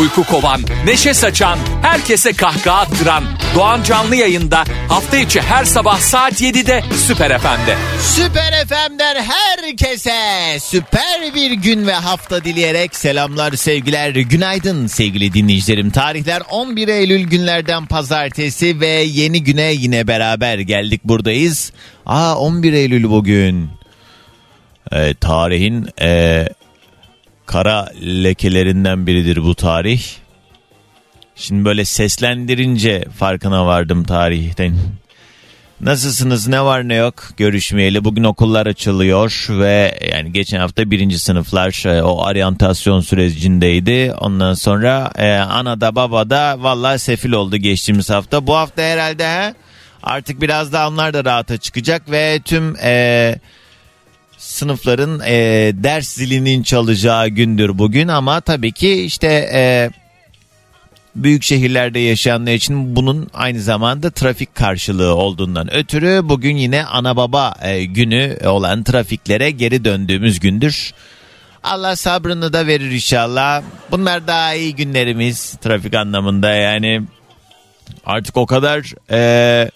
Uyku 0.00 0.24
kovan, 0.24 0.60
neşe 0.84 1.14
saçan, 1.14 1.58
herkese 1.82 2.32
kahkaha 2.32 2.80
attıran 2.80 3.24
Doğan 3.54 3.82
Canlı 3.82 4.16
yayında 4.16 4.64
hafta 4.88 5.16
içi 5.16 5.40
her 5.40 5.64
sabah 5.64 5.98
saat 5.98 6.32
7'de 6.42 6.82
Süper 7.06 7.38
FM'de. 7.38 7.76
Süper 8.00 8.66
FM'den 8.66 9.22
herkese 9.22 10.12
süper 10.60 11.34
bir 11.34 11.50
gün 11.50 11.86
ve 11.86 11.92
hafta 11.92 12.44
dileyerek 12.44 12.96
selamlar 12.96 13.52
sevgiler 13.52 14.10
günaydın 14.10 14.86
sevgili 14.86 15.32
dinleyicilerim. 15.32 15.90
Tarihler 15.90 16.42
11 16.50 16.88
Eylül 16.88 17.22
günlerden 17.22 17.86
pazartesi 17.86 18.80
ve 18.80 18.88
yeni 18.88 19.44
güne 19.44 19.72
yine 19.72 20.06
beraber 20.06 20.58
geldik 20.58 21.00
buradayız. 21.04 21.72
Aa 22.06 22.36
11 22.38 22.72
Eylül 22.72 23.10
bugün. 23.10 23.70
Ee, 24.92 25.14
tarihin 25.14 25.88
e, 26.00 26.44
kara 27.48 27.88
lekelerinden 28.02 29.06
biridir 29.06 29.42
bu 29.42 29.54
tarih. 29.54 30.02
Şimdi 31.36 31.64
böyle 31.64 31.84
seslendirince 31.84 33.04
farkına 33.18 33.66
vardım 33.66 34.04
tarihten. 34.04 34.74
Nasılsınız 35.80 36.48
ne 36.48 36.64
var 36.64 36.88
ne 36.88 36.94
yok 36.94 37.14
görüşmeyeli 37.36 38.04
bugün 38.04 38.24
okullar 38.24 38.66
açılıyor 38.66 39.46
ve 39.50 39.98
yani 40.12 40.32
geçen 40.32 40.60
hafta 40.60 40.90
birinci 40.90 41.18
sınıflar 41.18 41.86
e, 41.86 42.02
o 42.02 42.24
oryantasyon 42.26 43.00
sürecindeydi. 43.00 44.14
Ondan 44.20 44.54
sonra 44.54 45.12
e, 45.16 45.32
ana 45.32 45.80
da 45.80 45.94
baba 45.94 46.30
da 46.30 46.56
vallahi 46.58 46.98
sefil 46.98 47.32
oldu 47.32 47.56
geçtiğimiz 47.56 48.10
hafta. 48.10 48.46
Bu 48.46 48.56
hafta 48.56 48.82
herhalde 48.82 49.28
he, 49.28 49.54
artık 50.02 50.40
biraz 50.40 50.72
da 50.72 50.88
onlar 50.88 51.14
da 51.14 51.24
rahata 51.24 51.56
çıkacak 51.56 52.10
ve 52.10 52.40
tüm 52.44 52.76
e, 52.82 53.34
sınıfların 54.38 55.20
e, 55.26 55.34
ders 55.74 56.08
zilinin 56.08 56.62
çalacağı 56.62 57.28
gündür 57.28 57.78
bugün 57.78 58.08
ama 58.08 58.40
tabii 58.40 58.72
ki 58.72 59.04
işte 59.04 59.50
e, 59.52 59.90
büyük 61.16 61.42
şehirlerde 61.42 61.98
yaşayanlar 61.98 62.52
için 62.52 62.96
bunun 62.96 63.28
aynı 63.34 63.60
zamanda 63.60 64.10
trafik 64.10 64.54
karşılığı 64.54 65.14
olduğundan 65.14 65.74
ötürü 65.74 66.20
bugün 66.24 66.56
yine 66.56 66.84
ana 66.84 67.16
baba 67.16 67.54
e, 67.62 67.84
günü 67.84 68.38
olan 68.46 68.82
trafiklere 68.82 69.50
geri 69.50 69.84
döndüğümüz 69.84 70.40
gündür. 70.40 70.94
Allah 71.62 71.96
sabrını 71.96 72.52
da 72.52 72.66
verir 72.66 72.90
inşallah. 72.90 73.62
Bunlar 73.90 74.26
daha 74.26 74.54
iyi 74.54 74.74
günlerimiz 74.74 75.54
trafik 75.54 75.94
anlamında 75.94 76.50
yani 76.54 77.02
artık 78.06 78.36
o 78.36 78.46
kadar 78.46 78.94
e, 79.10 79.70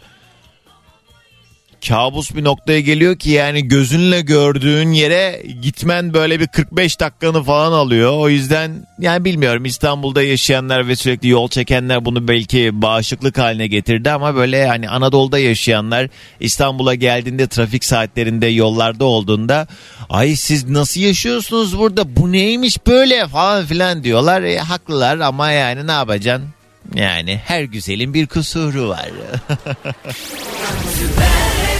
kabus 1.89 2.35
bir 2.35 2.45
noktaya 2.45 2.81
geliyor 2.81 3.17
ki 3.17 3.31
yani 3.31 3.69
gözünle 3.69 4.21
gördüğün 4.21 4.93
yere 4.93 5.43
gitmen 5.63 6.15
böyle 6.15 6.41
bir 6.41 6.47
45 6.47 7.01
dakikanı 7.01 7.43
falan 7.43 7.73
alıyor. 7.73 8.13
O 8.13 8.29
yüzden 8.29 8.87
yani 8.99 9.25
bilmiyorum 9.25 9.65
İstanbul'da 9.65 10.23
yaşayanlar 10.23 10.89
ve 10.89 10.97
sürekli 10.97 11.29
yol 11.29 11.49
çekenler 11.49 12.05
bunu 12.05 12.29
belki 12.29 12.83
bağışıklık 12.83 13.39
haline 13.39 13.67
getirdi 13.67 14.11
ama 14.11 14.35
böyle 14.35 14.67
hani 14.67 14.89
Anadolu'da 14.89 15.39
yaşayanlar 15.39 16.09
İstanbul'a 16.41 16.95
geldiğinde 16.95 17.47
trafik 17.47 17.85
saatlerinde 17.85 18.47
yollarda 18.47 19.05
olduğunda 19.05 19.67
ay 20.11 20.37
siz 20.37 20.69
nasıl 20.69 21.01
yaşıyorsunuz 21.01 21.79
burada 21.79 22.17
bu 22.17 22.33
neymiş 22.33 22.87
böyle 22.87 23.29
falan 23.29 23.67
filan 23.67 24.05
diyorlar. 24.05 24.43
E, 24.43 24.59
haklılar 24.59 25.19
ama 25.19 25.51
yani 25.51 25.87
ne 25.87 25.93
yapacaksın? 25.93 26.49
Yani 26.95 27.41
her 27.45 27.63
güzelin 27.63 28.15
bir 28.15 28.27
kusuru 28.27 28.89
var. 28.89 29.09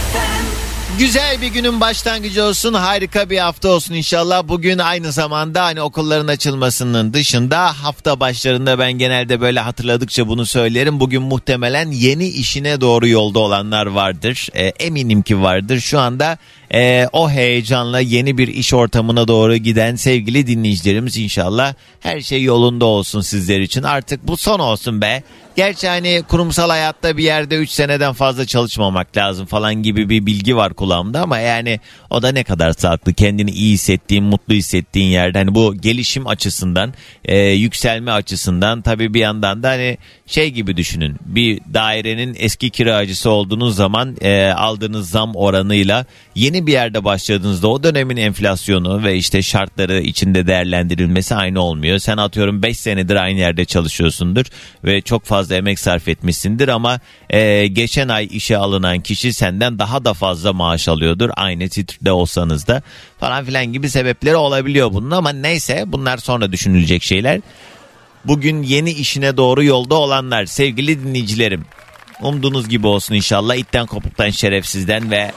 Güzel 0.99 1.41
bir 1.41 1.47
günün 1.47 1.81
başlangıcı 1.81 2.43
olsun. 2.43 2.73
Harika 2.73 3.29
bir 3.29 3.37
hafta 3.37 3.69
olsun 3.69 3.93
inşallah. 3.93 4.47
Bugün 4.47 4.77
aynı 4.79 5.11
zamanda 5.11 5.63
hani 5.63 5.81
okulların 5.81 6.27
açılmasının 6.27 7.13
dışında 7.13 7.83
hafta 7.83 8.19
başlarında 8.19 8.79
ben 8.79 8.91
genelde 8.91 9.41
böyle 9.41 9.59
hatırladıkça 9.59 10.27
bunu 10.27 10.45
söylerim. 10.45 10.99
Bugün 10.99 11.21
muhtemelen 11.21 11.91
yeni 11.91 12.27
işine 12.27 12.81
doğru 12.81 13.07
yolda 13.07 13.39
olanlar 13.39 13.85
vardır. 13.85 14.49
E, 14.53 14.65
eminim 14.65 15.21
ki 15.21 15.41
vardır. 15.41 15.79
Şu 15.79 15.99
anda 15.99 16.37
e, 16.73 17.07
o 17.13 17.29
heyecanla 17.29 17.99
yeni 17.99 18.37
bir 18.37 18.47
iş 18.47 18.73
ortamına 18.73 19.27
doğru 19.27 19.55
giden 19.55 19.95
sevgili 19.95 20.47
dinleyicilerimiz 20.47 21.17
inşallah 21.17 21.73
her 21.99 22.21
şey 22.21 22.43
yolunda 22.43 22.85
olsun 22.85 23.21
sizler 23.21 23.59
için. 23.59 23.83
Artık 23.83 24.27
bu 24.27 24.37
son 24.37 24.59
olsun 24.59 25.01
be. 25.01 25.23
Gerçi 25.55 25.87
hani 25.87 26.23
kurumsal 26.27 26.69
hayatta 26.69 27.17
bir 27.17 27.23
yerde 27.23 27.55
3 27.55 27.69
seneden 27.69 28.13
fazla 28.13 28.45
çalışmamak 28.45 29.17
lazım 29.17 29.45
falan 29.45 29.75
gibi 29.75 30.09
bir 30.09 30.25
bilgi 30.25 30.55
var 30.55 30.73
kulağımda 30.73 31.21
ama 31.21 31.39
yani 31.39 31.79
o 32.09 32.21
da 32.21 32.31
ne 32.31 32.43
kadar 32.43 32.71
sağlıklı 32.71 33.13
kendini 33.13 33.51
iyi 33.51 33.73
hissettiğin 33.73 34.23
mutlu 34.23 34.53
hissettiğin 34.53 35.07
yerde 35.11 35.37
hani 35.37 35.55
bu 35.55 35.75
gelişim 35.75 36.27
açısından 36.27 36.93
e, 37.25 37.37
yükselme 37.37 38.11
açısından 38.11 38.81
tabii 38.81 39.13
bir 39.13 39.19
yandan 39.19 39.63
da 39.63 39.69
hani 39.69 39.97
şey 40.27 40.51
gibi 40.51 40.77
düşünün 40.77 41.15
bir 41.25 41.59
dairenin 41.73 42.35
eski 42.39 42.69
kiracısı 42.69 43.29
olduğunuz 43.29 43.75
zaman 43.75 44.15
e, 44.21 44.45
aldığınız 44.45 45.09
zam 45.09 45.35
oranıyla 45.35 46.05
yeni 46.35 46.67
bir 46.67 46.71
yerde 46.71 47.03
başladığınızda 47.03 47.67
o 47.67 47.83
dönemin 47.83 48.17
enflasyonu 48.17 49.03
ve 49.03 49.15
işte 49.15 49.41
şartları 49.41 50.01
içinde 50.01 50.47
değerlendirilmesi 50.47 51.35
aynı 51.35 51.61
olmuyor. 51.61 51.99
Sen 51.99 52.17
atıyorum 52.17 52.63
5 52.63 52.79
senedir 52.79 53.15
aynı 53.15 53.39
yerde 53.39 53.65
çalışıyorsundur 53.65 54.45
ve 54.83 55.01
çok 55.01 55.25
fazla 55.25 55.55
emek 55.55 55.79
sarf 55.79 56.07
etmişsindir 56.07 56.67
ama 56.67 56.99
e, 57.29 57.67
geçen 57.67 58.07
ay 58.07 58.27
işe 58.31 58.57
alınan 58.57 58.99
kişi 58.99 59.33
senden 59.33 59.79
daha 59.79 60.05
da 60.05 60.13
fazla 60.13 60.53
maaş 60.53 60.87
alıyordur 60.87 61.29
aynı 61.35 61.69
titrde 61.69 62.11
olsanız 62.11 62.67
da 62.67 62.81
falan 63.19 63.45
filan 63.45 63.65
gibi 63.65 63.89
sebepleri 63.89 64.35
olabiliyor 64.35 64.93
bunun 64.93 65.11
ama 65.11 65.29
neyse 65.29 65.83
bunlar 65.87 66.17
sonra 66.17 66.51
düşünülecek 66.51 67.03
şeyler. 67.03 67.41
Bugün 68.25 68.63
yeni 68.63 68.91
işine 68.91 69.37
doğru 69.37 69.63
yolda 69.63 69.95
olanlar. 69.95 70.45
Sevgili 70.45 71.03
dinleyicilerim 71.03 71.65
umduğunuz 72.21 72.69
gibi 72.69 72.87
olsun 72.87 73.15
inşallah. 73.15 73.55
İtten 73.55 73.85
kopuktan 73.85 74.29
şerefsizden 74.29 75.11
ve 75.11 75.31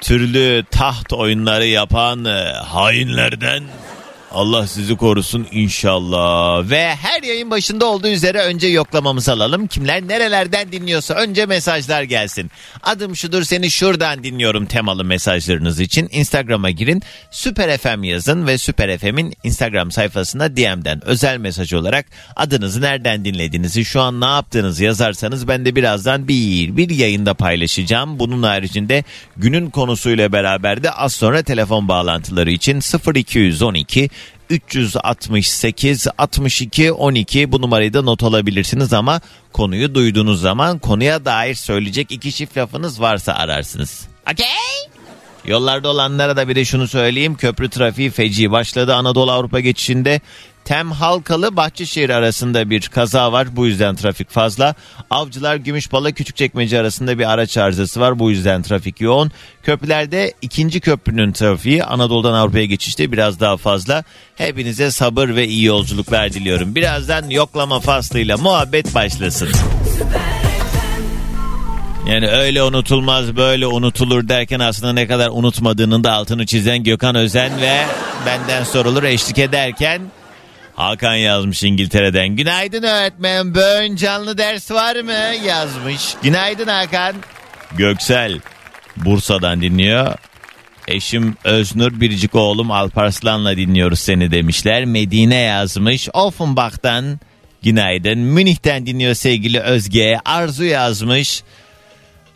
türlü 0.00 0.64
taht 0.70 1.12
oyunları 1.12 1.66
yapan 1.66 2.24
hainlerden 2.64 3.62
Allah 4.36 4.66
sizi 4.66 4.96
korusun 4.96 5.46
inşallah. 5.52 6.70
Ve 6.70 6.94
her 6.94 7.22
yayın 7.22 7.50
başında 7.50 7.86
olduğu 7.86 8.08
üzere 8.08 8.38
önce 8.38 8.66
yoklamamızı 8.66 9.32
alalım. 9.32 9.66
Kimler 9.66 10.08
nerelerden 10.08 10.72
dinliyorsa 10.72 11.14
önce 11.14 11.46
mesajlar 11.46 12.02
gelsin. 12.02 12.50
Adım 12.82 13.16
şudur 13.16 13.42
seni 13.42 13.70
şuradan 13.70 14.24
dinliyorum 14.24 14.66
temalı 14.66 15.04
mesajlarınız 15.04 15.80
için. 15.80 16.08
Instagram'a 16.12 16.70
girin. 16.70 17.02
Süper 17.30 17.78
FM 17.78 18.02
yazın 18.02 18.46
ve 18.46 18.58
Süper 18.58 18.98
FM'in 18.98 19.34
Instagram 19.44 19.90
sayfasına 19.90 20.56
DM'den 20.56 21.04
özel 21.04 21.38
mesaj 21.38 21.72
olarak 21.72 22.06
adınızı 22.36 22.80
nereden 22.80 23.24
dinlediğinizi 23.24 23.84
şu 23.84 24.00
an 24.00 24.20
ne 24.20 24.26
yaptığınızı 24.26 24.84
yazarsanız 24.84 25.48
ben 25.48 25.64
de 25.64 25.76
birazdan 25.76 26.28
bir, 26.28 26.76
bir 26.76 26.90
yayında 26.90 27.34
paylaşacağım. 27.34 28.18
Bunun 28.18 28.42
haricinde 28.42 29.04
günün 29.36 29.70
konusuyla 29.70 30.32
beraber 30.32 30.82
de 30.82 30.90
az 30.90 31.14
sonra 31.14 31.42
telefon 31.42 31.88
bağlantıları 31.88 32.50
için 32.50 32.80
0212 33.14 34.10
368 34.50 36.06
62 36.18 36.92
12 36.92 37.52
bu 37.52 37.62
numarayı 37.62 37.92
da 37.92 38.02
not 38.02 38.22
alabilirsiniz 38.22 38.92
ama 38.92 39.20
konuyu 39.52 39.94
duyduğunuz 39.94 40.40
zaman 40.40 40.78
konuya 40.78 41.24
dair 41.24 41.54
söyleyecek 41.54 42.10
iki 42.10 42.32
çift 42.32 42.56
lafınız 42.56 43.00
varsa 43.00 43.34
ararsınız. 43.34 44.08
Okey? 44.32 44.46
Yollarda 45.46 45.88
olanlara 45.88 46.36
da 46.36 46.48
bir 46.48 46.56
de 46.56 46.64
şunu 46.64 46.88
söyleyeyim. 46.88 47.34
Köprü 47.34 47.70
trafiği 47.70 48.10
feci 48.10 48.50
başladı 48.50 48.94
Anadolu 48.94 49.30
Avrupa 49.30 49.60
geçişinde. 49.60 50.20
Tem 50.66 50.90
Halkalı 50.90 51.56
Bahçeşehir 51.56 52.10
arasında 52.10 52.70
bir 52.70 52.88
kaza 52.88 53.32
var. 53.32 53.56
Bu 53.56 53.66
yüzden 53.66 53.94
trafik 53.94 54.30
fazla. 54.30 54.74
Avcılar 55.10 55.56
Gümüşbala 55.56 56.12
Küçükçekmece 56.12 56.80
arasında 56.80 57.18
bir 57.18 57.32
araç 57.32 57.56
arızası 57.56 58.00
var. 58.00 58.18
Bu 58.18 58.30
yüzden 58.30 58.62
trafik 58.62 59.00
yoğun. 59.00 59.30
Köprülerde 59.62 60.32
ikinci 60.42 60.80
köprünün 60.80 61.32
trafiği 61.32 61.84
Anadolu'dan 61.84 62.34
Avrupa'ya 62.34 62.64
geçişte 62.64 63.12
biraz 63.12 63.40
daha 63.40 63.56
fazla. 63.56 64.04
Hepinize 64.36 64.90
sabır 64.90 65.28
ve 65.28 65.48
iyi 65.48 65.64
yolculuklar 65.64 66.32
diliyorum. 66.32 66.74
Birazdan 66.74 67.30
yoklama 67.30 67.80
faslıyla 67.80 68.36
muhabbet 68.36 68.94
başlasın. 68.94 69.48
Yani 72.08 72.28
öyle 72.28 72.62
unutulmaz 72.62 73.36
böyle 73.36 73.66
unutulur 73.66 74.28
derken 74.28 74.60
aslında 74.60 74.92
ne 74.92 75.06
kadar 75.06 75.28
unutmadığının 75.32 76.04
da 76.04 76.12
altını 76.12 76.46
çizen 76.46 76.84
Gökhan 76.84 77.14
Özen 77.14 77.60
ve 77.60 77.84
benden 78.26 78.64
sorulur 78.64 79.02
eşlik 79.02 79.38
ederken 79.38 80.02
Hakan 80.76 81.14
yazmış 81.14 81.62
İngiltere'den. 81.62 82.28
Günaydın 82.28 82.82
öğretmen. 82.82 83.54
Böğün 83.54 83.96
canlı 83.96 84.38
ders 84.38 84.70
var 84.70 84.96
mı? 84.96 85.46
Yazmış. 85.46 86.14
Günaydın 86.22 86.66
Hakan. 86.66 87.16
Göksel 87.76 88.40
Bursa'dan 88.96 89.60
dinliyor. 89.60 90.14
Eşim 90.88 91.36
Öznur, 91.44 92.00
biricik 92.00 92.34
oğlum 92.34 92.70
Alparslan'la 92.70 93.56
dinliyoruz 93.56 94.00
seni 94.00 94.30
demişler. 94.30 94.84
Medine 94.84 95.36
yazmış. 95.36 96.08
Offenbach'tan 96.12 97.20
günaydın. 97.62 98.18
Münih'ten 98.18 98.86
dinliyor 98.86 99.14
sevgili 99.14 99.60
Özge. 99.60 100.18
Arzu 100.24 100.64
yazmış. 100.64 101.42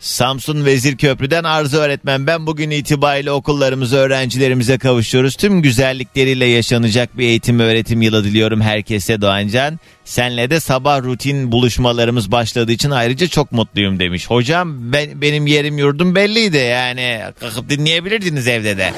Samsun 0.01 0.65
Vezir 0.65 0.97
Köprü'den 0.97 1.43
Arzu 1.43 1.77
öğretmen 1.77 2.27
ben 2.27 2.47
bugün 2.47 2.69
itibariyle 2.69 3.31
okullarımıza 3.31 3.97
öğrencilerimize 3.97 4.77
kavuşuyoruz. 4.77 5.35
Tüm 5.35 5.61
güzellikleriyle 5.61 6.45
yaşanacak 6.45 7.17
bir 7.17 7.25
eğitim 7.25 7.59
öğretim 7.59 8.01
yılı 8.01 8.23
diliyorum 8.23 8.61
herkese 8.61 9.21
Doğancan. 9.21 9.79
Senle 10.05 10.49
de 10.49 10.59
sabah 10.59 11.03
rutin 11.03 11.51
buluşmalarımız 11.51 12.31
başladığı 12.31 12.71
için 12.71 12.91
ayrıca 12.91 13.27
çok 13.27 13.51
mutluyum 13.51 13.99
demiş. 13.99 14.29
Hocam 14.29 14.93
ben, 14.93 15.21
benim 15.21 15.47
yerim 15.47 15.77
yurdum 15.77 16.15
belliydi 16.15 16.57
yani 16.57 17.21
kalkıp 17.39 17.69
dinleyebilirdiniz 17.69 18.47
evde 18.47 18.77
de. 18.77 18.93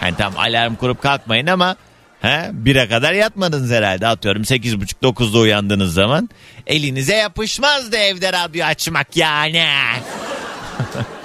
Hani 0.00 0.16
tam 0.16 0.32
alarm 0.36 0.74
kurup 0.74 1.02
kalkmayın 1.02 1.46
ama 1.46 1.76
He, 2.22 2.50
bire 2.52 2.88
kadar 2.88 3.12
yatmadınız 3.12 3.70
herhalde 3.70 4.06
atıyorum 4.06 4.42
8.30-9'da 4.42 5.38
uyandığınız 5.38 5.94
zaman 5.94 6.28
elinize 6.66 7.14
yapışmazdı 7.14 7.96
evde 7.96 8.32
radyo 8.32 8.64
açmak 8.64 9.16
yani. 9.16 9.64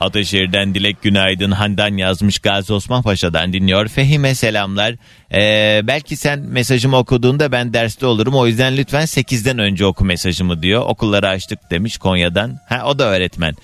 Ataşehir'den 0.00 0.74
Dilek 0.74 1.02
Günaydın 1.02 1.50
Handan 1.50 1.96
yazmış 1.96 2.38
Gazi 2.38 2.72
Osman 2.72 3.02
Paşa'dan 3.02 3.52
dinliyor. 3.52 3.88
Fehime 3.88 4.34
selamlar. 4.34 4.94
Ee, 5.34 5.80
belki 5.84 6.16
sen 6.16 6.38
mesajımı 6.38 6.96
okuduğunda 6.96 7.52
ben 7.52 7.74
derste 7.74 8.06
olurum. 8.06 8.34
O 8.34 8.46
yüzden 8.46 8.76
lütfen 8.76 9.02
8'den 9.02 9.58
önce 9.58 9.86
oku 9.86 10.04
mesajımı 10.04 10.62
diyor. 10.62 10.82
Okulları 10.86 11.28
açtık 11.28 11.70
demiş 11.70 11.98
Konya'dan. 11.98 12.58
Ha, 12.68 12.82
o 12.86 12.98
da 12.98 13.04
öğretmen. 13.04 13.54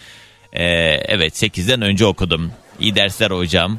Ee, 0.52 0.64
evet 1.08 1.42
8'den 1.42 1.82
önce 1.82 2.06
okudum. 2.06 2.52
İyi 2.80 2.94
dersler 2.94 3.30
hocam. 3.30 3.78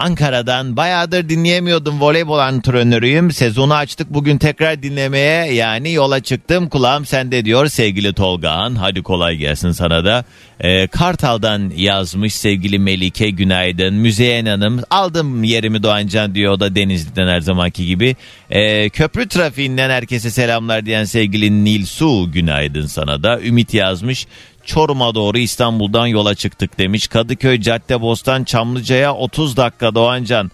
Ankara'dan 0.00 0.76
bayağıdır 0.76 1.28
dinleyemiyordum 1.28 2.00
voleybol 2.00 2.38
antrenörüyüm. 2.38 3.32
Sezonu 3.32 3.74
açtık 3.74 4.14
bugün 4.14 4.38
tekrar 4.38 4.82
dinlemeye 4.82 5.52
yani 5.52 5.92
yola 5.92 6.20
çıktım 6.20 6.68
kulağım 6.68 7.06
sende 7.06 7.44
diyor 7.44 7.66
sevgili 7.66 8.12
Tolgahan. 8.12 8.74
Hadi 8.74 9.02
kolay 9.02 9.36
gelsin 9.36 9.72
sana 9.72 10.04
da. 10.04 10.24
Ee, 10.60 10.86
Kartal'dan 10.86 11.72
yazmış 11.76 12.34
sevgili 12.34 12.78
Melike 12.78 13.30
günaydın. 13.30 13.94
Müzeyyen 13.94 14.46
Hanım 14.46 14.82
aldım 14.90 15.44
yerimi 15.44 15.82
Doğancan 15.82 16.34
diyor 16.34 16.52
o 16.52 16.60
da 16.60 16.74
Denizli'den 16.74 17.28
her 17.28 17.40
zamanki 17.40 17.86
gibi. 17.86 18.16
Ee, 18.50 18.88
köprü 18.88 19.28
trafiğinden 19.28 19.90
herkese 19.90 20.30
selamlar 20.30 20.86
diyen 20.86 21.04
sevgili 21.04 21.64
Nil 21.64 21.86
Su 21.86 22.32
günaydın 22.32 22.86
sana 22.86 23.22
da. 23.22 23.40
Ümit 23.40 23.74
yazmış. 23.74 24.26
Çorum'a 24.70 25.14
doğru 25.14 25.38
İstanbul'dan 25.38 26.06
yola 26.06 26.34
çıktık 26.34 26.78
demiş. 26.78 27.08
Kadıköy 27.08 27.60
Caddebostan 27.60 28.44
Çamlıca'ya 28.44 29.14
30 29.14 29.56
dakika 29.56 29.94
Doğancan 29.94 30.50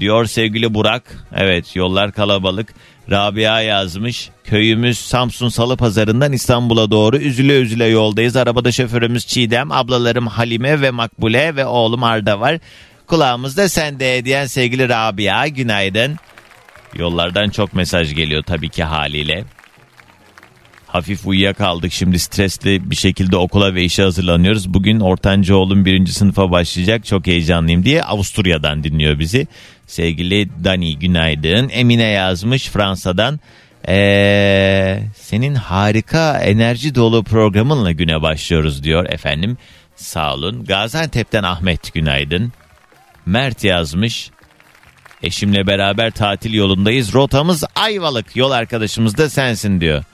diyor 0.00 0.26
sevgili 0.26 0.74
Burak. 0.74 1.26
Evet 1.36 1.76
yollar 1.76 2.12
kalabalık. 2.12 2.74
Rabia 3.10 3.60
yazmış. 3.60 4.30
Köyümüz 4.44 4.98
Samsun 4.98 5.48
Salı 5.48 5.76
Pazarı'ndan 5.76 6.32
İstanbul'a 6.32 6.90
doğru 6.90 7.16
üzüle 7.16 7.60
üzüle 7.60 7.84
yoldayız. 7.84 8.36
Arabada 8.36 8.72
şoförümüz 8.72 9.26
Çiğdem, 9.26 9.72
ablalarım 9.72 10.26
Halime 10.26 10.80
ve 10.80 10.90
Makbule 10.90 11.56
ve 11.56 11.66
oğlum 11.66 12.04
Arda 12.04 12.40
var. 12.40 12.58
Kulağımızda 13.06 13.68
sende 13.68 14.24
diyen 14.24 14.46
sevgili 14.46 14.88
Rabia 14.88 15.46
günaydın. 15.48 16.16
Yollardan 16.94 17.50
çok 17.50 17.74
mesaj 17.74 18.14
geliyor 18.14 18.42
tabii 18.42 18.68
ki 18.68 18.84
haliyle 18.84 19.44
hafif 20.92 21.26
uyuyakaldık. 21.26 21.92
Şimdi 21.92 22.18
stresli 22.18 22.90
bir 22.90 22.96
şekilde 22.96 23.36
okula 23.36 23.74
ve 23.74 23.84
işe 23.84 24.02
hazırlanıyoruz. 24.02 24.74
Bugün 24.74 25.00
ortanca 25.00 25.54
oğlum 25.54 25.84
birinci 25.84 26.12
sınıfa 26.12 26.50
başlayacak. 26.50 27.04
Çok 27.04 27.26
heyecanlıyım 27.26 27.84
diye 27.84 28.04
Avusturya'dan 28.04 28.84
dinliyor 28.84 29.18
bizi. 29.18 29.46
Sevgili 29.86 30.48
Dani 30.64 30.98
günaydın. 30.98 31.68
Emine 31.68 32.04
yazmış 32.04 32.68
Fransa'dan. 32.68 33.40
Ee, 33.88 35.02
senin 35.14 35.54
harika 35.54 36.38
enerji 36.38 36.94
dolu 36.94 37.24
programınla 37.24 37.92
güne 37.92 38.22
başlıyoruz 38.22 38.84
diyor 38.84 39.06
efendim. 39.06 39.56
Sağ 39.96 40.34
olun. 40.34 40.64
Gaziantep'ten 40.64 41.42
Ahmet 41.42 41.94
günaydın. 41.94 42.52
Mert 43.26 43.64
yazmış. 43.64 44.30
Eşimle 45.22 45.66
beraber 45.66 46.10
tatil 46.10 46.54
yolundayız. 46.54 47.14
Rotamız 47.14 47.64
Ayvalık. 47.74 48.36
Yol 48.36 48.50
arkadaşımız 48.50 49.18
da 49.18 49.30
sensin 49.30 49.80
diyor. 49.80 50.04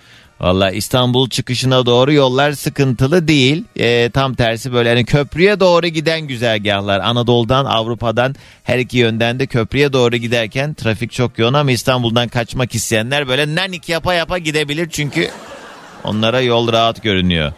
Valla 0.41 0.71
İstanbul 0.71 1.29
çıkışına 1.31 1.87
doğru 1.87 2.13
yollar 2.13 2.53
sıkıntılı 2.53 3.29
değil. 3.29 3.65
E, 3.77 4.11
tam 4.11 4.35
tersi 4.35 4.73
böyle 4.73 4.89
hani 4.89 5.05
köprüye 5.05 5.61
doğru 5.61 5.87
giden 5.87 6.21
güzergahlar. 6.21 7.01
Anadolu'dan 7.01 7.65
Avrupa'dan 7.65 8.35
her 8.65 8.79
iki 8.79 8.99
yönden 8.99 9.39
de 9.39 9.47
köprüye 9.47 9.93
doğru 9.93 10.17
giderken 10.17 10.75
trafik 10.75 11.13
çok 11.13 11.39
yoğun 11.39 11.55
ama 11.55 11.71
İstanbul'dan 11.71 12.29
kaçmak 12.29 12.75
isteyenler 12.75 13.29
böyle 13.29 13.55
nanik 13.55 13.89
yapa 13.89 14.15
yapa 14.15 14.39
gidebilir. 14.39 14.89
Çünkü 14.91 15.31
onlara 16.05 16.41
yol 16.41 16.73
rahat 16.73 17.03
görünüyor. 17.03 17.53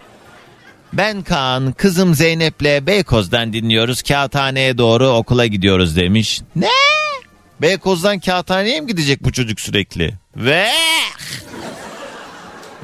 Ben 0.92 1.22
Kaan, 1.22 1.72
kızım 1.72 2.14
Zeynep'le 2.14 2.86
Beykoz'dan 2.86 3.52
dinliyoruz. 3.52 4.02
Kağıthane'ye 4.02 4.78
doğru 4.78 5.08
okula 5.08 5.46
gidiyoruz 5.46 5.96
demiş. 5.96 6.40
Ne? 6.56 6.68
Beykoz'dan 7.62 8.18
Kağıthane'ye 8.18 8.80
mi 8.80 8.86
gidecek 8.86 9.24
bu 9.24 9.32
çocuk 9.32 9.60
sürekli? 9.60 10.14
Ve 10.36 10.68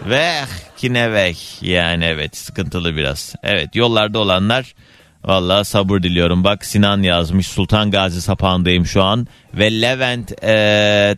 ve 0.06 0.40
kinevek 0.76 1.58
yani 1.62 2.04
evet 2.04 2.36
sıkıntılı 2.36 2.96
biraz. 2.96 3.34
Evet 3.42 3.76
yollarda 3.76 4.18
olanlar 4.18 4.74
valla 5.24 5.64
sabır 5.64 6.02
diliyorum. 6.02 6.44
Bak 6.44 6.64
Sinan 6.64 7.02
yazmış 7.02 7.46
Sultan 7.46 7.90
Gazi 7.90 8.22
sapağındayım 8.22 8.86
şu 8.86 9.02
an 9.02 9.26
ve 9.54 9.80
Levent 9.80 10.44
ee, 10.44 11.16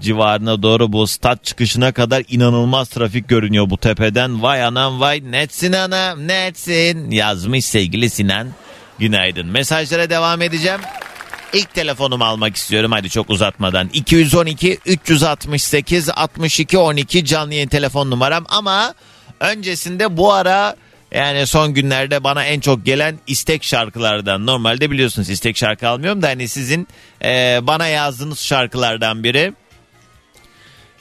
civarına 0.00 0.62
doğru 0.62 0.92
bu 0.92 1.06
stat 1.06 1.44
çıkışına 1.44 1.92
kadar 1.92 2.22
inanılmaz 2.28 2.88
trafik 2.88 3.28
görünüyor 3.28 3.70
bu 3.70 3.76
tepeden. 3.76 4.42
Vay 4.42 4.64
anam 4.64 5.00
vay 5.00 5.22
netsin 5.30 5.72
anam 5.72 6.28
netsin 6.28 7.10
yazmış 7.10 7.64
sevgili 7.64 8.10
Sinan. 8.10 8.48
Günaydın. 8.98 9.46
Mesajlara 9.46 10.10
devam 10.10 10.42
edeceğim. 10.42 10.80
İlk 11.54 11.74
telefonumu 11.74 12.24
almak 12.24 12.56
istiyorum 12.56 12.92
hadi 12.92 13.10
çok 13.10 13.30
uzatmadan. 13.30 13.88
212 13.92 14.78
368 14.86 16.08
62 16.10 16.78
12 16.78 17.24
canlı 17.24 17.54
yayın 17.54 17.68
telefon 17.68 18.10
numaram 18.10 18.44
ama 18.48 18.94
öncesinde 19.40 20.16
bu 20.16 20.32
ara 20.32 20.76
yani 21.12 21.46
son 21.46 21.74
günlerde 21.74 22.24
bana 22.24 22.44
en 22.44 22.60
çok 22.60 22.86
gelen 22.86 23.18
istek 23.26 23.64
şarkılardan. 23.64 24.46
Normalde 24.46 24.90
biliyorsunuz 24.90 25.30
istek 25.30 25.56
şarkı 25.56 25.88
almıyorum 25.88 26.22
da 26.22 26.28
hani 26.28 26.48
sizin 26.48 26.88
e, 27.24 27.58
bana 27.62 27.86
yazdığınız 27.86 28.40
şarkılardan 28.40 29.24
biri. 29.24 29.52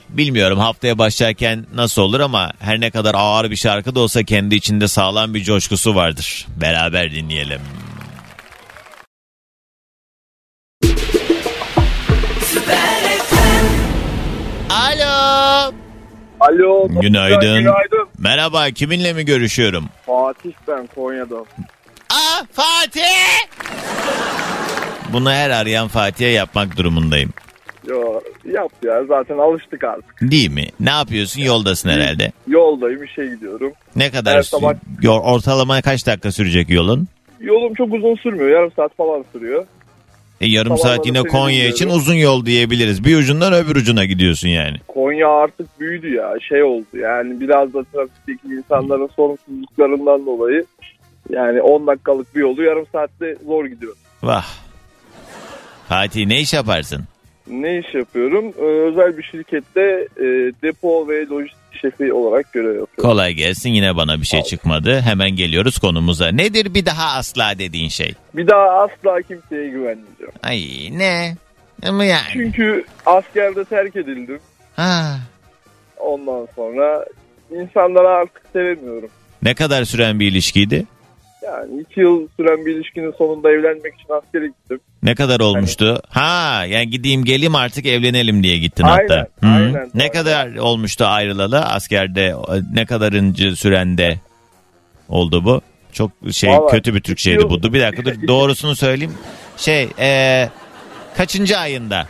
Bilmiyorum 0.10 0.60
haftaya 0.60 0.98
başlarken 0.98 1.66
nasıl 1.74 2.02
olur 2.02 2.20
ama 2.20 2.52
her 2.60 2.80
ne 2.80 2.92
kadar 2.92 3.16
ağır 3.16 3.52
bir 3.52 3.56
şarkı 3.56 3.96
da 3.96 4.00
olsa 4.00 4.24
kendi 4.24 4.56
içinde 4.56 4.88
sağlam 4.88 5.34
bir 5.34 5.44
coşkusu 5.44 5.96
vardır. 5.96 6.48
Beraber 6.62 7.12
dinleyelim. 7.12 7.62
Alo. 14.74 15.74
Alo. 16.40 16.88
Günaydın. 17.02 17.60
Günaydın. 17.60 18.08
Merhaba 18.20 18.70
kiminle 18.72 19.14
mi 19.14 19.26
görüşüyorum? 19.26 19.86
Fatih 20.06 20.52
ben 20.68 20.88
Konya'dan. 20.96 21.46
Aa 22.10 22.44
Fatih! 22.52 23.02
Bunu 25.14 25.32
her 25.32 25.50
arayan 25.50 25.88
Fatih'e 25.88 26.30
yapmak 26.30 26.78
durumundayım. 26.78 27.30
Yo, 27.88 28.22
yap 28.46 28.72
ya 28.84 29.06
zaten 29.06 29.38
alıştık 29.38 29.84
artık. 29.84 30.16
Değil 30.22 30.52
mi? 30.52 30.68
Ne 30.80 30.90
yapıyorsun? 30.90 31.42
Yoldasın 31.42 31.90
herhalde. 31.90 32.32
Yoldayım 32.48 33.04
işe 33.04 33.26
gidiyorum. 33.26 33.74
Ne 33.96 34.12
kadar 34.12 34.38
Her 34.38 34.44
sabah- 34.44 34.76
ortalama 35.24 35.82
kaç 35.82 36.08
dakika 36.08 36.32
sürecek 36.32 36.70
yolun? 36.70 37.08
Yolum 37.40 37.74
çok 37.74 37.94
uzun 37.94 38.16
sürmüyor. 38.16 38.50
Yarım 38.50 38.72
saat 38.76 38.98
falan 38.98 39.26
sürüyor. 39.34 39.66
E, 40.42 40.48
yarım 40.48 40.78
Sabahları 40.78 40.96
saat 40.98 41.06
yine 41.06 41.22
Konya 41.24 41.50
dinliyorum. 41.56 41.72
için 41.76 41.90
uzun 41.90 42.14
yol 42.16 42.46
diyebiliriz. 42.46 43.06
Bir 43.06 43.18
ucundan 43.18 43.54
öbür 43.54 43.76
ucuna 43.76 44.06
gidiyorsun 44.06 44.48
yani. 44.48 44.78
Konya 44.88 45.30
artık 45.30 45.80
büyüdü 45.80 46.14
ya. 46.14 46.34
Şey 46.50 46.64
oldu 46.64 46.86
yani 46.94 47.40
biraz 47.40 47.74
da 47.74 47.84
trafikteki 47.84 48.48
insanların 48.48 49.10
sorumsuzluklarından 49.16 50.26
dolayı 50.26 50.66
yani 51.30 51.62
10 51.62 51.88
dakikalık 51.88 52.36
bir 52.36 52.42
yolu 52.42 52.64
yarım 52.64 52.86
saatte 52.92 53.36
zor 53.46 53.66
gidiyor. 53.66 53.96
Vah. 54.24 54.46
Fatih 55.90 56.26
ne 56.28 56.40
iş 56.40 56.54
yaparsın? 56.54 57.04
Ne 57.48 57.78
iş 57.80 57.94
yapıyorum? 57.94 58.54
Ee, 58.60 58.64
özel 58.64 59.18
bir 59.18 59.24
şirkette 59.24 60.08
e, 60.18 60.24
depo 60.64 61.08
ve 61.08 61.26
lojistik 61.28 61.63
şefi 61.82 62.14
olarak 62.14 62.54
görev 62.54 62.68
yapıyorum. 62.80 63.12
Kolay 63.12 63.34
gelsin 63.34 63.70
yine 63.70 63.96
bana 63.96 64.22
bir 64.22 64.26
şey 64.26 64.44
çıkmadı. 64.44 65.02
Hemen 65.02 65.32
geliyoruz 65.32 65.78
konumuza. 65.78 66.28
Nedir 66.32 66.74
bir 66.74 66.86
daha 66.86 67.18
asla 67.18 67.60
dediğin 67.60 67.90
şey? 67.90 68.14
Bir 68.34 68.48
daha 68.48 68.70
asla 68.70 69.22
kimseye 69.22 69.70
güvenmeyeceğim. 69.70 70.34
Ay 70.44 70.90
ne? 70.92 71.36
Ama 71.88 72.06
yani. 72.06 72.30
Çünkü 72.34 72.86
askerde 73.06 73.66
terk 73.66 73.96
edildim. 73.96 74.40
Ha. 74.76 75.20
Ondan 75.98 76.48
sonra 76.56 77.06
insanları 77.52 78.08
artık 78.08 78.42
sevemiyorum. 78.54 79.10
Ne 79.44 79.56
kadar 79.56 79.84
süren 79.84 80.20
bir 80.20 80.32
ilişkiydi? 80.32 80.86
Yani 81.44 81.82
iki 81.82 82.00
yıl 82.00 82.28
süren 82.38 82.66
bir 82.66 82.76
ilişkinin 82.76 83.12
sonunda 83.12 83.52
evlenmek 83.52 83.94
için 83.94 84.14
askere 84.14 84.48
gittim. 84.48 84.80
Ne 85.04 85.16
kadar 85.16 85.40
olmuştu? 85.40 86.02
Ha 86.10 86.66
yani 86.68 86.90
gideyim 86.90 87.26
geleyim 87.26 87.56
artık 87.56 87.86
evlenelim 87.86 88.44
diye 88.44 88.58
gittin 88.58 88.84
Aynen, 88.84 89.08
hatta. 89.08 89.28
Hı. 89.48 89.48
aynen. 89.48 89.90
Ne 89.94 90.12
kadar 90.12 90.56
olmuştu 90.56 91.06
ayrılalı 91.06 91.60
askerde 91.60 92.36
ne 92.74 92.86
kadarıncı 92.86 93.56
sürende 93.56 94.20
oldu 95.10 95.46
bu? 95.46 95.62
Çok 95.92 96.12
şey 96.32 96.50
Vallahi 96.50 96.72
kötü 96.72 96.96
bir 96.96 97.02
Türkçeydi 97.02 97.50
bu. 97.50 97.74
Bir 97.74 97.82
dakika 97.82 98.06
dur 98.06 98.14
doğrusunu 98.28 98.76
söyleyeyim. 98.76 99.14
Şey 99.58 99.90
e, 100.00 100.50
kaçıncı 101.18 101.58
ayında? 101.58 102.08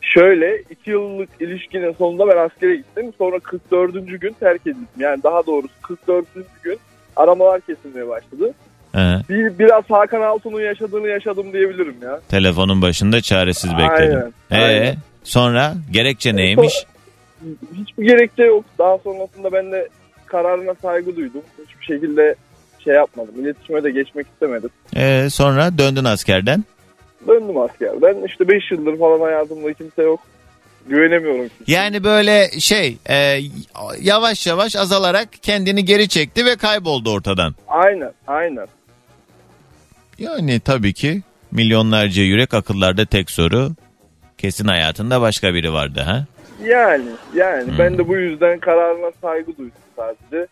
Şöyle 0.00 0.62
iki 0.70 0.90
yıllık 0.90 1.28
ilişkinin 1.40 1.92
sonunda 1.92 2.28
ben 2.28 2.36
askere 2.36 2.76
gittim. 2.76 3.12
Sonra 3.18 3.38
44. 3.38 4.20
gün 4.20 4.36
terk 4.40 4.60
edildim. 4.60 4.88
Yani 4.98 5.22
daha 5.22 5.46
doğrusu 5.46 5.74
44. 5.82 6.26
gün 6.62 6.78
aramalar 7.16 7.60
kesilmeye 7.60 8.08
başladı. 8.08 8.54
Bir, 9.28 9.58
biraz 9.58 9.84
Hakan 9.90 10.20
Altun'un 10.20 10.60
yaşadığını 10.60 11.08
yaşadım 11.08 11.52
diyebilirim 11.52 11.96
ya. 12.02 12.20
Telefonun 12.28 12.82
başında 12.82 13.20
çaresiz 13.20 13.70
bekledim. 13.72 14.32
Aynen, 14.50 14.62
Ee, 14.62 14.64
aynen. 14.64 14.96
sonra 15.24 15.74
gerekçe 15.90 16.36
neymiş? 16.36 16.86
Hiçbir 17.74 18.06
gerekçe 18.06 18.42
yok. 18.44 18.64
Daha 18.78 18.98
sonrasında 18.98 19.52
ben 19.52 19.72
de 19.72 19.88
kararına 20.26 20.74
saygı 20.82 21.16
duydum. 21.16 21.42
Hiçbir 21.68 21.84
şekilde 21.94 22.34
şey 22.84 22.94
yapmadım. 22.94 23.34
İletişime 23.44 23.84
de 23.84 23.90
geçmek 23.90 24.26
istemedim. 24.26 24.70
Ee, 24.96 25.26
sonra 25.30 25.78
döndün 25.78 26.04
askerden. 26.04 26.64
Döndüm 27.28 27.58
askerden. 27.58 28.24
İşte 28.26 28.48
5 28.48 28.70
yıldır 28.70 28.98
falan 28.98 29.20
hayatımda 29.20 29.72
kimse 29.72 30.02
yok. 30.02 30.20
Güvenemiyorum. 30.88 31.48
kimseye. 31.58 31.76
Yani 31.78 32.04
böyle 32.04 32.50
şey 32.60 32.96
e, 33.10 33.38
yavaş 34.00 34.46
yavaş 34.46 34.76
azalarak 34.76 35.28
kendini 35.42 35.84
geri 35.84 36.08
çekti 36.08 36.44
ve 36.46 36.56
kayboldu 36.56 37.10
ortadan. 37.12 37.54
Aynen, 37.68 38.12
aynen. 38.26 38.66
Yani 40.18 40.60
tabii 40.60 40.92
ki 40.92 41.22
milyonlarca 41.50 42.22
yürek 42.22 42.54
akıllarda 42.54 43.06
tek 43.06 43.30
soru. 43.30 43.72
Kesin 44.38 44.68
hayatında 44.68 45.20
başka 45.20 45.54
biri 45.54 45.72
vardı 45.72 46.00
ha? 46.00 46.26
Yani, 46.64 47.04
yani 47.36 47.70
Hmm. 47.70 47.78
ben 47.78 47.98
de 47.98 48.08
bu 48.08 48.16
yüzden 48.16 48.60
kararına 48.60 49.12
saygı 49.22 49.46
duydum 49.58 49.72
sadece. 49.96 50.46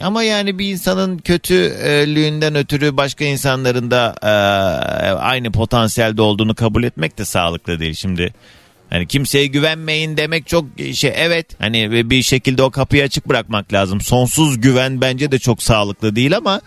Ama 0.00 0.22
yani 0.22 0.58
bir 0.58 0.70
insanın 0.70 1.18
kötülüğünden 1.18 2.54
ötürü 2.54 2.96
başka 2.96 3.24
insanların 3.24 3.90
da 3.90 4.14
e, 4.22 4.28
aynı 5.10 5.52
potansiyelde 5.52 6.22
olduğunu 6.22 6.54
kabul 6.54 6.84
etmek 6.84 7.18
de 7.18 7.24
sağlıklı 7.24 7.80
değil 7.80 7.94
şimdi. 7.94 8.34
Hani 8.90 9.06
kimseye 9.06 9.46
güvenmeyin 9.46 10.16
demek 10.16 10.46
çok 10.46 10.64
şey 10.94 11.12
evet 11.16 11.46
hani 11.60 12.10
bir 12.10 12.22
şekilde 12.22 12.62
o 12.62 12.70
kapıyı 12.70 13.02
açık 13.02 13.28
bırakmak 13.28 13.72
lazım. 13.72 14.00
Sonsuz 14.00 14.60
güven 14.60 15.00
bence 15.00 15.32
de 15.32 15.38
çok 15.38 15.62
sağlıklı 15.62 16.16
değil 16.16 16.36
ama 16.36 16.60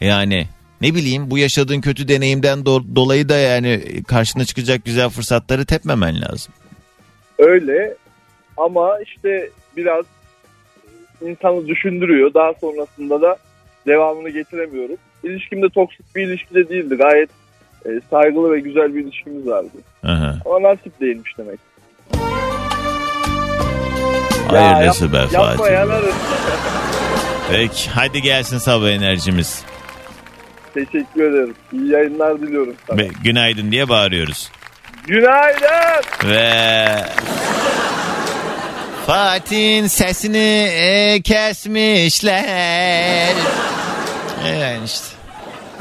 yani 0.00 0.48
ne 0.80 0.94
bileyim 0.94 1.30
bu 1.30 1.38
yaşadığın 1.38 1.80
kötü 1.80 2.08
deneyimden 2.08 2.58
do- 2.58 2.96
dolayı 2.96 3.28
da 3.28 3.36
yani 3.36 4.02
karşına 4.08 4.44
çıkacak 4.44 4.84
güzel 4.84 5.08
fırsatları 5.08 5.66
tepmemen 5.66 6.20
lazım. 6.20 6.54
Öyle 7.38 7.94
ama 8.56 8.98
işte 9.00 9.50
biraz 9.76 10.04
insanı 11.20 11.66
düşündürüyor. 11.66 12.34
Daha 12.34 12.52
sonrasında 12.60 13.22
da 13.22 13.36
devamını 13.86 14.30
getiremiyorum. 14.30 14.96
İlişkim 15.24 15.62
de 15.62 15.68
toksik 15.68 16.16
bir 16.16 16.26
ilişki 16.26 16.54
de 16.54 16.68
değildi. 16.68 16.94
Gayet 16.94 17.30
e, 17.86 17.88
saygılı 18.10 18.52
ve 18.52 18.60
güzel 18.60 18.94
bir 18.94 19.04
ilişkimiz 19.04 19.46
vardı. 19.46 19.68
Aha. 20.04 20.38
Ama 20.46 20.62
nasip 20.62 21.00
değilmiş 21.00 21.38
demek. 21.38 21.58
Hayırlısı 24.48 25.12
be 25.12 25.16
Yapma 25.16 25.56
Fatih. 25.56 25.72
yanarız. 25.74 26.14
Peki 27.50 27.90
hadi 27.90 28.22
gelsin 28.22 28.58
sabah 28.58 28.88
enerjimiz. 28.88 29.64
Teşekkür 30.76 31.30
ederim. 31.30 31.54
İyi 31.72 31.90
yayınlar 31.90 32.40
diliyorum 32.40 32.74
sana. 32.86 32.98
Ve 32.98 33.08
günaydın 33.24 33.72
diye 33.72 33.88
bağırıyoruz. 33.88 34.50
Günaydın. 35.06 36.02
Ve 36.24 36.86
Fatih'in 39.06 39.86
sesini 39.86 40.68
e, 40.72 41.20
kesmişler. 41.22 42.36
Yani 44.60 44.84
işte. 44.84 45.06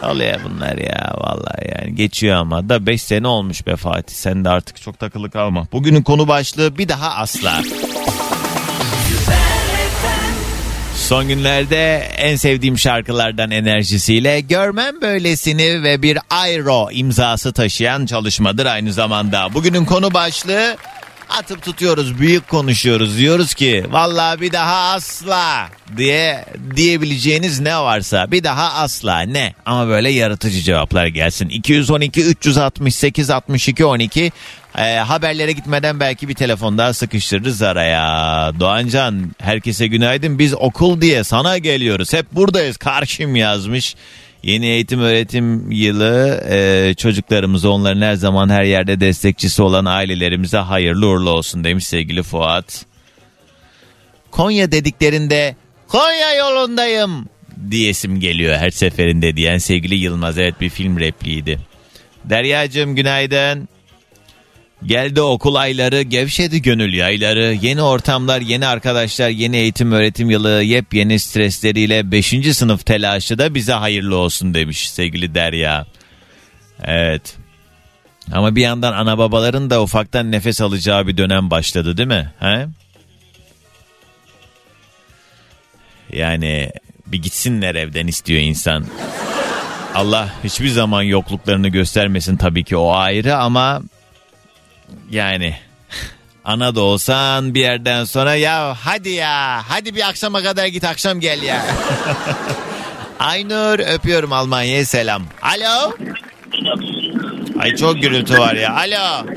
Oluyor 0.03 0.39
bunlar 0.43 0.77
ya 0.77 1.13
vallahi 1.17 1.71
yani 1.75 1.95
geçiyor 1.95 2.35
ama 2.35 2.69
da 2.69 2.85
5 2.85 3.01
sene 3.01 3.27
olmuş 3.27 3.67
be 3.67 3.75
Fatih 3.75 4.15
sen 4.15 4.45
de 4.45 4.49
artık 4.49 4.81
çok 4.81 4.99
takılı 4.99 5.31
kalma. 5.31 5.67
Bugünün 5.71 6.01
konu 6.03 6.27
başlığı 6.27 6.77
bir 6.77 6.89
daha 6.89 7.15
asla. 7.15 7.61
Son 11.05 11.27
günlerde 11.27 11.97
en 12.17 12.35
sevdiğim 12.35 12.77
şarkılardan 12.77 13.51
enerjisiyle 13.51 14.39
görmem 14.39 15.01
böylesini 15.01 15.83
ve 15.83 16.01
bir 16.01 16.17
Airo 16.29 16.91
imzası 16.91 17.53
taşıyan 17.53 18.05
çalışmadır 18.05 18.65
aynı 18.65 18.93
zamanda. 18.93 19.53
Bugünün 19.53 19.85
konu 19.85 20.13
başlığı 20.13 20.77
atıp 21.29 21.61
tutuyoruz, 21.61 22.19
büyük 22.19 22.47
konuşuyoruz. 22.47 23.17
Diyoruz 23.17 23.53
ki 23.53 23.85
vallahi 23.89 24.41
bir 24.41 24.51
daha 24.51 24.93
asla 24.93 25.69
diye 25.97 26.45
diyebileceğiniz 26.75 27.59
ne 27.59 27.77
varsa 27.77 28.31
bir 28.31 28.43
daha 28.43 28.73
asla 28.73 29.21
ne? 29.21 29.53
Ama 29.65 29.87
böyle 29.87 30.09
yaratıcı 30.09 30.61
cevaplar 30.61 31.05
gelsin. 31.05 31.49
212 31.49 32.21
368 32.25 33.29
62 33.29 33.85
12 33.85 34.31
ee, 34.77 34.95
haberlere 34.95 35.51
gitmeden 35.51 35.99
belki 35.99 36.27
bir 36.27 36.33
telefon 36.33 36.77
daha 36.77 36.93
sıkıştırırız 36.93 37.61
araya. 37.61 38.51
Doğancan 38.59 39.31
herkese 39.39 39.87
günaydın. 39.87 40.39
Biz 40.39 40.53
okul 40.53 41.01
diye 41.01 41.23
sana 41.23 41.57
geliyoruz. 41.57 42.13
Hep 42.13 42.31
buradayız. 42.31 42.77
Karşım 42.77 43.35
yazmış. 43.35 43.95
Yeni 44.45 44.65
eğitim 44.65 44.99
öğretim 44.99 45.71
yılı 45.71 46.43
e, 46.49 46.93
çocuklarımıza 46.97 47.69
onların 47.69 48.01
her 48.01 48.13
zaman 48.13 48.49
her 48.49 48.63
yerde 48.63 48.99
destekçisi 48.99 49.61
olan 49.61 49.85
ailelerimize 49.85 50.57
hayırlı 50.57 51.07
uğurlu 51.07 51.29
olsun 51.29 51.63
demiş 51.63 51.87
sevgili 51.87 52.23
Fuat. 52.23 52.85
Konya 54.31 54.71
dediklerinde 54.71 55.55
Konya 55.87 56.33
yolundayım 56.33 57.29
diyesim 57.71 58.19
geliyor 58.19 58.55
her 58.55 58.69
seferinde 58.69 59.35
diyen 59.35 59.57
sevgili 59.57 59.95
Yılmaz. 59.95 60.37
Evet 60.37 60.61
bir 60.61 60.69
film 60.69 60.99
repliğiydi. 60.99 61.59
Deryacığım 62.25 62.95
günaydın. 62.95 63.69
Geldi 64.83 65.21
okul 65.21 65.55
ayları, 65.55 66.01
gevşedi 66.01 66.61
gönül 66.61 66.93
yayları, 66.93 67.57
yeni 67.61 67.81
ortamlar, 67.81 68.41
yeni 68.41 68.67
arkadaşlar, 68.67 69.29
yeni 69.29 69.57
eğitim 69.57 69.91
öğretim 69.91 70.29
yılı, 70.29 70.63
yepyeni 70.63 71.19
stresleriyle 71.19 72.11
5. 72.11 72.27
sınıf 72.53 72.85
telaşı 72.85 73.37
da 73.37 73.55
bize 73.55 73.73
hayırlı 73.73 74.15
olsun 74.17 74.53
demiş 74.53 74.89
sevgili 74.89 75.35
Derya. 75.35 75.85
Evet. 76.83 77.35
Ama 78.31 78.55
bir 78.55 78.61
yandan 78.61 78.93
ana 78.93 79.17
babaların 79.17 79.69
da 79.69 79.83
ufaktan 79.83 80.31
nefes 80.31 80.61
alacağı 80.61 81.07
bir 81.07 81.17
dönem 81.17 81.51
başladı 81.51 81.97
değil 81.97 82.07
mi? 82.07 82.31
He? 82.39 82.67
Yani 86.13 86.71
bir 87.07 87.21
gitsinler 87.21 87.75
evden 87.75 88.07
istiyor 88.07 88.41
insan. 88.41 88.85
Allah 89.95 90.29
hiçbir 90.43 90.69
zaman 90.69 91.01
yokluklarını 91.01 91.67
göstermesin 91.67 92.37
tabii 92.37 92.63
ki 92.63 92.77
o 92.77 92.91
ayrı 92.91 93.35
ama 93.35 93.81
yani 95.09 95.55
ana 96.45 96.75
da 96.75 96.81
olsan 96.81 97.53
bir 97.53 97.59
yerden 97.59 98.03
sonra 98.03 98.35
ya 98.35 98.75
hadi 98.83 99.09
ya 99.09 99.61
hadi 99.69 99.95
bir 99.95 100.09
akşama 100.09 100.43
kadar 100.43 100.65
git 100.65 100.83
akşam 100.83 101.19
gel 101.19 101.41
ya. 101.41 101.61
Aynur 103.19 103.79
öpüyorum 103.79 104.33
Almanya'ya 104.33 104.85
selam. 104.85 105.23
Alo. 105.41 105.93
Ay 107.59 107.75
çok 107.75 108.01
gürültü 108.01 108.39
var 108.39 108.55
ya. 108.55 108.75
Alo. 108.75 109.27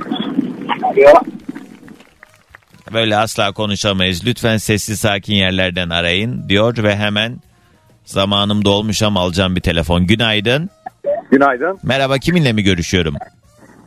Böyle 2.92 3.16
asla 3.16 3.52
konuşamayız. 3.52 4.26
Lütfen 4.26 4.56
sessiz 4.56 5.00
sakin 5.00 5.34
yerlerden 5.34 5.90
arayın 5.90 6.48
diyor 6.48 6.82
ve 6.82 6.96
hemen 6.96 7.40
zamanım 8.04 8.64
dolmuş 8.64 9.02
ama 9.02 9.20
alacağım 9.20 9.56
bir 9.56 9.60
telefon. 9.60 10.06
Günaydın. 10.06 10.70
Günaydın. 11.30 11.78
Merhaba 11.82 12.18
kiminle 12.18 12.52
mi 12.52 12.62
görüşüyorum? 12.62 13.14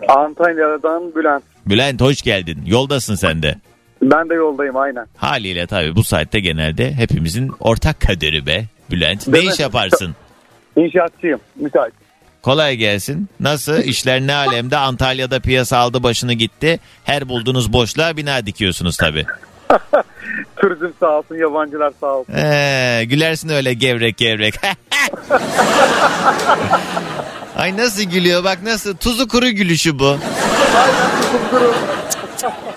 Antalya'dan 0.08 1.16
Bülent. 1.16 1.44
Bülent 1.66 2.02
hoş 2.02 2.22
geldin. 2.22 2.64
Yoldasın 2.66 3.16
sen 3.16 3.44
de. 3.44 3.56
Ben 4.02 4.30
de 4.30 4.34
yoldayım 4.34 4.78
aynen. 4.78 5.06
Haliyle 5.18 5.68
tabii 5.68 5.96
bu 5.96 6.04
saatte 6.04 6.40
genelde 6.40 6.94
hepimizin 6.94 7.52
ortak 7.60 8.02
kaderi 8.02 8.46
be 8.46 8.66
Bülent. 8.92 9.28
Ne 9.28 9.34
Değil 9.34 9.46
mi? 9.46 9.52
iş 9.54 9.60
yaparsın? 9.60 10.16
İnşaatçıyım. 10.76 11.40
Müsait. 11.56 11.94
Kolay 12.42 12.76
gelsin. 12.76 13.30
Nasıl? 13.40 13.78
İşler 13.84 14.22
ne 14.22 14.34
alemde? 14.34 14.78
Antalya'da 14.78 15.40
piyasa 15.40 15.78
aldı 15.78 16.04
başını 16.04 16.34
gitti. 16.34 16.80
Her 17.04 17.30
bulduğunuz 17.30 17.74
boşluğa 17.74 18.18
bina 18.18 18.46
dikiyorsunuz 18.46 18.98
tabii. 18.98 19.26
Turizm 20.58 20.90
sağ 21.00 21.18
olsun, 21.20 21.36
yabancılar 21.36 21.92
sağ 22.02 22.08
olsun. 22.08 22.34
Ee, 22.34 23.04
gülersin 23.06 23.50
öyle 23.50 23.74
gevrek 23.74 24.18
gevrek. 24.18 24.54
Ay 27.58 27.78
nasıl 27.78 28.04
gülüyor 28.04 28.44
bak 28.44 28.60
nasıl 28.64 28.96
tuzu 28.98 29.28
kuru 29.28 29.50
gülüşü 29.50 30.00
bu. 30.00 30.18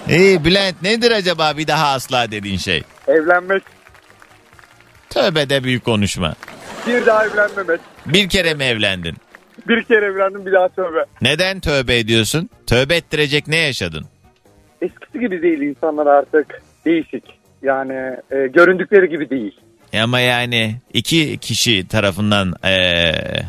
İyi 0.09 0.45
Bülent 0.45 0.83
nedir 0.83 1.11
acaba 1.11 1.53
bir 1.59 1.67
daha 1.67 1.89
asla 1.93 2.31
dediğin 2.31 2.57
şey? 2.59 2.83
Evlenmek, 3.09 3.63
Tövbe 5.11 5.51
de 5.51 5.65
büyük 5.65 5.85
konuşma. 5.85 6.35
bir 6.87 7.07
daha 7.07 7.27
evlenmemek. 7.27 7.81
Bir 8.07 8.29
kere 8.29 8.55
mi 8.55 8.65
evlendin? 8.65 9.15
Bir 9.69 9.83
kere 9.85 10.05
evlendim 10.07 10.47
bir 10.47 10.53
daha 10.53 10.69
tövbe. 10.69 11.05
Neden 11.23 11.61
tövbe 11.61 11.99
ediyorsun? 11.99 12.51
Tövbe 12.67 12.97
ettirecek 12.97 13.49
ne 13.49 13.57
yaşadın? 13.57 14.05
Eskisi 14.83 15.21
gibi 15.21 15.43
değil 15.43 15.61
insanlar 15.61 16.07
artık. 16.07 16.63
Değişik. 16.85 17.25
Yani 17.63 17.93
e, 18.31 18.47
göründükleri 18.47 19.09
gibi 19.09 19.31
değil. 19.31 19.61
E 19.93 20.01
Ama 20.01 20.21
yani 20.21 20.77
iki 20.93 21.39
kişi 21.39 21.89
tarafından 21.89 22.55
eee, 22.65 23.43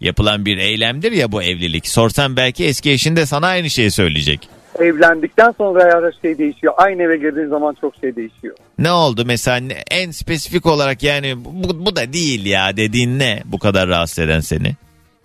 yapılan 0.00 0.44
bir 0.44 0.58
eylemdir 0.58 1.12
ya 1.12 1.32
bu 1.32 1.42
evlilik. 1.42 1.88
Sorsan 1.88 2.36
belki 2.36 2.64
eski 2.64 2.90
eşin 2.90 3.16
de 3.16 3.26
sana 3.26 3.46
aynı 3.46 3.70
şeyi 3.70 3.90
söyleyecek. 3.90 4.48
Evlendikten 4.78 5.54
sonra 5.58 5.84
her 5.84 6.12
şey 6.22 6.38
değişiyor. 6.38 6.74
Aynı 6.76 7.02
eve 7.02 7.16
girdiğin 7.16 7.48
zaman 7.48 7.76
çok 7.80 7.94
şey 8.00 8.16
değişiyor. 8.16 8.56
Ne 8.78 8.90
oldu 8.90 9.22
mesela 9.26 9.74
en 9.90 10.10
spesifik 10.10 10.66
olarak 10.66 11.02
yani 11.02 11.44
bu, 11.44 11.86
bu 11.86 11.96
da 11.96 12.12
değil 12.12 12.46
ya 12.46 12.76
dediğin 12.76 13.18
ne 13.18 13.42
bu 13.44 13.58
kadar 13.58 13.88
rahatsız 13.88 14.18
eden 14.18 14.40
seni? 14.40 14.76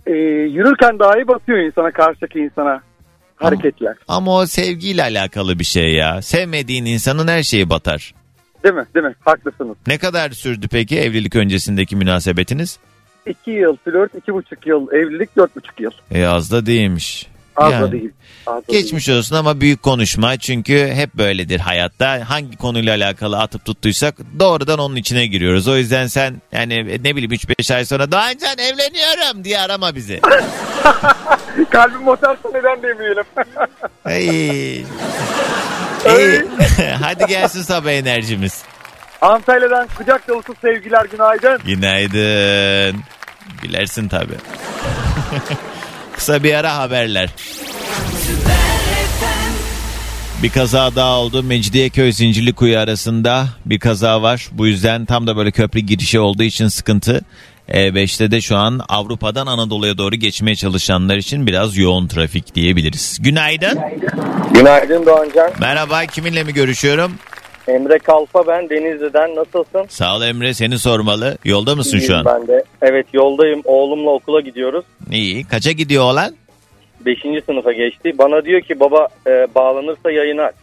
E, 0.08 0.12
yürürken 0.52 1.00
dahi 1.00 1.28
batıyor 1.28 1.58
insana 1.58 1.92
karşıdaki 1.92 2.40
insana 2.40 2.82
hareketler. 3.36 3.96
Ama 4.08 4.38
o 4.38 4.46
sevgiyle 4.46 5.04
alakalı 5.04 5.60
bir 5.60 5.64
şey 5.64 5.94
ya. 5.94 6.22
Sevmediğin 6.22 6.86
insanın 6.86 7.28
her 7.28 7.44
şeyi 7.44 7.70
batar. 7.70 8.14
Değil 8.64 8.76
mi? 8.76 8.86
Değil 8.96 9.06
mi? 9.06 9.16
Haklısınız. 9.20 9.78
Ne 9.88 9.98
kadar 9.98 10.32
sürdü 10.32 10.68
peki 10.72 11.00
evlilik 11.00 11.36
öncesindeki 11.36 11.96
münasebetiniz? 11.96 12.80
İki 13.26 13.52
yıl 13.52 13.78
flört, 13.86 14.16
iki 14.16 14.34
buçuk 14.34 14.68
yıl 14.68 14.92
evlilik, 14.92 15.36
dört 15.38 15.56
buçuk 15.56 15.80
yıl. 15.80 15.92
E 16.12 16.26
az 16.26 16.52
da 16.52 16.66
değilmiş. 16.66 17.28
Az 17.56 17.72
Yani. 17.74 17.82
da 17.82 17.92
değil. 17.92 18.12
Az 18.48 18.64
da 18.64 18.68
değil. 18.68 18.84
Geçmiş 18.84 19.10
olsun 19.10 19.36
ama 19.36 19.62
büyük 19.62 19.84
konuşma 19.84 20.38
çünkü 20.38 20.88
hep 20.94 21.14
böyledir 21.14 21.60
hayatta. 21.60 22.30
Hangi 22.30 22.58
konuyla 22.58 22.96
alakalı 22.96 23.40
atıp 23.40 23.66
tuttuysak 23.66 24.16
doğrudan 24.40 24.80
onun 24.80 24.96
içine 24.96 25.26
giriyoruz. 25.26 25.68
O 25.68 25.78
yüzden 25.78 26.08
sen 26.08 26.42
yani 26.52 26.86
ne 27.04 27.16
bileyim 27.16 27.32
3-5 27.32 27.76
ay 27.76 27.86
sonra 27.86 28.12
Doğancan 28.12 28.58
evleniyorum 28.58 29.44
diye 29.44 29.60
arama 29.60 29.96
bizi. 29.96 30.22
Kalbim 31.70 32.02
motorsa 32.02 32.50
neden 32.54 32.84
demeyelim. 32.84 33.24
Ay. 34.06 34.28
İyi. 34.28 34.86
Hadi 37.02 37.26
gelsin 37.28 37.62
sabah 37.62 37.92
enerjimiz. 37.92 38.64
Antalya'dan 39.24 39.88
kucak 39.98 40.28
dolusu 40.28 40.56
sevgiler 40.62 41.06
günaydın. 41.06 41.60
Günaydın. 41.66 43.02
Gülersin 43.62 44.08
tabii. 44.08 44.38
Kısa 46.16 46.44
bir 46.44 46.54
ara 46.54 46.76
haberler. 46.78 47.30
Bir 50.44 50.50
kaza 50.50 50.96
daha 50.96 51.20
oldu. 51.20 51.44
Mecidiyeköy 51.44 52.12
Zincirlikuyu 52.12 52.80
arasında 52.80 53.48
bir 53.66 53.80
kaza 53.80 54.22
var. 54.22 54.48
Bu 54.52 54.68
yüzden 54.68 55.06
tam 55.06 55.28
da 55.28 55.38
böyle 55.38 55.52
köprü 55.52 55.80
girişi 55.80 56.20
olduğu 56.20 56.44
için 56.44 56.68
sıkıntı. 56.68 57.22
E5'te 57.70 58.32
de 58.32 58.42
şu 58.42 58.58
an 58.58 58.82
Avrupa'dan 58.90 59.48
Anadolu'ya 59.48 59.98
doğru 59.98 60.16
geçmeye 60.16 60.56
çalışanlar 60.56 61.18
için 61.18 61.48
biraz 61.48 61.78
yoğun 61.78 62.08
trafik 62.08 62.56
diyebiliriz. 62.56 63.18
Günaydın. 63.22 63.80
Günaydın 64.54 65.06
Doğancan. 65.06 65.52
Merhaba 65.60 66.06
kiminle 66.06 66.44
mi 66.44 66.54
görüşüyorum? 66.54 67.12
Emre 67.68 68.00
Kalfa 68.00 68.48
ben 68.48 68.70
Denizli'den. 68.70 69.36
Nasılsın? 69.36 69.86
Sağ 69.90 70.16
ol 70.18 70.22
Emre 70.22 70.54
seni 70.54 70.80
sormalı. 70.80 71.38
Yolda 71.46 71.76
mısın 71.76 72.00
şu 72.00 72.14
İyiyim 72.14 72.28
an? 72.28 72.40
Ben 72.42 72.48
de. 72.48 72.64
Evet 72.82 73.06
yoldayım. 73.14 73.62
Oğlumla 73.66 74.10
okula 74.10 74.42
gidiyoruz. 74.42 74.86
İyi. 75.12 75.44
Kaça 75.48 75.72
gidiyor 75.72 76.04
oğlan? 76.04 76.36
Beşinci 77.06 77.42
sınıfa 77.46 77.72
geçti. 77.72 78.18
Bana 78.18 78.46
diyor 78.46 78.62
ki 78.62 78.80
baba 78.80 79.08
e, 79.28 79.48
bağlanırsa 79.56 80.12
yayını 80.12 80.42
aç. 80.42 80.56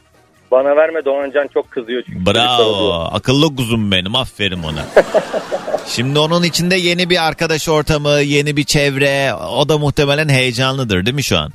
Bana 0.51 0.77
verme 0.77 1.05
Doğancan 1.05 1.47
çok 1.55 1.71
kızıyor 1.71 2.03
çünkü. 2.07 2.27
Bravo. 2.27 2.93
Akıllı 3.13 3.57
kuzum 3.57 3.93
benim. 3.93 4.15
Aferin 4.17 4.63
ona. 4.63 4.85
Şimdi 5.87 6.19
onun 6.19 6.43
içinde 6.43 6.77
yeni 6.77 7.11
bir 7.11 7.27
arkadaş 7.29 7.69
ortamı, 7.69 8.11
yeni 8.11 8.57
bir 8.57 8.65
çevre. 8.65 9.35
O 9.35 9.69
da 9.69 9.79
muhtemelen 9.79 10.29
heyecanlıdır 10.29 11.07
değil 11.07 11.15
mi 11.15 11.23
şu 11.23 11.39
an? 11.39 11.53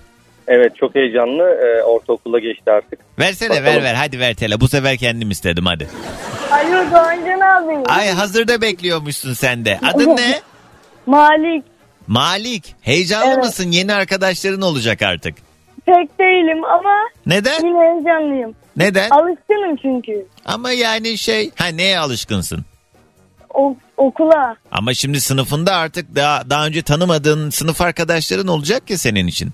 Evet 0.47 0.75
çok 0.75 0.95
heyecanlı. 0.95 1.43
E, 1.43 1.83
ortaokula 1.83 2.39
geçti 2.39 2.71
artık. 2.71 2.99
Versene 3.19 3.49
Bakalım. 3.49 3.65
ver 3.65 3.83
ver 3.83 3.93
hadi 3.95 4.19
ver 4.19 4.33
tele. 4.35 4.59
Bu 4.61 4.67
sefer 4.67 4.97
kendim 4.97 5.31
istedim 5.31 5.65
hadi. 5.65 5.87
Alo 6.51 6.91
Doğancan 6.91 7.39
abi. 7.39 7.89
Ay 7.89 8.10
hazırda 8.10 8.62
bekliyormuşsun 8.62 9.34
sen 9.34 9.65
de. 9.65 9.79
Adın 9.93 10.17
ne? 10.17 10.39
Malik. 11.05 11.63
Malik. 12.08 12.75
Heyecanlı 12.81 13.27
Evet. 13.34 13.38
mısın? 13.43 13.71
Yeni 13.71 13.93
arkadaşların 13.93 14.62
olacak 14.62 15.01
artık. 15.01 15.36
Pek 15.86 16.19
değilim 16.19 16.63
ama 16.65 16.95
Neden? 17.25 17.63
yine 17.65 17.79
heyecanlıyım. 17.79 18.55
Neden? 18.77 19.10
Alışkınım 19.10 19.75
çünkü. 19.81 20.25
Ama 20.45 20.71
yani 20.71 21.17
şey, 21.17 21.51
ha 21.55 21.67
neye 21.67 21.99
alışkınsın? 21.99 22.65
O, 23.53 23.75
okula. 23.97 24.55
Ama 24.71 24.93
şimdi 24.93 25.21
sınıfında 25.21 25.75
artık 25.75 26.15
daha 26.15 26.49
daha 26.49 26.65
önce 26.65 26.81
tanımadığın 26.81 27.49
sınıf 27.49 27.81
arkadaşların 27.81 28.47
olacak 28.47 28.89
ya 28.89 28.97
senin 28.97 29.27
için. 29.27 29.49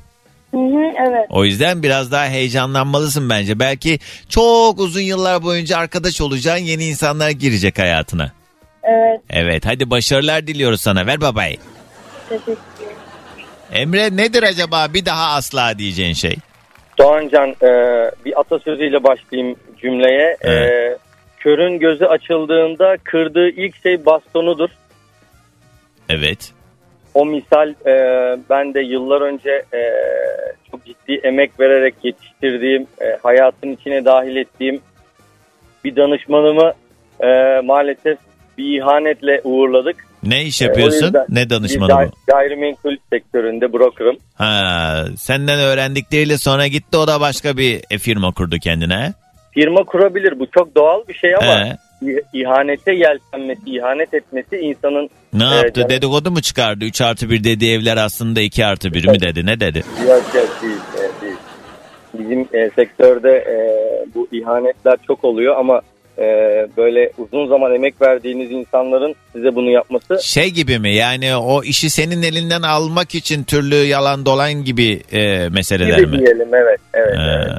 Hı 0.51 0.57
hı, 0.57 0.93
evet. 1.07 1.25
O 1.29 1.45
yüzden 1.45 1.83
biraz 1.83 2.11
daha 2.11 2.25
heyecanlanmalısın 2.27 3.29
bence. 3.29 3.59
Belki 3.59 3.99
çok 4.29 4.79
uzun 4.79 5.01
yıllar 5.01 5.43
boyunca 5.43 5.77
arkadaş 5.77 6.21
olacağın 6.21 6.57
yeni 6.57 6.85
insanlar 6.85 7.29
girecek 7.29 7.79
hayatına. 7.79 8.31
Evet. 8.83 9.21
Evet 9.29 9.65
hadi 9.65 9.89
başarılar 9.89 10.47
diliyoruz 10.47 10.81
sana. 10.81 11.07
Ver 11.07 11.21
babayı. 11.21 11.57
Teşekkür 12.29 12.51
ederim. 12.51 12.97
Emre 13.71 14.17
nedir 14.17 14.43
acaba 14.43 14.87
bir 14.93 15.05
daha 15.05 15.33
asla 15.35 15.77
diyeceğin 15.77 16.13
şey? 16.13 16.35
Doğancan 16.97 17.49
e, 17.49 17.67
bir 18.25 18.39
atasözüyle 18.39 19.03
başlayayım 19.03 19.55
cümleye. 19.81 20.37
E, 20.41 20.49
Evet. 20.51 20.97
körün 21.37 21.79
gözü 21.79 22.05
açıldığında 22.05 22.97
kırdığı 23.03 23.49
ilk 23.49 23.81
şey 23.83 24.05
bastonudur. 24.05 24.69
Evet. 26.09 26.51
O 27.13 27.25
misal 27.25 27.69
e, 27.69 27.93
ben 28.49 28.73
de 28.73 28.81
yıllar 28.81 29.21
önce 29.21 29.49
e, 29.73 29.81
çok 30.71 30.85
ciddi 30.85 31.19
emek 31.23 31.59
vererek 31.59 31.95
yetiştirdiğim, 32.03 32.87
e, 33.01 33.17
hayatın 33.23 33.71
içine 33.71 34.05
dahil 34.05 34.35
ettiğim 34.35 34.81
bir 35.83 35.95
danışmanımı 35.95 36.73
e, 37.19 37.59
maalesef 37.63 38.17
bir 38.57 38.77
ihanetle 38.81 39.41
uğurladık. 39.43 39.95
Ne 40.23 40.43
iş 40.43 40.61
E, 40.61 40.65
yapıyorsun? 40.65 41.05
yüzden 41.05 41.25
ne 41.29 41.49
danışmanı 41.49 41.87
gay- 41.89 42.07
bu? 42.07 42.11
Gayrimenkul 42.27 42.97
sektöründe 43.09 43.73
brokerım. 43.73 44.17
Ha, 44.35 45.05
senden 45.17 45.59
öğrendikleriyle 45.59 46.37
sonra 46.37 46.67
gitti 46.67 46.97
o 46.97 47.07
da 47.07 47.19
başka 47.21 47.57
bir 47.57 47.81
e, 47.91 47.97
firma 47.97 48.33
kurdu 48.33 48.55
kendine. 48.63 49.13
Firma 49.51 49.83
kurabilir 49.83 50.39
bu 50.39 50.47
çok 50.51 50.75
doğal 50.75 51.07
bir 51.07 51.13
şey 51.13 51.35
ama 51.35 51.61
i- 51.67 51.77
ihanete 52.33 52.93
yeltenmesi, 52.93 53.61
ihanet 53.65 54.13
etmesi 54.13 54.57
insanın 54.57 55.09
ne 55.33 55.43
Evet, 55.43 55.63
yaptı? 55.63 55.73
canım. 55.73 55.89
Dedikodu 55.89 56.31
mu 56.31 56.41
çıkardı? 56.41 56.85
3 56.85 57.01
artı 57.01 57.29
1 57.29 57.43
dediği 57.43 57.77
evler 57.79 57.97
aslında 57.97 58.41
2 58.41 58.65
artı 58.65 58.93
1 58.93 59.07
mi 59.07 59.19
dedi? 59.21 59.45
Ne 59.45 59.59
dedi? 59.59 59.83
Yok 60.07 60.23
yok 60.35 60.49
değil, 60.61 60.73
e, 60.97 61.21
değil. 61.21 61.37
Bizim 62.19 62.39
e, 62.53 62.69
sektörde 62.75 63.29
e, 63.31 63.55
bu 64.15 64.27
ihanetler 64.31 64.97
çok 65.07 65.23
oluyor 65.23 65.55
ama 65.57 65.81
e, 66.17 66.23
böyle 66.77 67.11
uzun 67.17 67.47
zaman 67.47 67.75
emek 67.75 68.01
verdiğiniz 68.01 68.51
insanların 68.51 69.15
size 69.33 69.55
bunu 69.55 69.69
yapması 69.69 70.19
Şey 70.23 70.49
gibi 70.49 70.79
mi? 70.79 70.95
Yani 70.95 71.35
o 71.35 71.63
işi 71.63 71.89
senin 71.89 72.21
elinden 72.23 72.61
almak 72.61 73.15
için 73.15 73.43
türlü 73.43 73.75
yalan 73.75 74.25
dolan 74.25 74.53
gibi 74.53 75.01
e, 75.11 75.49
meseleler 75.49 75.97
gibi 75.97 76.07
mi? 76.07 76.19
diyelim 76.19 76.55
evet 76.55 76.79
evet. 76.93 77.15
Ee, 77.17 77.21
evet. 77.21 77.51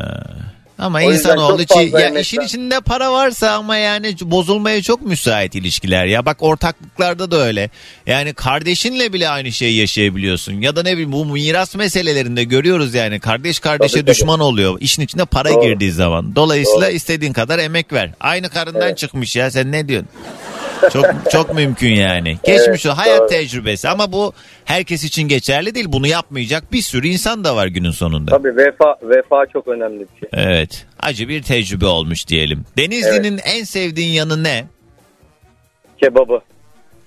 Ama 0.82 0.98
O 0.98 1.12
insanoğlu 1.12 1.66
fazla 1.66 2.00
ya 2.00 2.08
emekler- 2.08 2.20
işin 2.20 2.40
içinde 2.40 2.80
para 2.80 3.12
varsa 3.12 3.50
ama 3.50 3.76
yani 3.76 4.16
bozulmaya 4.22 4.82
çok 4.82 5.02
müsait 5.02 5.54
ilişkiler 5.54 6.04
ya. 6.06 6.26
Bak 6.26 6.36
ortaklıklarda 6.40 7.30
da 7.30 7.36
öyle. 7.36 7.70
Yani 8.06 8.34
kardeşinle 8.34 9.12
bile 9.12 9.28
aynı 9.28 9.52
şeyi 9.52 9.76
yaşayabiliyorsun. 9.80 10.52
Ya 10.60 10.76
da 10.76 10.82
ne 10.82 10.92
bileyim 10.92 11.12
bu 11.12 11.24
miras 11.24 11.74
meselelerinde 11.74 12.44
görüyoruz 12.44 12.94
yani 12.94 13.20
kardeş 13.20 13.60
kardeşe 13.60 13.92
Tabii, 13.94 14.00
tabii. 14.04 14.10
düşman 14.14 14.40
oluyor. 14.40 14.76
İşin 14.80 15.02
içine 15.02 15.24
para 15.24 15.50
Doğru. 15.50 15.62
girdiği 15.62 15.92
zaman. 15.92 16.36
Dolayısıyla 16.36 16.86
Doğru. 16.86 16.96
istediğin 16.96 17.32
kadar 17.32 17.58
emek 17.58 17.92
ver. 17.92 18.10
Aynı 18.20 18.48
karından 18.48 18.82
Evet. 18.82 18.98
çıkmış 18.98 19.36
ya 19.36 19.50
sen 19.50 19.72
ne 19.72 19.88
diyorsun? 19.88 20.08
Çok 20.92 21.06
çok 21.30 21.54
mümkün 21.54 21.94
yani. 21.94 22.38
Geçmiş 22.44 22.86
o 22.86 22.90
hayat 22.90 23.20
doğru. 23.20 23.28
tecrübesi 23.28 23.88
ama 23.88 24.12
bu 24.12 24.32
herkes 24.64 25.04
için 25.04 25.22
geçerli 25.22 25.74
değil. 25.74 25.86
Bunu 25.88 26.06
yapmayacak 26.06 26.72
bir 26.72 26.82
sürü 26.82 27.08
insan 27.08 27.44
da 27.44 27.56
var 27.56 27.66
günün 27.66 27.90
sonunda. 27.90 28.30
Tabii 28.30 28.56
vefa 28.56 28.96
vefa 29.02 29.46
çok 29.46 29.68
önemli 29.68 30.00
bir 30.00 30.20
şey. 30.20 30.28
Evet. 30.32 30.86
Acı 31.00 31.28
bir 31.28 31.42
tecrübe 31.42 31.86
olmuş 31.86 32.28
diyelim. 32.28 32.64
Denizli'nin 32.78 33.40
en 33.44 33.64
sevdiğin 33.64 34.12
yanı 34.12 34.44
ne? 34.44 34.64
Kebabı. 36.00 36.40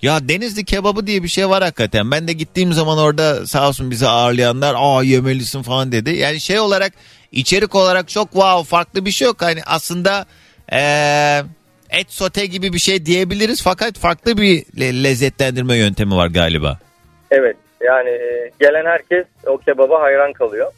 Ya 0.02 0.30
Denizli 0.30 0.66
kebabı 0.66 1.08
diye 1.08 1.24
bir 1.24 1.28
şey 1.28 1.50
var 1.50 1.64
hakikaten. 1.64 2.12
Ben 2.12 2.28
de 2.28 2.34
gittiğim 2.34 2.74
zaman 2.74 2.98
orada 2.98 3.48
sağ 3.48 3.68
olsun 3.68 3.92
bizi 3.92 4.08
ağırlayanlar 4.08 4.76
aa 4.78 5.04
yemelisin 5.04 5.62
falan 5.62 5.92
dedi. 5.92 6.16
Yani 6.16 6.40
şey 6.40 6.60
olarak 6.60 6.94
içerik 7.32 7.76
olarak 7.76 8.10
çok 8.10 8.32
wow 8.32 8.64
farklı 8.70 9.06
bir 9.06 9.12
şey 9.12 9.26
yok. 9.26 9.42
Hani 9.42 9.62
aslında 9.66 10.26
eee, 10.72 11.44
et 11.96 12.12
sote 12.12 12.46
gibi 12.46 12.74
bir 12.74 12.80
şey 12.80 13.06
diyebiliriz 13.06 13.64
fakat 13.64 13.98
farklı 14.00 14.38
bir 14.38 14.64
le- 14.80 15.04
lezzetlendirme 15.04 15.78
yöntemi 15.78 16.16
var 16.16 16.28
galiba. 16.28 16.80
Evet 17.32 17.56
yani 17.84 18.10
e, 18.10 18.52
gelen 18.60 18.86
herkes 18.86 19.26
o 19.48 19.58
kebaba 19.58 20.02
hayran 20.02 20.34
kalıyor. 20.34 20.72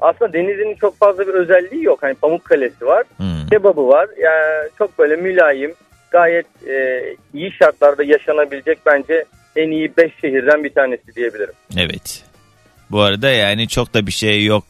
Aslında 0.00 0.32
Denizli'nin 0.32 0.74
çok 0.74 0.98
fazla 0.98 1.26
bir 1.28 1.34
özelliği 1.34 1.84
yok. 1.84 2.02
Hani 2.02 2.14
Pamukkale'si 2.14 2.86
var, 2.86 3.04
Hmm. 3.16 3.48
kebabı 3.50 3.88
var. 3.88 4.08
Yani 4.22 4.68
çok 4.78 4.98
böyle 4.98 5.16
mülayim, 5.16 5.74
gayet 6.10 6.46
e, 6.68 7.02
iyi 7.34 7.52
şartlarda 7.52 8.04
yaşanabilecek 8.04 8.78
bence 8.86 9.24
en 9.56 9.70
iyi 9.70 9.96
5 9.96 10.12
şehirden 10.20 10.64
bir 10.64 10.70
tanesi 10.70 11.14
diyebilirim. 11.16 11.54
Evet. 11.78 12.22
Bu 12.90 13.00
arada 13.00 13.30
yani 13.30 13.68
çok 13.68 13.94
da 13.94 14.06
bir 14.06 14.12
şey 14.12 14.44
yok 14.44 14.64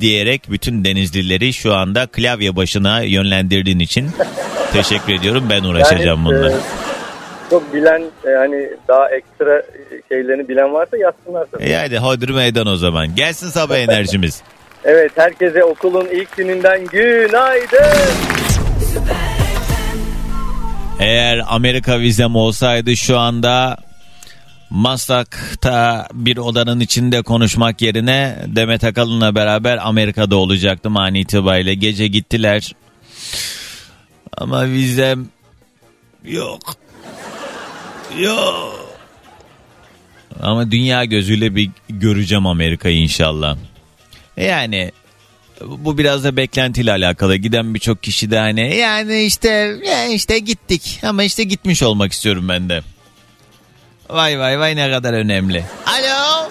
diyerek 0.00 0.42
bütün 0.50 0.84
denizlileri 0.84 1.52
şu 1.52 1.74
anda 1.74 2.06
klavye 2.06 2.56
başına 2.56 3.02
yönlendirdiğin 3.02 3.78
için 3.78 4.10
teşekkür 4.82 5.12
ediyorum. 5.12 5.46
Ben 5.50 5.64
uğraşacağım 5.64 6.20
Yani, 6.20 6.24
bununla. 6.24 6.50
e, 6.50 6.54
çok 7.50 7.74
bilen 7.74 8.02
e, 8.02 8.30
hani 8.38 8.70
daha 8.88 9.08
ekstra 9.10 9.58
e, 9.58 9.64
şeylerini 10.08 10.48
bilen 10.48 10.72
varsa 10.72 10.96
yazsınlar 10.96 11.46
tabii. 11.52 11.64
E 11.64 11.74
hadi 11.76 11.98
hodri 11.98 12.32
meydan 12.32 12.66
o 12.66 12.76
zaman. 12.76 13.14
Gelsin 13.14 13.48
sabah 13.50 13.76
enerjimiz. 13.76 14.42
Evet 14.88 15.12
herkese 15.16 15.64
okulun 15.64 16.06
ilk 16.12 16.36
gününden 16.36 16.86
günaydın. 16.86 17.96
Eğer 21.00 21.42
Amerika 21.48 22.00
vizem 22.00 22.36
olsaydı 22.36 22.96
şu 22.96 23.18
anda 23.18 23.76
Maslak'ta 24.70 26.06
bir 26.12 26.36
odanın 26.36 26.80
içinde 26.80 27.22
konuşmak 27.22 27.82
yerine 27.82 28.36
Demet 28.46 28.84
Akalın'la 28.84 29.34
beraber 29.34 29.78
Amerika'da 29.82 30.36
olacaktım 30.36 30.96
an 30.96 31.14
itibariyle. 31.14 31.74
Gece 31.74 32.06
gittiler. 32.06 32.72
Ama 34.36 34.66
vizem 34.66 35.28
yok. 36.24 36.60
Yok. 38.18 38.86
Ama 40.42 40.70
dünya 40.70 41.04
gözüyle 41.04 41.54
bir 41.54 41.70
göreceğim 41.88 42.46
Amerika'yı 42.46 42.96
inşallah. 42.98 43.56
Yani 44.36 44.92
bu 45.60 45.98
biraz 45.98 46.24
da 46.24 46.36
beklentiyle 46.36 46.92
alakalı. 46.92 47.36
Giden 47.36 47.74
birçok 47.74 48.02
kişi 48.02 48.30
de 48.30 48.38
hani 48.38 48.76
yani 48.76 49.22
işte 49.22 49.48
ya 49.86 50.06
işte 50.08 50.38
gittik 50.38 51.00
ama 51.02 51.22
işte 51.24 51.44
gitmiş 51.44 51.82
olmak 51.82 52.12
istiyorum 52.12 52.48
ben 52.48 52.68
de. 52.68 52.82
Vay 54.10 54.38
vay 54.38 54.58
vay 54.58 54.76
ne 54.76 54.90
kadar 54.90 55.12
önemli. 55.12 55.64
Alo. 55.86 56.48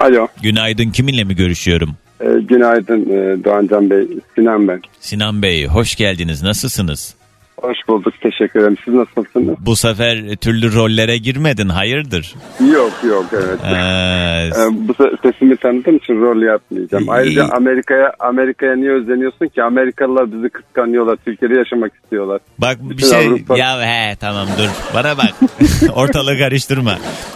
Alo, 0.00 0.28
Günaydın 0.42 0.90
kiminle 0.90 1.24
mi 1.24 1.36
görüşüyorum? 1.36 1.96
E, 2.22 2.40
günaydın 2.40 3.00
e, 3.10 3.44
Doğancan 3.44 3.90
Bey, 3.90 4.08
Sinan 4.34 4.68
ben. 4.68 4.80
Sinan 5.00 5.42
Bey 5.42 5.66
hoş 5.66 5.96
geldiniz 5.96 6.42
nasılsınız? 6.42 7.14
Hoş 7.62 7.76
bulduk, 7.88 8.14
teşekkür 8.20 8.60
ederim. 8.60 8.76
Siz 8.84 8.94
nasılsınız? 8.94 9.56
Bu 9.60 9.76
sefer 9.76 10.36
türlü 10.36 10.74
rollere 10.74 11.16
girmedin 11.18 11.68
hayırdır? 11.68 12.34
Yok 12.72 12.92
yok, 13.08 13.26
evet. 13.32 13.58
Ee, 13.64 14.50
bu 14.88 14.92
se- 14.92 15.16
sesimi 15.22 15.56
tanıdığım 15.56 15.96
için 15.96 16.20
rol 16.20 16.42
yapmayacağım. 16.42 17.08
Ayrıca. 17.08 17.48
Amerika'ya 17.48 18.12
Amerika'ya 18.20 18.76
niye 18.76 18.90
özleniyorsun 18.92 19.46
ki? 19.46 19.62
Amerikalılar 19.62 20.32
bizi 20.32 20.48
kıskanıyorlar, 20.48 21.16
Türkiye'de 21.24 21.58
yaşamak 21.58 21.92
istiyorlar. 22.02 22.40
Bak 22.58 22.76
bir 22.82 22.90
Bütün 22.96 23.06
şey 23.10 23.26
Avrupa- 23.26 23.58
ya 23.58 23.80
he 23.82 24.16
tamam 24.16 24.46
dur 24.58 24.68
bana 24.94 25.16
bak 25.18 25.32
ortalığı 25.94 26.38
karıştırma. 26.38 26.94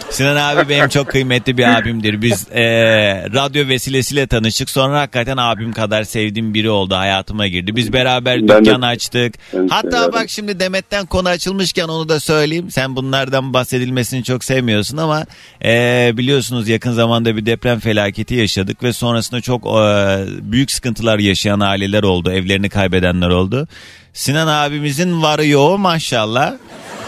Sinan 0.09 0.35
abi 0.35 0.69
benim 0.69 0.89
çok 0.89 1.07
kıymetli 1.07 1.57
bir 1.57 1.63
abimdir. 1.79 2.21
Biz 2.21 2.47
e, 2.51 2.63
radyo 3.33 3.67
vesilesiyle 3.67 4.27
tanıştık 4.27 4.69
sonra 4.69 4.99
hakikaten 4.99 5.37
abim 5.37 5.71
kadar 5.73 6.03
sevdiğim 6.03 6.53
biri 6.53 6.69
oldu 6.69 6.95
hayatıma 6.95 7.47
girdi. 7.47 7.75
Biz 7.75 7.93
beraber 7.93 8.39
Ben 8.41 8.47
de- 8.47 8.65
dükkan 8.65 8.81
açtık. 8.81 9.33
Ben 9.53 9.67
Hatta. 9.67 10.16
Bak 10.21 10.29
şimdi 10.29 10.59
Demet'ten 10.59 11.05
konu 11.05 11.29
açılmışken 11.29 11.87
onu 11.87 12.09
da 12.09 12.19
söyleyeyim. 12.19 12.71
Sen 12.71 12.95
bunlardan 12.95 13.53
bahsedilmesini 13.53 14.23
çok 14.23 14.43
sevmiyorsun 14.43 14.97
ama 14.97 15.25
e, 15.65 16.11
biliyorsunuz 16.17 16.69
yakın 16.69 16.91
zamanda 16.91 17.37
bir 17.37 17.45
deprem 17.45 17.79
felaketi 17.79 18.35
yaşadık 18.35 18.83
ve 18.83 18.93
sonrasında 18.93 19.41
çok 19.41 19.65
e, 19.65 19.71
büyük 20.51 20.71
sıkıntılar 20.71 21.19
yaşayan 21.19 21.59
aileler 21.59 22.03
oldu. 22.03 22.31
Evlerini 22.31 22.69
kaybedenler 22.69 23.29
oldu. 23.29 23.67
Sinan 24.13 24.47
abimizin 24.47 25.21
varı 25.21 25.45
yoğu 25.47 25.77
maşallah. 25.77 26.53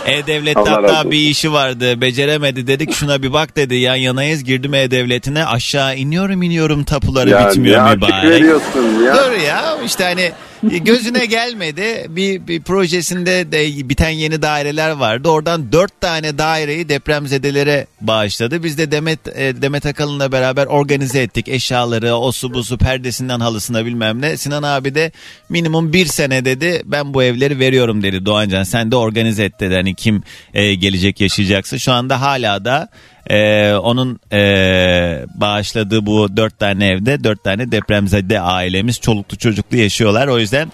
E-Devlet'te 0.06 0.60
Allah 0.60 0.72
hatta 0.72 1.12
bir 1.12 1.18
işi 1.18 1.54
vardı 1.54 2.02
beceremedi 2.02 2.68
dedik 2.68 2.94
şuna 2.94 3.24
bir 3.24 3.34
bak 3.34 3.56
dedi 3.56 3.76
yan 3.76 3.96
yanayız 3.96 4.44
girdim 4.44 4.74
E-Devlet'ine 4.74 5.46
aşağı 5.46 5.98
iniyorum 5.98 6.44
iniyorum 6.44 6.84
tapuları 6.84 7.30
Ya 7.30 7.50
bitmiyor 7.50 7.86
açık 7.88 7.96
mübarek. 8.02 8.30
veriyorsun 8.32 9.04
ya. 9.06 9.16
Dur 9.16 9.32
ya 9.48 9.78
işte 9.86 10.04
hani 10.04 10.32
gözüne 10.64 11.26
gelmedi. 11.26 12.06
Bir, 12.10 12.48
bir 12.48 12.62
projesinde 12.62 13.52
de 13.52 13.90
biten 13.90 14.10
yeni 14.10 14.42
daireler 14.42 14.92
vardı. 14.92 15.30
Oradan 15.30 15.72
dört 15.72 16.02
tane 16.02 16.38
daireyi 16.38 16.90
depremzedelere 16.90 17.88
bağışladı. 18.02 18.64
Biz 18.64 18.78
de 18.78 18.92
Demet 18.92 19.28
e, 19.28 19.62
Demet 19.62 19.86
Akalın'la 19.86 20.32
beraber 20.32 20.66
organize 20.66 21.22
ettik. 21.22 21.48
Eşyaları, 21.48 22.16
osu 22.16 22.54
busu, 22.54 22.78
perdesinden 22.78 23.40
halısına 23.40 23.86
bilmem 23.86 24.22
ne. 24.22 24.38
Sinan 24.38 24.64
abi 24.64 24.96
de 24.96 25.12
minimum 25.50 25.94
bir 25.94 26.06
sene 26.06 26.46
dedi. 26.46 26.82
Ben 26.86 27.14
bu 27.14 27.24
evleri 27.24 27.60
veriyorum 27.60 28.04
dedi 28.04 28.26
Doğancan. 28.26 28.64
Sen 28.64 28.92
de 28.92 28.96
organize 28.96 29.44
et 29.44 29.60
dedi. 29.60 29.76
Hani 29.76 29.96
kim 29.96 30.24
e, 30.54 30.76
gelecek 30.76 31.22
yaşayacaksa. 31.22 31.80
Şu 31.80 31.92
anda 31.92 32.22
hala 32.22 32.66
da 32.66 32.90
ee, 33.28 33.74
onun 33.74 34.20
ee, 34.34 35.26
bağışladığı 35.36 36.06
bu 36.06 36.38
dört 36.38 36.60
tane 36.60 36.88
evde 36.88 37.24
dört 37.24 37.44
tane 37.44 37.72
depremzede 37.72 38.40
ailemiz 38.40 39.02
çoluklu 39.02 39.38
çocuklu 39.38 39.78
yaşıyorlar. 39.78 40.28
O 40.28 40.40
yüzden 40.40 40.68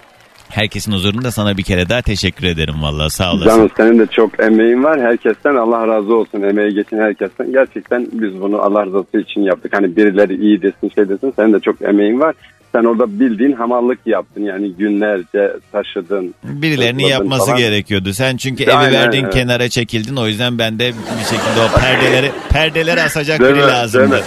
herkesin 0.48 0.92
huzurunda 0.92 1.30
sana 1.30 1.56
bir 1.56 1.62
kere 1.62 1.88
daha 1.88 2.02
teşekkür 2.02 2.46
ederim 2.46 2.82
vallahi 2.82 3.10
sağ 3.10 3.32
olasın. 3.32 3.46
Canım 3.46 3.70
senin 3.76 3.98
de 3.98 4.06
çok 4.06 4.40
emeğin 4.40 4.84
var. 4.84 5.00
Herkesten 5.00 5.54
Allah 5.54 5.88
razı 5.88 6.14
olsun. 6.14 6.42
Emeği 6.42 6.74
geçin 6.74 6.98
herkesten. 6.98 7.52
Gerçekten 7.52 8.08
biz 8.12 8.40
bunu 8.40 8.62
Allah 8.62 8.86
rızası 8.86 9.18
için 9.20 9.40
yaptık. 9.40 9.76
Hani 9.76 9.96
birileri 9.96 10.36
iyi 10.36 10.62
desin 10.62 10.90
şey 10.94 11.08
desin. 11.08 11.32
Senin 11.36 11.52
de 11.52 11.60
çok 11.60 11.82
emeğin 11.82 12.20
var. 12.20 12.34
Sen 12.76 12.84
orada 12.84 13.20
bildiğin 13.20 13.52
hamallık 13.52 13.98
yaptın. 14.06 14.42
Yani 14.42 14.72
günlerce 14.72 15.52
taşıdın. 15.72 16.34
Birilerinin 16.44 16.98
taşıdın 17.02 17.18
yapması 17.18 17.46
falan. 17.46 17.58
gerekiyordu. 17.58 18.12
Sen 18.12 18.36
çünkü 18.36 18.64
evi 18.64 18.72
Aynen, 18.72 18.92
verdin 18.92 19.22
evet. 19.24 19.34
kenara 19.34 19.68
çekildin. 19.68 20.16
O 20.16 20.26
yüzden 20.26 20.58
ben 20.58 20.78
de 20.78 20.92
bir 21.18 21.24
şekilde 21.24 21.60
o 21.66 21.80
perdeleri 21.80 22.30
perdeleri 22.48 23.02
asacak 23.02 23.40
Değil 23.40 23.54
biri 23.54 23.60
mi? 23.60 23.70
lazımdı. 23.70 24.10
Değil 24.10 24.22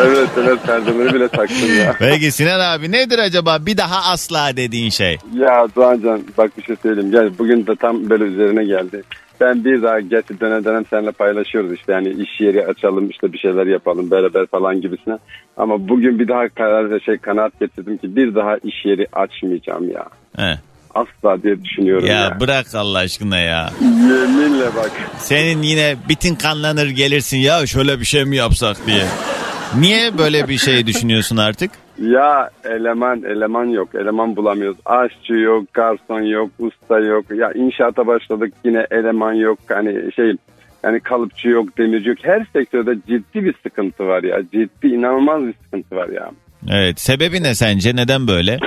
evet 0.00 0.28
evet 0.36 0.58
perdeleri 0.66 1.14
bile 1.14 1.28
taktın 1.28 1.66
ya. 1.66 1.94
Peki 1.98 2.32
Sinan 2.32 2.60
abi 2.60 2.92
nedir 2.92 3.18
acaba 3.18 3.58
bir 3.66 3.76
daha 3.76 4.12
asla 4.12 4.56
dediğin 4.56 4.90
şey? 4.90 5.18
Ya 5.34 5.66
Doğancan 5.76 6.20
bak 6.38 6.58
bir 6.58 6.62
şey 6.62 6.76
söyleyeyim. 6.82 7.10
Gel 7.10 7.30
bugün 7.38 7.66
de 7.66 7.76
tam 7.76 8.10
böyle 8.10 8.24
üzerine 8.24 8.64
geldi. 8.64 9.02
Ben 9.40 9.64
bir 9.64 9.82
daha 9.82 10.00
gerçi 10.00 10.40
dönem 10.40 10.64
dönem 10.64 10.84
seninle 10.90 11.10
paylaşıyoruz 11.10 11.72
işte 11.72 11.92
yani 11.92 12.08
iş 12.08 12.40
yeri 12.40 12.66
açalım 12.66 13.10
işte 13.10 13.32
bir 13.32 13.38
şeyler 13.38 13.66
yapalım 13.66 14.10
beraber 14.10 14.46
falan 14.46 14.80
gibisine. 14.80 15.18
Ama 15.56 15.88
bugün 15.88 16.18
bir 16.18 16.28
daha 16.28 16.48
karar 16.48 16.90
ve 16.90 17.00
şey 17.00 17.18
kanaat 17.18 17.60
getirdim 17.60 17.96
ki 17.96 18.16
bir 18.16 18.34
daha 18.34 18.56
iş 18.56 18.84
yeri 18.84 19.06
açmayacağım 19.12 19.90
ya. 19.90 20.04
He. 20.36 20.58
Asla 20.94 21.42
diye 21.42 21.64
düşünüyorum 21.64 22.06
ya. 22.06 22.12
Ya 22.14 22.40
bırak 22.40 22.74
Allah 22.74 22.98
aşkına 22.98 23.38
ya. 23.38 23.70
Yeminle 23.80 24.66
bak. 24.76 24.92
Senin 25.18 25.62
yine 25.62 25.96
bitin 26.08 26.34
kanlanır 26.34 26.88
gelirsin 26.88 27.38
ya 27.38 27.66
şöyle 27.66 28.00
bir 28.00 28.04
şey 28.04 28.24
mi 28.24 28.36
yapsak 28.36 28.76
diye. 28.86 29.04
Niye 29.78 30.18
böyle 30.18 30.48
bir 30.48 30.58
şey 30.58 30.86
düşünüyorsun 30.86 31.36
artık? 31.36 31.70
Ya 31.98 32.50
eleman 32.64 33.22
eleman 33.22 33.64
yok. 33.64 33.94
Eleman 33.94 34.36
bulamıyoruz. 34.36 34.78
Aşçı 34.84 35.34
yok, 35.34 35.74
garson 35.74 36.22
yok, 36.22 36.50
usta 36.58 36.98
yok. 37.00 37.24
Ya 37.30 37.52
inşaata 37.52 38.06
başladık 38.06 38.54
yine 38.64 38.86
eleman 38.90 39.32
yok. 39.32 39.58
Hani 39.68 40.12
şey 40.12 40.32
yani 40.82 41.00
kalıpçı 41.00 41.48
yok, 41.48 41.78
demirci 41.78 42.08
yok. 42.08 42.18
Her 42.22 42.46
sektörde 42.52 42.94
ciddi 43.06 43.44
bir 43.44 43.54
sıkıntı 43.62 44.06
var 44.06 44.22
ya. 44.22 44.42
Ciddi 44.42 44.86
inanılmaz 44.86 45.42
bir 45.42 45.54
sıkıntı 45.64 45.96
var 45.96 46.08
ya. 46.08 46.30
Evet 46.70 47.00
sebebi 47.00 47.42
ne 47.42 47.54
sence 47.54 47.96
neden 47.96 48.28
böyle? 48.28 48.58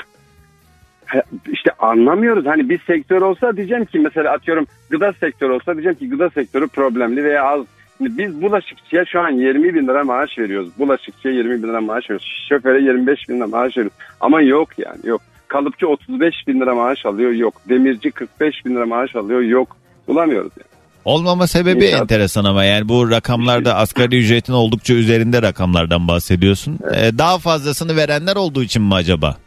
İşte 1.51 1.71
anlamıyoruz. 1.79 2.45
Hani 2.45 2.69
bir 2.69 2.79
sektör 2.79 3.21
olsa 3.21 3.57
diyeceğim 3.57 3.85
ki 3.85 3.99
mesela 3.99 4.31
atıyorum 4.31 4.67
gıda 4.89 5.13
sektörü 5.13 5.51
olsa 5.51 5.73
diyeceğim 5.73 5.97
ki 5.97 6.09
gıda 6.09 6.29
sektörü 6.29 6.67
problemli 6.67 7.23
veya 7.23 7.43
az. 7.43 7.65
Şimdi 7.99 8.17
biz 8.17 8.41
bulaşıkçıya 8.41 9.05
şu 9.05 9.19
an 9.19 9.29
20 9.31 9.73
bin 9.73 9.87
lira 9.87 10.03
maaş 10.03 10.37
veriyoruz. 10.37 10.69
Bulaşıkçıya 10.79 11.33
20 11.33 11.63
bin 11.63 11.67
lira 11.67 11.81
maaş 11.81 12.03
veriyoruz. 12.03 12.45
Şoföre 12.49 12.81
25 12.81 13.29
bin 13.29 13.35
lira 13.37 13.47
maaş 13.47 13.77
veriyoruz. 13.77 13.97
Ama 14.19 14.41
yok 14.41 14.69
yani 14.77 14.97
yok. 15.03 15.21
Kalıpçı 15.47 15.87
35 15.87 16.35
bin 16.47 16.59
lira 16.61 16.75
maaş 16.75 17.05
alıyor 17.05 17.31
yok. 17.31 17.53
Demirci 17.69 18.11
45 18.11 18.65
bin 18.65 18.75
lira 18.75 18.85
maaş 18.85 19.15
alıyor 19.15 19.41
yok. 19.41 19.77
Bulamıyoruz 20.07 20.51
yani. 20.57 20.69
Olmama 21.05 21.47
sebebi 21.47 21.85
İnşaat. 21.85 22.01
enteresan 22.01 22.43
ama 22.43 22.63
yani 22.63 22.89
bu 22.89 23.11
rakamlarda 23.11 23.75
asgari 23.75 24.19
ücretin 24.19 24.53
oldukça 24.53 24.93
üzerinde 24.93 25.41
rakamlardan 25.41 26.07
bahsediyorsun. 26.07 26.79
Ee, 26.95 27.17
daha 27.17 27.37
fazlasını 27.39 27.95
verenler 27.95 28.35
olduğu 28.35 28.63
için 28.63 28.81
mi 28.83 28.93
acaba? 28.93 29.37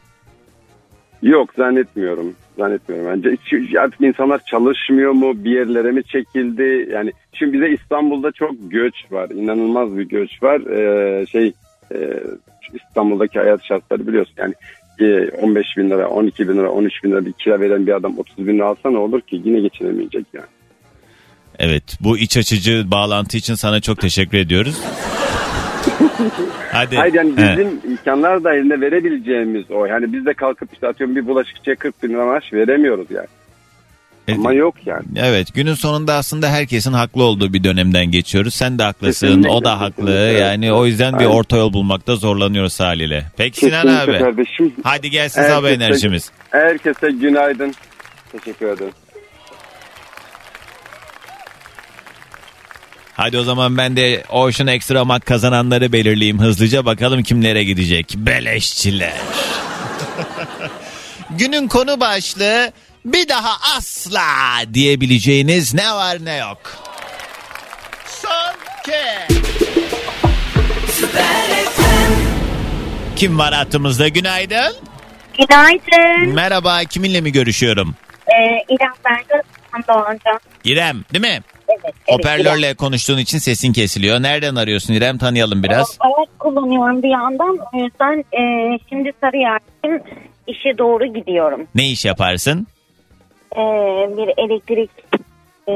Yok 1.22 1.50
zannetmiyorum. 1.56 2.34
Zannetmiyorum. 2.56 3.08
Bence 3.08 3.36
artık 3.80 4.00
insanlar 4.00 4.44
çalışmıyor 4.44 5.12
mu? 5.12 5.44
Bir 5.44 5.50
yerlere 5.50 5.92
mi 5.92 6.04
çekildi? 6.04 6.88
Yani 6.92 7.12
şimdi 7.32 7.52
bize 7.52 7.68
İstanbul'da 7.68 8.32
çok 8.32 8.50
göç 8.70 8.94
var. 9.10 9.30
İnanılmaz 9.30 9.98
bir 9.98 10.08
göç 10.08 10.42
var. 10.42 10.60
Ee, 10.60 11.26
şey 11.26 11.52
e, 11.94 12.20
İstanbul'daki 12.74 13.38
hayat 13.38 13.64
şartları 13.64 14.06
biliyorsun. 14.06 14.34
Yani 14.36 14.54
e, 15.00 15.30
15 15.30 15.66
bin 15.76 15.90
lira, 15.90 16.08
12 16.08 16.48
bin 16.48 16.56
lira, 16.56 16.70
13 16.70 17.04
bin 17.04 17.10
lira 17.10 17.26
bir 17.26 17.32
kira 17.32 17.60
veren 17.60 17.86
bir 17.86 17.92
adam 17.92 18.18
30 18.18 18.46
bin 18.46 18.54
lira 18.54 18.66
alsa 18.66 18.90
ne 18.90 18.98
olur 18.98 19.20
ki? 19.20 19.42
Yine 19.44 19.60
geçinemeyecek 19.60 20.26
yani. 20.32 20.46
Evet 21.58 21.98
bu 22.00 22.18
iç 22.18 22.36
açıcı 22.36 22.90
bağlantı 22.90 23.36
için 23.36 23.54
sana 23.54 23.80
çok 23.80 24.00
teşekkür 24.00 24.38
ediyoruz. 24.38 24.76
Hadi. 26.72 26.96
Hayır 26.96 27.14
yani 27.14 27.36
bizim 27.36 27.80
imkanlar 27.92 28.44
dahilinde 28.44 28.80
verebileceğimiz 28.80 29.70
o. 29.70 29.86
Yani 29.86 30.12
biz 30.12 30.26
de 30.26 30.34
kalkıp 30.34 30.72
işte 30.72 30.88
atıyorum 30.88 31.16
bir 31.16 31.26
bulaşıkçıya 31.26 31.76
40 31.76 32.02
bin 32.02 32.08
lira 32.08 32.26
maaş 32.26 32.52
veremiyoruz 32.52 33.06
yani. 33.10 33.26
E, 34.28 34.34
Ama 34.34 34.52
yok 34.52 34.74
yani. 34.86 35.02
Evet 35.16 35.54
günün 35.54 35.74
sonunda 35.74 36.14
aslında 36.14 36.48
herkesin 36.50 36.92
haklı 36.92 37.22
olduğu 37.22 37.52
bir 37.52 37.64
dönemden 37.64 38.06
geçiyoruz. 38.06 38.54
Sen 38.54 38.78
de 38.78 38.82
haklısın 38.82 39.26
Kesinlikle, 39.26 39.50
o 39.50 39.64
da 39.64 39.80
haklı. 39.80 39.94
kesinlikle. 40.06 40.12
Yani 40.38 40.72
o 40.72 40.86
yüzden 40.86 41.12
bir 41.12 41.18
Aynen. 41.18 41.30
orta 41.30 41.56
yol 41.56 41.72
bulmakta 41.72 42.16
zorlanıyoruz 42.16 42.80
haliyle. 42.80 43.24
Peki 43.36 43.60
Sinan 43.60 43.82
Kesinlikle 43.82 44.12
abi. 44.12 44.18
kardeşim. 44.24 44.72
Hadi 44.84 45.10
gelsin 45.10 45.42
sabah 45.42 45.68
Herkese- 45.68 45.74
enerjimiz. 45.84 46.30
Herkese 46.50 47.10
günaydın. 47.10 47.74
Teşekkür 48.32 48.66
ederim. 48.66 48.92
Hadi 53.22 53.38
o 53.38 53.42
zaman 53.42 53.76
ben 53.76 53.96
de 53.96 54.24
Ocean 54.28 54.66
Extra 54.66 55.04
Mak 55.04 55.26
kazananları 55.26 55.92
belirleyeyim 55.92 56.40
hızlıca. 56.40 56.84
Bakalım 56.84 57.22
kimlere 57.22 57.64
gidecek. 57.64 58.14
Beleşçiler. 58.16 59.12
Günün 61.30 61.68
konu 61.68 62.00
başlığı 62.00 62.72
bir 63.04 63.28
daha 63.28 63.76
asla 63.76 64.20
diyebileceğiniz 64.74 65.74
ne 65.74 65.92
var 65.92 66.24
ne 66.24 66.36
yok. 66.36 66.58
Son 68.06 68.54
kez. 68.86 69.38
Kim 73.16 73.38
var 73.38 73.54
hattımızda? 73.54 74.08
Günaydın. 74.08 74.76
Günaydın. 75.38 76.34
Merhaba, 76.34 76.84
kiminle 76.84 77.20
mi 77.20 77.32
görüşüyorum? 77.32 77.94
Ee, 78.26 78.74
İrem 78.74 78.92
Doğancan. 79.88 80.40
İrem, 80.64 81.04
değil 81.12 81.24
mi? 81.24 81.42
Evet. 81.72 81.94
evet 82.08 82.18
Hoparlörle 82.18 82.74
konuştuğun 82.74 83.18
için 83.18 83.38
sesin 83.38 83.72
kesiliyor. 83.72 84.22
Nereden 84.22 84.54
arıyorsun 84.54 84.94
İrem? 84.94 85.18
Tanıyalım 85.18 85.62
biraz. 85.62 85.96
Araç 86.00 86.28
kullanıyorum 86.38 87.02
bir 87.02 87.08
yandan. 87.08 87.58
O 87.72 87.78
yüzden 87.78 88.24
e, 88.32 88.78
şimdi 88.88 89.12
Sarıyer'in 89.20 90.02
işe 90.46 90.78
doğru 90.78 91.06
gidiyorum. 91.06 91.66
Ne 91.74 91.90
iş 91.90 92.04
yaparsın? 92.04 92.66
E, 93.56 93.60
bir 94.16 94.44
elektrik 94.44 94.90
e, 95.68 95.72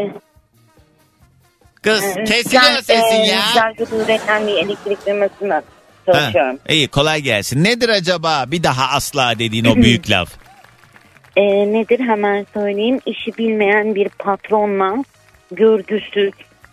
Kız 1.83 2.05
e, 2.17 2.25
kesiliyor 2.25 2.83
sesin 2.83 3.21
e, 3.21 3.27
ya. 3.27 3.73
Gücü 3.79 3.97
üreten 3.97 4.47
bir 4.47 4.55
elektrik 4.55 5.05
firmasında 5.05 5.63
çalışıyorum. 6.07 6.59
Ha, 6.67 6.73
iyi 6.73 6.89
kolay 6.89 7.21
gelsin. 7.21 7.65
Nedir 7.65 7.89
acaba 7.89 8.45
bir 8.47 8.63
daha 8.63 8.97
asla 8.97 9.39
dediğin 9.39 9.65
o 9.65 9.77
büyük 9.83 10.11
laf? 10.11 10.29
E, 11.37 11.43
nedir 11.73 12.01
hemen 12.01 12.47
söyleyeyim. 12.55 13.01
İşi 13.07 13.39
bilmeyen 13.39 13.95
bir 13.95 14.09
patronla 14.09 15.05
görgüsüz, 15.51 16.33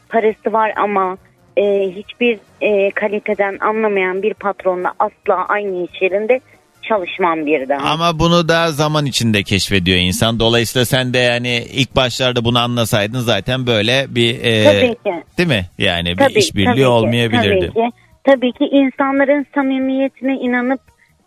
parası 0.09 0.53
var 0.53 0.73
ama 0.75 1.17
e, 1.57 1.63
hiçbir 1.95 2.39
e, 2.62 2.91
kaliteden 2.91 3.57
anlamayan 3.62 4.21
bir 4.21 4.33
patronla 4.33 4.93
asla 4.99 5.45
aynı 5.47 5.83
iş 5.86 6.01
yerinde 6.01 6.39
çalışmam 6.81 7.45
bir 7.45 7.69
daha. 7.69 7.89
Ama 7.89 8.19
bunu 8.19 8.47
da 8.47 8.71
zaman 8.71 9.05
içinde 9.05 9.43
keşfediyor 9.43 9.97
insan. 9.97 10.39
Dolayısıyla 10.39 10.86
sen 10.86 11.13
de 11.13 11.17
yani 11.17 11.63
ilk 11.73 11.95
başlarda 11.95 12.45
bunu 12.45 12.59
anlasaydın 12.59 13.19
zaten 13.19 13.67
böyle 13.67 14.05
bir 14.09 14.43
e, 14.43 14.63
Tabii 14.63 14.95
ki. 14.95 15.23
değil 15.38 15.49
mi? 15.49 15.65
Yani 15.77 16.09
bir 16.12 16.17
Tabii, 16.17 16.39
işbirliği 16.39 16.65
tabii 16.65 16.77
ki, 16.77 16.88
olmayabilirdi. 16.88 17.71
Tabii 17.73 17.89
ki. 17.89 17.95
Tabii 18.23 18.51
ki 18.51 18.65
insanların 18.65 19.45
samimiyetine 19.55 20.36
inanıp 20.36 20.81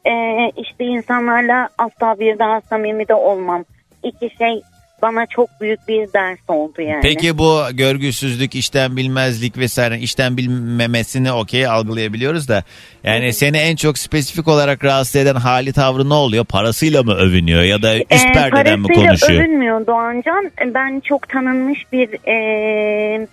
e, 0.04 0.12
işte 0.56 0.84
insanlarla 0.84 1.68
asla 1.78 2.20
bir 2.20 2.38
daha 2.38 2.60
samimi 2.60 3.08
de 3.08 3.14
olmam. 3.14 3.64
İki 4.02 4.30
şey 4.38 4.60
bana 5.02 5.26
çok 5.26 5.60
büyük 5.60 5.88
bir 5.88 6.12
ders 6.12 6.38
oldu 6.48 6.82
yani. 6.82 7.00
Peki 7.02 7.38
bu 7.38 7.62
görgüsüzlük, 7.72 8.54
işten 8.54 8.96
bilmezlik 8.96 9.58
vesaire 9.58 9.98
işten 9.98 10.36
bilmemesini 10.36 11.32
okey 11.32 11.66
algılayabiliyoruz 11.66 12.48
da 12.48 12.64
yani 13.04 13.32
seni 13.32 13.56
en 13.56 13.76
çok 13.76 13.98
spesifik 13.98 14.48
olarak 14.48 14.84
rahatsız 14.84 15.16
eden 15.16 15.34
hali 15.34 15.72
tavrı 15.72 16.08
ne 16.08 16.14
oluyor? 16.14 16.44
Parasıyla 16.44 17.02
mı 17.02 17.14
övünüyor 17.14 17.62
ya 17.62 17.82
da 17.82 17.96
üst 17.96 18.26
Ee, 18.26 18.32
perdeden 18.32 18.80
mi 18.80 18.86
parasıyla 18.86 19.08
konuşuyor? 19.08 19.40
övünmüyor 19.40 19.86
Doğancan. 19.86 20.50
Ben 20.74 21.00
çok 21.00 21.28
tanınmış 21.28 21.92
bir 21.92 22.08
e, 22.28 23.26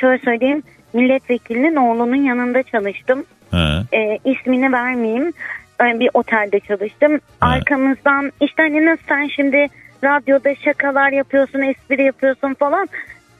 şöyle 0.00 0.22
söyleyeyim 0.24 0.62
milletvekilinin 0.92 1.76
oğlunun 1.76 2.16
yanında 2.22 2.62
çalıştım. 2.62 3.24
Ha. 3.50 3.84
E, 3.92 4.18
ismini 4.24 4.72
vermeyeyim. 4.72 5.32
E, 5.80 6.00
bir 6.00 6.10
otelde 6.14 6.60
çalıştım. 6.60 7.20
Arkamızdan 7.40 8.32
işte 8.40 8.62
hani 8.62 8.86
nasıl 8.86 9.02
sen 9.08 9.28
şimdi 9.36 9.68
radyoda 10.04 10.54
şakalar 10.54 11.12
yapıyorsun, 11.12 11.60
espri 11.60 12.02
yapıyorsun 12.02 12.54
falan. 12.54 12.88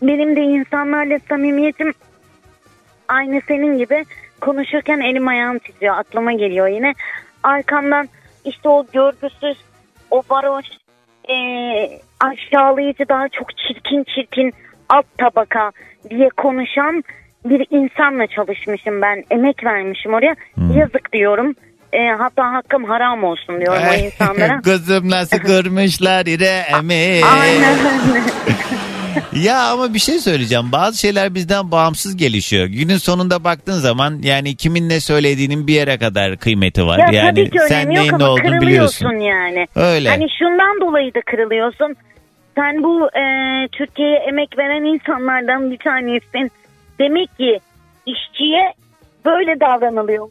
Benim 0.02 0.36
de 0.36 0.40
insanlarla 0.40 1.18
samimiyetim 1.28 1.92
aynı 3.08 3.40
senin 3.48 3.78
gibi 3.78 4.04
konuşurken 4.40 5.00
elim 5.00 5.28
ayağım 5.28 5.58
titriyor. 5.58 5.98
Aklıma 5.98 6.32
geliyor 6.32 6.66
yine. 6.66 6.94
Arkamdan 7.42 8.08
işte 8.44 8.68
o 8.68 8.86
görgüsüz, 8.92 9.58
o 10.10 10.22
varoş, 10.30 10.66
e, 11.28 11.36
aşağılayıcı 12.20 13.08
daha 13.08 13.28
çok 13.28 13.56
çirkin 13.56 14.04
çirkin 14.04 14.52
alt 14.88 15.06
tabaka 15.18 15.72
diye 16.10 16.28
konuşan 16.28 17.04
bir 17.44 17.66
insanla 17.70 18.26
çalışmışım 18.26 19.02
ben. 19.02 19.24
Emek 19.30 19.64
vermişim 19.64 20.14
oraya. 20.14 20.36
Yazık 20.74 21.12
diyorum. 21.12 21.54
E, 21.92 21.98
hatta 22.18 22.52
hakkım 22.52 22.84
haram 22.84 23.24
olsun 23.24 23.60
diyorum 23.60 23.82
o 23.90 23.94
insanlara. 23.94 24.60
Kızım 24.64 25.10
nasıl 25.10 25.38
kırmışlar 25.38 26.26
İrem'i. 26.26 27.20
Aynen 27.40 27.78
öyle. 27.78 28.22
Ya 29.32 29.70
ama 29.70 29.94
bir 29.94 29.98
şey 29.98 30.18
söyleyeceğim. 30.18 30.72
Bazı 30.72 30.98
şeyler 31.00 31.34
bizden 31.34 31.70
bağımsız 31.70 32.16
gelişiyor. 32.16 32.66
Günün 32.66 32.96
sonunda 32.96 33.44
baktığın 33.44 33.78
zaman 33.78 34.18
yani 34.22 34.56
kimin 34.56 34.88
ne 34.88 35.00
söylediğinin 35.00 35.66
bir 35.66 35.74
yere 35.74 35.98
kadar 35.98 36.36
kıymeti 36.36 36.86
var. 36.86 36.98
Ya 36.98 37.08
yani 37.12 37.30
tabii 37.30 37.50
ki 37.50 37.58
sen 37.68 37.86
önemi 37.86 37.94
yok 37.96 38.04
neyin 38.04 38.18
ne 38.18 38.24
olduğunu 38.24 38.60
biliyorsun. 38.60 39.12
yani. 39.14 39.66
Öyle. 39.76 40.08
Hani 40.08 40.26
şundan 40.38 40.80
dolayı 40.80 41.14
da 41.14 41.20
kırılıyorsun. 41.30 41.96
Sen 42.54 42.82
bu 42.82 43.06
e, 43.18 43.24
Türkiye'ye 43.72 44.16
emek 44.16 44.58
veren 44.58 44.84
insanlardan 44.94 45.70
bir 45.70 45.78
tanesin. 45.78 46.50
Demek 46.98 47.38
ki 47.38 47.60
işçiye 48.06 48.72
böyle 49.24 49.60
davranılıyor. 49.60 50.28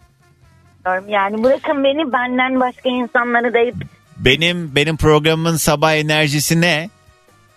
Yani 1.08 1.44
bırakın 1.44 1.84
beni 1.84 2.14
benden 2.14 2.60
başka 2.60 2.90
insanları 2.90 3.54
deyip 3.54 3.76
Benim 4.18 4.76
benim 4.76 4.98
programımın 4.98 5.56
sabah 5.56 5.94
enerjisi 5.94 6.62
ne? 6.62 6.90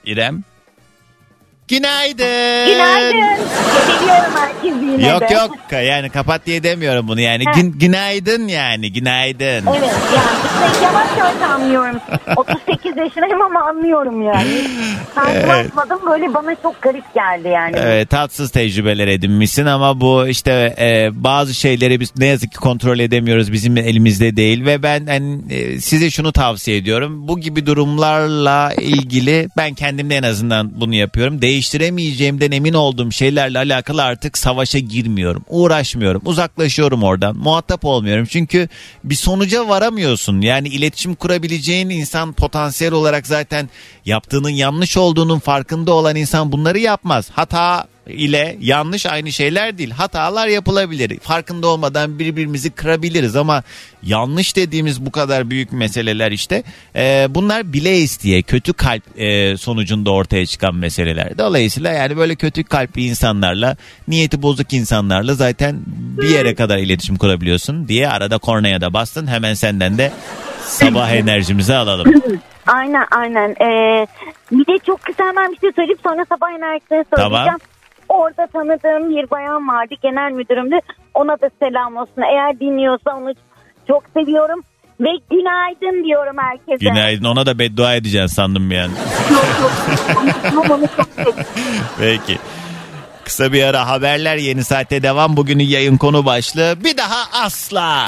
İrem? 0.04 0.42
Günaydın. 1.68 2.66
günaydın. 2.66 3.44
Seviyorum 3.86 4.32
herkesi 4.36 4.84
yine 4.84 5.08
Yok 5.08 5.20
de. 5.20 5.34
yok 5.34 5.50
yani 5.72 6.10
kapat 6.10 6.46
diye 6.46 6.62
demiyorum 6.62 7.08
bunu 7.08 7.20
yani. 7.20 7.44
Gün, 7.54 7.72
günaydın 7.72 8.48
yani 8.48 8.92
günaydın. 8.92 9.44
Evet 9.46 9.94
yani 10.16 10.72
işte 10.72 10.84
yavaş 10.84 11.08
yavaş 11.18 11.50
anlıyorum. 11.50 12.00
38 12.36 12.96
yaşındayım 12.96 13.42
ama 13.42 13.60
anlıyorum 13.68 14.22
yani. 14.22 14.60
Karşılaşmadım 15.14 15.98
böyle 16.10 16.34
bana 16.34 16.54
çok 16.62 16.82
garip 16.82 17.14
geldi 17.14 17.48
yani. 17.48 17.76
Evet, 17.78 18.10
tatsız 18.10 18.50
tecrübeler 18.50 19.08
edinmişsin 19.08 19.66
ama 19.66 20.00
bu 20.00 20.26
işte 20.28 20.74
e, 20.78 21.10
bazı 21.24 21.54
şeyleri 21.54 22.00
biz 22.00 22.12
ne 22.18 22.26
yazık 22.26 22.52
ki 22.52 22.56
kontrol 22.58 22.98
edemiyoruz 22.98 23.52
bizim 23.52 23.76
elimizde 23.76 24.36
değil 24.36 24.66
ve 24.66 24.82
ben 24.82 25.06
hani, 25.06 25.38
e, 25.50 25.80
size 25.80 26.10
şunu 26.10 26.32
tavsiye 26.32 26.76
ediyorum 26.76 27.28
bu 27.28 27.40
gibi 27.40 27.66
durumlarla 27.66 28.72
ilgili 28.80 29.48
ben 29.56 29.74
kendimde 29.74 30.16
en 30.16 30.22
azından 30.22 30.80
bunu 30.80 30.94
yapıyorum 30.94 31.42
değiştiremeyeceğimden 31.54 32.50
emin 32.50 32.74
olduğum 32.74 33.12
şeylerle 33.12 33.58
alakalı 33.58 34.02
artık 34.02 34.38
savaşa 34.38 34.78
girmiyorum. 34.78 35.44
Uğraşmıyorum. 35.48 36.22
Uzaklaşıyorum 36.24 37.02
oradan. 37.02 37.36
Muhatap 37.36 37.84
olmuyorum. 37.84 38.26
Çünkü 38.30 38.68
bir 39.04 39.14
sonuca 39.14 39.68
varamıyorsun. 39.68 40.40
Yani 40.40 40.68
iletişim 40.68 41.14
kurabileceğin 41.14 41.90
insan 41.90 42.32
potansiyel 42.32 42.92
olarak 42.92 43.26
zaten 43.26 43.68
yaptığının 44.04 44.50
yanlış 44.50 44.96
olduğunun 44.96 45.38
farkında 45.38 45.92
olan 45.92 46.16
insan 46.16 46.52
bunları 46.52 46.78
yapmaz. 46.78 47.30
Hata 47.32 47.86
ile 48.06 48.56
yanlış 48.60 49.06
aynı 49.06 49.32
şeyler 49.32 49.78
değil. 49.78 49.90
Hatalar 49.90 50.48
yapılabilir. 50.48 51.18
Farkında 51.18 51.66
olmadan 51.66 52.18
birbirimizi 52.18 52.70
kırabiliriz 52.70 53.36
ama 53.36 53.62
yanlış 54.02 54.56
dediğimiz 54.56 55.06
bu 55.06 55.10
kadar 55.10 55.50
büyük 55.50 55.72
meseleler 55.72 56.32
işte 56.32 56.62
e, 56.96 57.26
bunlar 57.30 57.72
bile 57.72 57.98
isteye 57.98 58.42
kötü 58.42 58.72
kalp 58.72 59.20
e, 59.20 59.56
sonucunda 59.56 60.10
ortaya 60.10 60.46
çıkan 60.46 60.74
meseleler. 60.74 61.38
Dolayısıyla 61.38 61.92
yani 61.92 62.16
böyle 62.16 62.34
kötü 62.34 62.64
kalpli 62.64 63.04
insanlarla 63.04 63.76
niyeti 64.08 64.42
bozuk 64.42 64.72
insanlarla 64.72 65.34
zaten 65.34 65.80
bir 66.22 66.28
yere 66.28 66.54
kadar 66.54 66.78
iletişim 66.78 67.16
kurabiliyorsun 67.16 67.88
diye 67.88 68.08
arada 68.08 68.38
kornaya 68.38 68.80
da 68.80 68.92
bastın. 68.92 69.26
Hemen 69.26 69.54
senden 69.54 69.98
de 69.98 70.12
sabah 70.60 71.10
enerjimizi 71.12 71.74
alalım. 71.74 72.22
Aynen 72.66 73.06
aynen. 73.10 73.50
Ee, 73.50 74.06
bir 74.50 74.66
de 74.66 74.78
çok 74.86 75.02
kısa 75.02 75.24
hemen 75.24 75.52
bir 75.52 75.58
şey 75.58 75.72
söyleyip 75.72 75.98
sonra 76.02 76.24
sabah 76.28 76.50
enerjisini 76.50 77.04
söyleyeceğim. 77.16 77.44
Tamam. 77.44 77.58
Orada 78.08 78.46
tanıdığım 78.52 79.10
bir 79.16 79.30
bayan 79.30 79.68
vardı 79.68 79.94
genel 80.02 80.32
müdürümdü. 80.32 80.76
Ona 81.14 81.32
da 81.40 81.50
selam 81.62 81.96
olsun. 81.96 82.22
Eğer 82.32 82.60
dinliyorsa 82.60 83.10
onu 83.16 83.32
çok 83.88 84.02
seviyorum. 84.16 84.60
Ve 85.00 85.08
günaydın 85.30 86.04
diyorum 86.04 86.36
herkese. 86.38 86.76
Günaydın 86.90 87.24
ona 87.24 87.46
da 87.46 87.58
beddua 87.58 87.94
edeceksin 87.94 88.26
sandım 88.36 88.70
yani. 88.70 88.92
Yok 89.32 89.46
yok. 89.62 89.72
Onu- 90.54 90.74
onu 90.74 90.86
çok 90.96 91.06
seviyorum. 91.16 91.44
Peki. 91.98 92.38
Kısa 93.24 93.52
bir 93.52 93.62
ara 93.64 93.88
haberler 93.88 94.36
yeni 94.36 94.64
saatte 94.64 95.02
devam. 95.02 95.36
Bugünün 95.36 95.64
yayın 95.64 95.96
konu 95.96 96.26
başlığı 96.26 96.74
bir 96.84 96.96
daha 96.96 97.44
asla. 97.44 98.06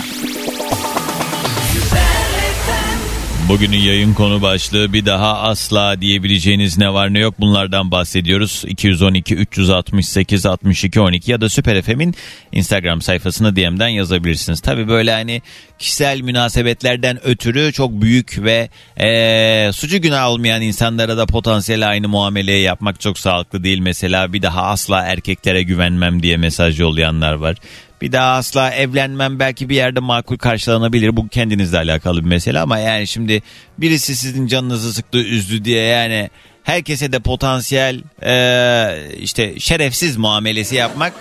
Bugünün 3.48 3.76
yayın 3.76 4.14
konu 4.14 4.42
başlığı 4.42 4.92
bir 4.92 5.06
daha 5.06 5.38
asla 5.42 6.00
diyebileceğiniz 6.00 6.78
ne 6.78 6.92
var 6.92 7.14
ne 7.14 7.18
yok 7.18 7.34
bunlardan 7.40 7.90
bahsediyoruz. 7.90 8.64
212 8.68 9.34
368 9.34 10.46
62 10.46 11.00
12 11.00 11.30
ya 11.30 11.40
da 11.40 11.48
Süper 11.48 11.82
FM'in 11.82 12.14
Instagram 12.52 13.02
sayfasına 13.02 13.56
DM'den 13.56 13.88
yazabilirsiniz. 13.88 14.60
Tabi 14.60 14.88
böyle 14.88 15.12
hani 15.12 15.42
kişisel 15.78 16.20
münasebetlerden 16.20 17.26
ötürü 17.26 17.72
çok 17.72 18.02
büyük 18.02 18.38
ve 18.38 18.68
ee, 19.00 19.70
suçu 19.72 20.00
günah 20.00 20.28
olmayan 20.28 20.62
insanlara 20.62 21.16
da 21.16 21.26
potansiyel 21.26 21.88
aynı 21.88 22.08
muameleyi 22.08 22.62
yapmak 22.62 23.00
çok 23.00 23.18
sağlıklı 23.18 23.64
değil. 23.64 23.78
Mesela 23.78 24.32
bir 24.32 24.42
daha 24.42 24.62
asla 24.62 25.02
erkeklere 25.02 25.62
güvenmem 25.62 26.22
diye 26.22 26.36
mesaj 26.36 26.80
yollayanlar 26.80 27.32
var. 27.32 27.56
Bir 28.00 28.12
daha 28.12 28.32
asla 28.32 28.70
evlenmem 28.70 29.38
belki 29.38 29.68
bir 29.68 29.76
yerde 29.76 30.00
makul 30.00 30.36
karşılanabilir. 30.36 31.16
Bu 31.16 31.28
kendinizle 31.28 31.78
alakalı 31.78 32.24
bir 32.24 32.28
mesele 32.28 32.60
ama 32.60 32.78
yani 32.78 33.06
şimdi 33.06 33.42
birisi 33.78 34.16
sizin 34.16 34.46
canınızı 34.46 34.94
sıktı 34.94 35.18
üzdü 35.18 35.64
diye 35.64 35.82
yani 35.82 36.30
herkese 36.62 37.12
de 37.12 37.18
potansiyel 37.18 38.02
ee, 38.22 39.08
işte 39.18 39.60
şerefsiz 39.60 40.16
muamelesi 40.16 40.74
yapmak 40.74 41.12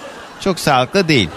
çok 0.41 0.59
sağlıklı 0.59 1.07
değil. 1.07 1.29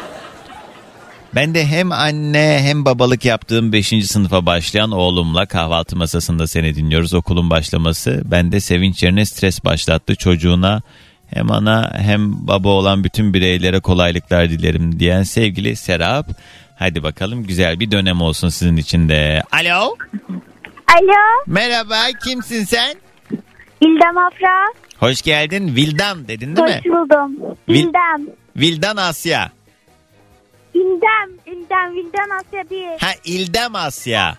Ben 1.34 1.54
de 1.54 1.66
hem 1.66 1.92
anne 1.92 2.58
hem 2.62 2.84
babalık 2.84 3.24
yaptığım 3.24 3.72
5. 3.72 3.88
sınıfa 4.06 4.46
başlayan 4.46 4.90
oğlumla 4.90 5.46
kahvaltı 5.46 5.96
masasında 5.96 6.46
seni 6.46 6.74
dinliyoruz. 6.74 7.14
Okulun 7.14 7.50
başlaması 7.50 8.22
bende 8.24 8.60
sevinç 8.60 9.02
yerine 9.02 9.24
stres 9.24 9.64
başlattı. 9.64 10.16
Çocuğuna 10.16 10.82
hem 11.34 11.50
ana 11.52 11.92
hem 11.96 12.46
baba 12.46 12.68
olan 12.68 13.04
bütün 13.04 13.34
bireylere 13.34 13.80
kolaylıklar 13.80 14.50
dilerim 14.50 15.00
diyen 15.00 15.22
sevgili 15.22 15.76
Serap. 15.76 16.26
Hadi 16.78 17.02
bakalım 17.02 17.44
güzel 17.46 17.80
bir 17.80 17.90
dönem 17.90 18.20
olsun 18.20 18.48
sizin 18.48 18.76
için 18.76 19.08
de. 19.08 19.42
Alo. 19.52 19.96
Alo, 20.98 21.44
Merhaba 21.46 21.96
kimsin 22.24 22.64
sen? 22.64 22.94
İldem 23.80 24.18
Afra. 24.18 24.58
Hoş 24.98 25.22
geldin. 25.22 25.76
Vildan 25.76 26.28
dedin 26.28 26.56
değil 26.56 26.68
mi? 26.68 26.74
Hoş 26.74 26.84
buldum. 26.84 27.56
Vil- 27.68 27.74
İldem. 27.74 28.34
Vildan 28.56 28.96
Asya. 28.96 29.52
İldem, 30.74 31.30
İldem, 31.46 31.94
Vildan 31.96 32.30
Asya 32.38 32.70
değil. 32.70 32.98
Ha 33.00 33.10
İldem 33.24 33.74
Asya. 33.74 34.36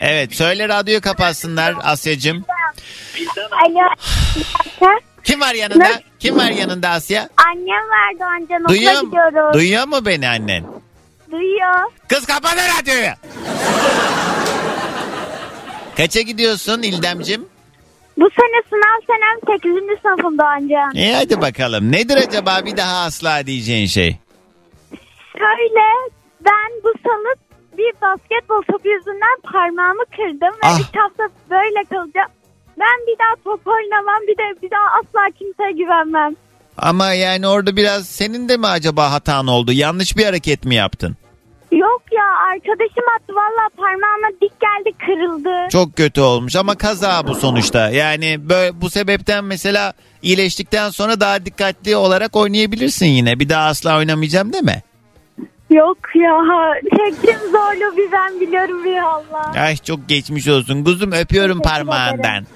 Evet 0.00 0.34
söyle 0.34 0.68
radyoyu 0.68 1.00
kapatsınlar 1.00 1.74
Asya'cığım. 1.82 2.44
Alo. 3.66 3.88
Kim 5.24 5.40
var 5.40 5.54
yanında? 5.54 5.84
Ne? 5.84 6.02
Kim 6.18 6.36
var 6.36 6.50
yanında 6.50 6.88
Asya? 6.88 7.28
Annem 7.48 7.68
var 7.90 8.20
Doğancan 8.20 8.60
okula 8.64 8.68
Duyuyor, 8.68 8.92
mu- 9.02 9.04
gidiyoruz. 9.10 9.54
duyuyor 9.54 9.86
mu 9.88 10.06
beni 10.06 10.28
annen? 10.28 10.64
Duyuyor. 11.30 11.74
Kız 12.08 12.26
kapat 12.26 12.56
radyoyu. 12.80 13.10
Kaça 15.96 16.20
gidiyorsun 16.20 16.82
İldemcim? 16.82 17.46
Bu 18.16 18.28
sene 18.30 18.62
sınav 18.70 19.00
senem 19.06 19.56
8. 19.58 20.00
sınıfım 20.02 20.38
Doğancan. 20.38 20.90
İyi 20.94 21.14
hadi 21.14 21.40
bakalım. 21.40 21.92
Nedir 21.92 22.16
acaba 22.16 22.60
bir 22.66 22.76
daha 22.76 23.04
asla 23.04 23.46
diyeceğin 23.46 23.86
şey? 23.86 24.16
Şöyle, 25.38 25.84
ben 26.40 26.70
bu 26.84 26.92
salı 27.02 27.34
bir 27.78 27.92
basketbol 28.02 28.62
topu 28.72 28.88
yüzünden 28.88 29.40
parmağımı 29.52 30.04
kırdım 30.16 30.54
ve 30.54 30.62
Ah. 30.62 30.78
bir 30.78 30.98
hafta 30.98 31.22
böyle 31.50 31.84
kalacağım. 31.84 32.28
Ben 32.84 33.06
bir 33.06 33.18
daha 33.18 33.34
top 33.44 33.66
oynamam, 33.66 34.20
bir 34.28 34.36
de 34.38 34.62
bir 34.62 34.70
daha 34.70 34.98
asla 34.98 35.30
kimseye 35.38 35.72
güvenmem. 35.72 36.34
Ama 36.78 37.12
yani 37.12 37.48
orada 37.48 37.76
biraz 37.76 38.06
senin 38.08 38.48
de 38.48 38.56
mi 38.56 38.66
acaba 38.66 39.12
hatan 39.12 39.46
oldu? 39.46 39.72
Yanlış 39.72 40.16
bir 40.16 40.24
hareket 40.24 40.64
mi 40.64 40.74
yaptın? 40.74 41.16
Yok 41.72 42.02
ya 42.12 42.24
arkadaşım 42.52 43.04
attı 43.16 43.34
valla 43.34 43.68
parmağıma 43.76 44.28
dik 44.40 44.52
geldi 44.60 44.96
kırıldı. 45.06 45.68
Çok 45.70 45.96
kötü 45.96 46.20
olmuş 46.20 46.56
ama 46.56 46.74
kaza 46.74 47.26
bu 47.26 47.34
sonuçta. 47.34 47.90
Yani 47.90 48.48
böyle 48.48 48.80
bu 48.80 48.90
sebepten 48.90 49.44
mesela 49.44 49.92
iyileştikten 50.22 50.90
sonra 50.90 51.20
daha 51.20 51.46
dikkatli 51.46 51.96
olarak 51.96 52.36
oynayabilirsin 52.36 53.06
yine. 53.06 53.40
Bir 53.40 53.48
daha 53.48 53.66
asla 53.66 53.98
oynamayacağım 53.98 54.52
deme. 54.52 54.82
Yok 55.70 55.98
ya 56.14 56.40
çektim 56.82 57.50
zorlu 57.50 57.96
bir 57.96 58.12
ben 58.12 58.40
biliyorum 58.40 58.84
bir 58.84 58.98
Allah. 58.98 59.52
Ay 59.60 59.76
çok 59.76 60.08
geçmiş 60.08 60.48
olsun. 60.48 60.84
Kuzum 60.84 61.12
öpüyorum 61.12 61.58
Teşekkür 61.58 61.70
parmağından. 61.70 62.46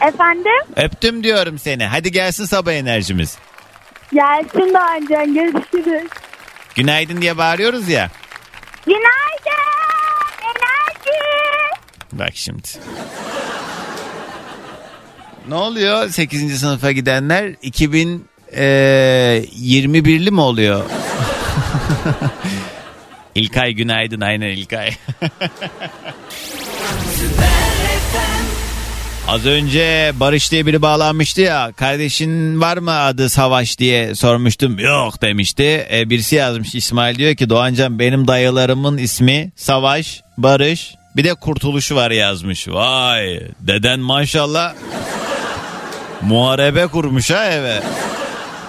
Efendim 0.00 0.52
Öptüm 0.76 1.24
diyorum 1.24 1.58
seni. 1.58 1.84
Hadi 1.84 2.12
gelsin 2.12 2.44
sabah 2.44 2.72
enerjimiz. 2.72 3.38
gelsin 4.12 4.74
Doğancan 4.74 5.34
görüşürüz. 5.34 6.08
Günaydın 6.74 7.22
diye 7.22 7.38
bağırıyoruz 7.38 7.88
ya. 7.88 8.10
Günaydın 8.86 9.60
enerji. 10.42 11.20
Bak 12.12 12.30
şimdi. 12.34 12.68
Ne 15.48 15.54
oluyor 15.54 16.08
8. 16.08 16.60
sınıfa 16.60 16.92
gidenler? 16.92 17.44
2021'li 17.48 20.30
mi 20.30 20.40
oluyor? 20.40 20.84
İlkay 23.34 23.72
günaydın 23.72 24.20
aynen 24.20 24.46
İlkay. 24.48 24.90
Az 29.30 29.46
önce 29.46 30.12
Barış 30.20 30.52
diye 30.52 30.66
biri 30.66 30.82
bağlanmıştı 30.82 31.40
ya. 31.40 31.72
Kardeşin 31.76 32.60
var 32.60 32.76
mı 32.76 32.92
adı 32.92 33.28
Savaş 33.28 33.78
diye 33.78 34.14
sormuştum. 34.14 34.78
Yok 34.78 35.22
demişti. 35.22 35.86
E, 35.92 36.10
birisi 36.10 36.36
yazmış 36.36 36.74
İsmail 36.74 37.18
diyor 37.18 37.34
ki 37.34 37.50
Doğancan 37.50 37.98
benim 37.98 38.28
dayılarımın 38.28 38.98
ismi 38.98 39.52
Savaş, 39.56 40.22
Barış 40.38 40.94
bir 41.16 41.24
de 41.24 41.34
Kurtuluşu 41.34 41.96
var 41.96 42.10
yazmış. 42.10 42.68
Vay 42.68 43.40
deden 43.60 44.00
maşallah 44.00 44.74
muharebe 46.22 46.86
kurmuş 46.86 47.30
ha 47.30 47.44
eve. 47.44 47.82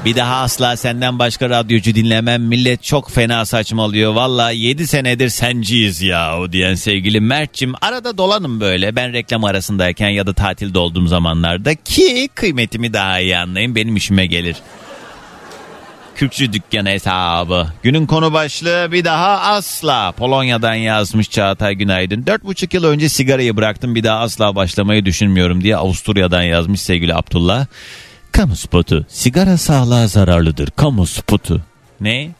Bir 0.06 0.16
daha 0.16 0.42
asla 0.42 0.78
senden 0.78 1.20
başka 1.20 1.50
radyocu 1.50 1.96
dinlemem. 1.96 2.44
Millet 2.44 2.84
çok 2.84 3.12
fena 3.12 3.46
saçmalıyor. 3.46 4.14
Valla 4.14 4.52
7 4.52 4.88
senedir 4.88 5.30
senciyiz 5.30 6.02
ya 6.02 6.40
o 6.40 6.52
diyen 6.52 6.76
sevgili 6.76 7.20
Mert'cim. 7.20 7.74
Arada 7.82 8.18
dolanın 8.18 8.60
böyle. 8.60 8.96
Ben 8.96 9.14
reklam 9.14 9.44
arasındayken 9.44 10.10
ya 10.10 10.28
da 10.28 10.34
tatilde 10.34 10.80
olduğum 10.80 11.08
zamanlarda 11.08 11.76
ki 11.76 12.30
kıymetimi 12.36 12.94
daha 12.94 13.20
iyi 13.20 13.38
anlayın. 13.38 13.76
Benim 13.76 13.96
işime 13.96 14.26
gelir. 14.26 14.56
Kürkçü 16.16 16.54
dükkanı 16.54 16.90
hesabı. 16.90 17.68
Günün 17.84 18.06
konu 18.06 18.34
başlığı 18.34 18.92
bir 18.92 19.06
daha 19.06 19.40
asla. 19.40 20.12
Polonya'dan 20.12 20.76
yazmış 20.76 21.30
Çağatay 21.30 21.76
Günaydın. 21.76 22.26
Dört 22.28 22.44
buçuk 22.44 22.74
yıl 22.74 22.84
önce 22.84 23.10
sigarayı 23.10 23.58
bıraktım 23.58 23.96
bir 23.96 24.04
daha 24.04 24.20
asla 24.20 24.56
başlamayı 24.56 25.06
düşünmüyorum 25.06 25.64
diye 25.64 25.76
Avusturya'dan 25.76 26.44
yazmış 26.44 26.82
sevgili 26.82 27.16
Abdullah. 27.16 27.66
Kamu 28.32 28.56
spotu. 28.56 29.06
Sigara 29.10 29.58
sağlığa 29.58 30.08
zararlıdır. 30.08 30.70
Kamu 30.72 31.06
spotu. 31.06 31.62
Ne? 32.02 32.32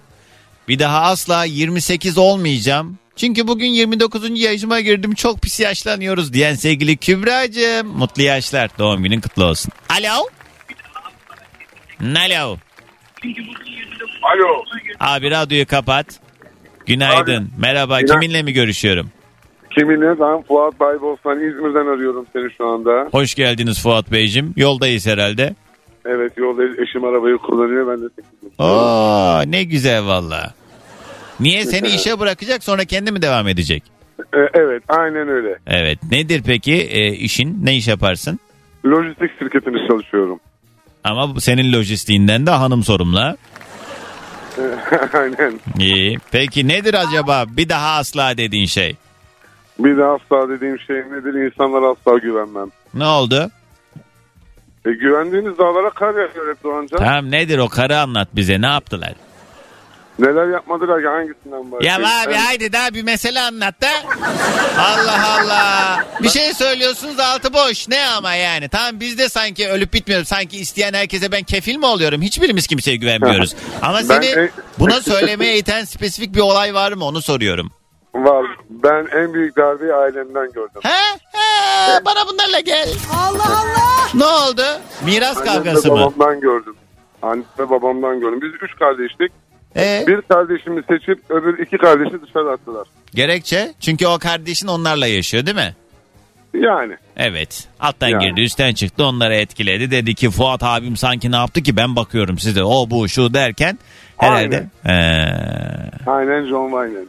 Bir 0.68 0.80
daha 0.80 1.02
asla 1.02 1.46
28 1.46 2.18
olmayacağım. 2.18 2.98
Çünkü 3.16 3.48
bugün 3.48 3.68
29. 3.68 4.40
yaşıma 4.40 4.80
girdim 4.80 5.14
çok 5.14 5.42
pis 5.42 5.60
yaşlanıyoruz 5.60 6.34
diyen 6.34 6.54
sevgili 6.56 6.98
Kübra'cığım. 6.98 7.88
Mutlu 7.88 8.24
yaşlar. 8.24 8.70
Doğum 8.80 9.04
günün 9.04 9.22
kutlu 9.22 9.46
olsun. 9.46 9.72
Alo? 9.90 10.26
Alo? 12.02 12.58
Alo. 14.24 14.64
Abi 15.00 15.32
radyoyu 15.32 15.66
kapat. 15.68 16.06
Günaydın. 16.86 17.52
Merhaba. 17.58 18.02
Günaydın. 18.02 18.22
Kiminle 18.22 18.44
mi 18.44 18.54
görüşüyorum? 18.54 19.12
Kiminle? 19.76 20.20
Ben 20.20 20.42
Fuat 20.42 20.80
Baybolsan 20.80 21.38
İzmir'den 21.38 21.96
arıyorum 21.96 22.26
seni 22.34 22.52
şu 22.58 22.68
anda. 22.68 23.10
Hoş 23.12 23.36
geldiniz 23.36 23.84
Fuat 23.84 24.12
Beyciğim. 24.12 24.54
Yoldayız 24.58 25.08
herhalde. 25.08 25.56
Evet 26.06 26.38
yolda 26.38 26.64
eşim 26.84 27.04
arabayı 27.04 27.38
kullanıyor 27.38 27.88
ben 27.88 28.02
de 28.02 28.10
sekiz 28.10 28.60
Oo, 28.60 29.42
ne 29.48 29.64
güzel 29.64 30.06
valla. 30.06 30.54
Niye 31.40 31.66
seni 31.66 31.88
işe 31.88 32.20
bırakacak 32.20 32.64
sonra 32.64 32.86
kendi 32.86 33.12
mi 33.12 33.22
devam 33.22 33.48
edecek? 33.48 33.84
Ee, 34.34 34.38
evet 34.54 34.84
aynen 34.88 35.28
öyle. 35.28 35.60
Evet. 35.68 36.00
Nedir 36.12 36.44
peki 36.46 36.74
e, 36.74 37.12
işin? 37.12 37.66
Ne 37.66 37.76
iş 37.76 37.88
yaparsın? 37.88 38.40
Lojistik 38.86 39.40
şirketinde 39.40 39.78
çalışıyorum. 39.88 40.40
Ama 41.04 41.36
bu 41.36 41.42
senin 41.42 41.74
lojistiğinden 41.74 42.46
de 42.46 42.52
hanım 42.52 42.84
sorumlu. 42.84 43.20
aynen. 45.14 45.60
İyi. 45.80 46.18
Peki 46.32 46.68
nedir 46.68 46.94
acaba 46.94 47.46
bir 47.58 47.70
daha 47.70 47.98
asla 47.98 48.38
dediğin 48.38 48.66
şey? 48.66 48.96
Bir 49.80 49.98
de 49.98 50.06
asla 50.06 50.50
dediğim 50.50 50.80
şey 50.80 50.96
nedir? 50.96 51.34
İnsanlara 51.46 51.92
asla 51.92 52.18
güvenmem. 52.18 52.68
Ne 52.94 53.06
oldu? 53.06 53.52
E, 54.86 54.92
güvendiğiniz 54.92 55.58
dağlara 55.58 55.90
kar 55.90 56.14
yağıyor 56.16 56.56
hep 56.56 56.64
Doğancan. 56.64 56.98
Tamam 56.98 57.32
nedir 57.32 57.58
o 57.58 57.70
karı 57.70 58.00
anlat 58.00 58.28
bize 58.34 58.62
ne 58.62 58.68
yaptılar? 58.68 59.14
Neler 60.20 60.48
yapmadılar 60.48 61.02
ki 61.02 61.08
hangisinden 61.08 61.72
var? 61.72 61.82
Ya 61.82 61.96
abi 61.96 62.34
haydi 62.34 62.74
daha 62.74 62.94
bir 62.94 63.04
mesele 63.04 63.40
anlat 63.40 63.82
da. 63.82 63.90
Allah 64.80 65.40
Allah. 65.40 66.06
Bir 66.24 66.30
şey 66.30 66.54
söylüyorsunuz 66.54 67.20
altı 67.20 67.54
boş. 67.54 67.88
Ne 67.88 68.06
ama 68.08 68.34
yani? 68.34 68.70
Tamam 68.70 69.00
biz 69.00 69.18
de 69.18 69.30
sanki 69.30 69.70
ölüp 69.70 69.94
bitmiyoruz. 69.94 70.28
Sanki 70.28 70.58
isteyen 70.58 70.94
herkese 70.94 71.32
ben 71.32 71.44
kefil 71.44 71.76
mi 71.76 71.86
oluyorum? 71.86 72.22
Hiçbirimiz 72.22 72.68
kimseye 72.68 72.96
güvenmiyoruz. 72.98 73.56
Ama 73.82 73.98
Ben- 73.98 74.04
seni 74.04 74.26
e- 74.26 74.52
buna 74.80 75.02
söylemeye 75.02 75.58
iten 75.58 75.86
spesifik 75.86 76.36
bir 76.36 76.40
olay 76.40 76.74
var 76.74 76.92
mı 76.92 77.06
onu 77.06 77.22
soruyorum. 77.22 77.72
Var. 78.16 78.46
Ben 78.70 79.08
en 79.20 79.34
büyük 79.34 79.58
darbeyi 79.58 79.94
ailemden 79.94 80.52
gördüm. 80.52 80.82
He? 80.84 81.18
He, 81.32 82.06
bana 82.06 82.20
bunlarla 82.32 82.60
gel. 82.60 82.90
Allah 83.14 83.44
Allah. 83.46 84.08
Ne 84.14 84.26
oldu? 84.26 84.62
Miras 85.06 85.38
Annem 85.38 85.54
kavgası 85.54 85.92
mı? 85.92 86.00
babamdan 86.00 86.40
gördüm. 86.40 86.76
Anne 87.22 87.44
ve 87.60 87.70
babamdan 87.70 88.20
gördüm. 88.20 88.40
Biz 88.42 88.52
üç 88.62 88.76
kardeştik. 88.80 89.32
Ee, 89.76 90.04
Bir 90.08 90.22
kardeşimi 90.22 90.84
seçip 90.90 91.32
öbür 91.32 91.60
iki 91.60 91.78
kardeşi 91.78 92.22
dışarı 92.22 92.52
attılar. 92.52 92.88
gerekçe? 93.14 93.74
Çünkü 93.80 94.08
o 94.08 94.20
kardeşin 94.20 94.68
onlarla 94.68 95.08
yaşıyor 95.08 95.46
değil 95.46 95.58
mi? 95.58 95.76
Yani. 96.54 96.98
Evet. 97.18 97.68
Alttan 97.80 98.08
Yani. 98.08 98.26
girdi 98.26 98.42
üstten 98.42 98.74
çıktı 98.74 99.04
onları 99.06 99.36
etkiledi. 99.36 99.92
Dedi 99.92 100.16
ki 100.16 100.30
Fuat 100.30 100.64
abim 100.64 100.98
sanki 100.98 101.32
ne 101.32 101.36
yaptı 101.36 101.62
ki 101.64 101.78
ben 101.78 101.96
bakıyorum 101.96 102.40
size 102.40 102.64
o 102.64 102.90
bu 102.90 103.10
şu 103.10 103.34
derken 103.34 103.80
herhalde. 104.18 104.68
He. 104.84 104.92
Aynen 106.12 106.46
John 106.50 106.70
Wayne. 106.70 107.06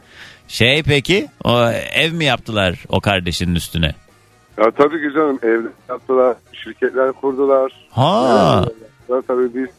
Şey 0.53 0.83
peki 0.83 1.27
o 1.43 1.69
ev 1.93 2.11
mi 2.13 2.25
yaptılar 2.25 2.75
o 2.89 2.99
kardeşinin 3.01 3.55
üstüne? 3.55 3.95
Ya 4.57 4.71
tabii 4.77 5.01
ki 5.07 5.13
canım 5.15 5.39
evler 5.43 5.71
yaptılar, 5.89 6.35
şirketler 6.63 7.11
kurdular. 7.11 7.71
Ha. 7.91 8.65
Ya 9.09 9.21
tabii 9.27 9.53
biz. 9.55 9.69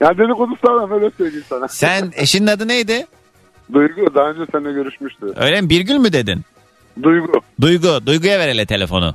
Ya 0.00 0.18
dedikodu 0.18 0.52
sana 0.66 0.90
böyle 0.90 1.10
söyleyeyim 1.10 1.44
sana. 1.48 1.68
Sen 1.68 2.12
eşinin 2.16 2.46
adı 2.46 2.68
neydi? 2.68 3.06
Duygu 3.72 4.14
daha 4.14 4.30
önce 4.30 4.40
seninle 4.52 4.72
görüşmüştü. 4.72 5.26
Öyle 5.36 5.60
mi? 5.60 5.70
Birgül 5.70 5.96
mü 5.96 6.12
dedin? 6.12 6.42
Duygu. 7.02 7.40
Duygu. 7.60 8.06
Duygu'ya 8.06 8.38
ver 8.38 8.48
hele 8.48 8.66
telefonu. 8.66 9.14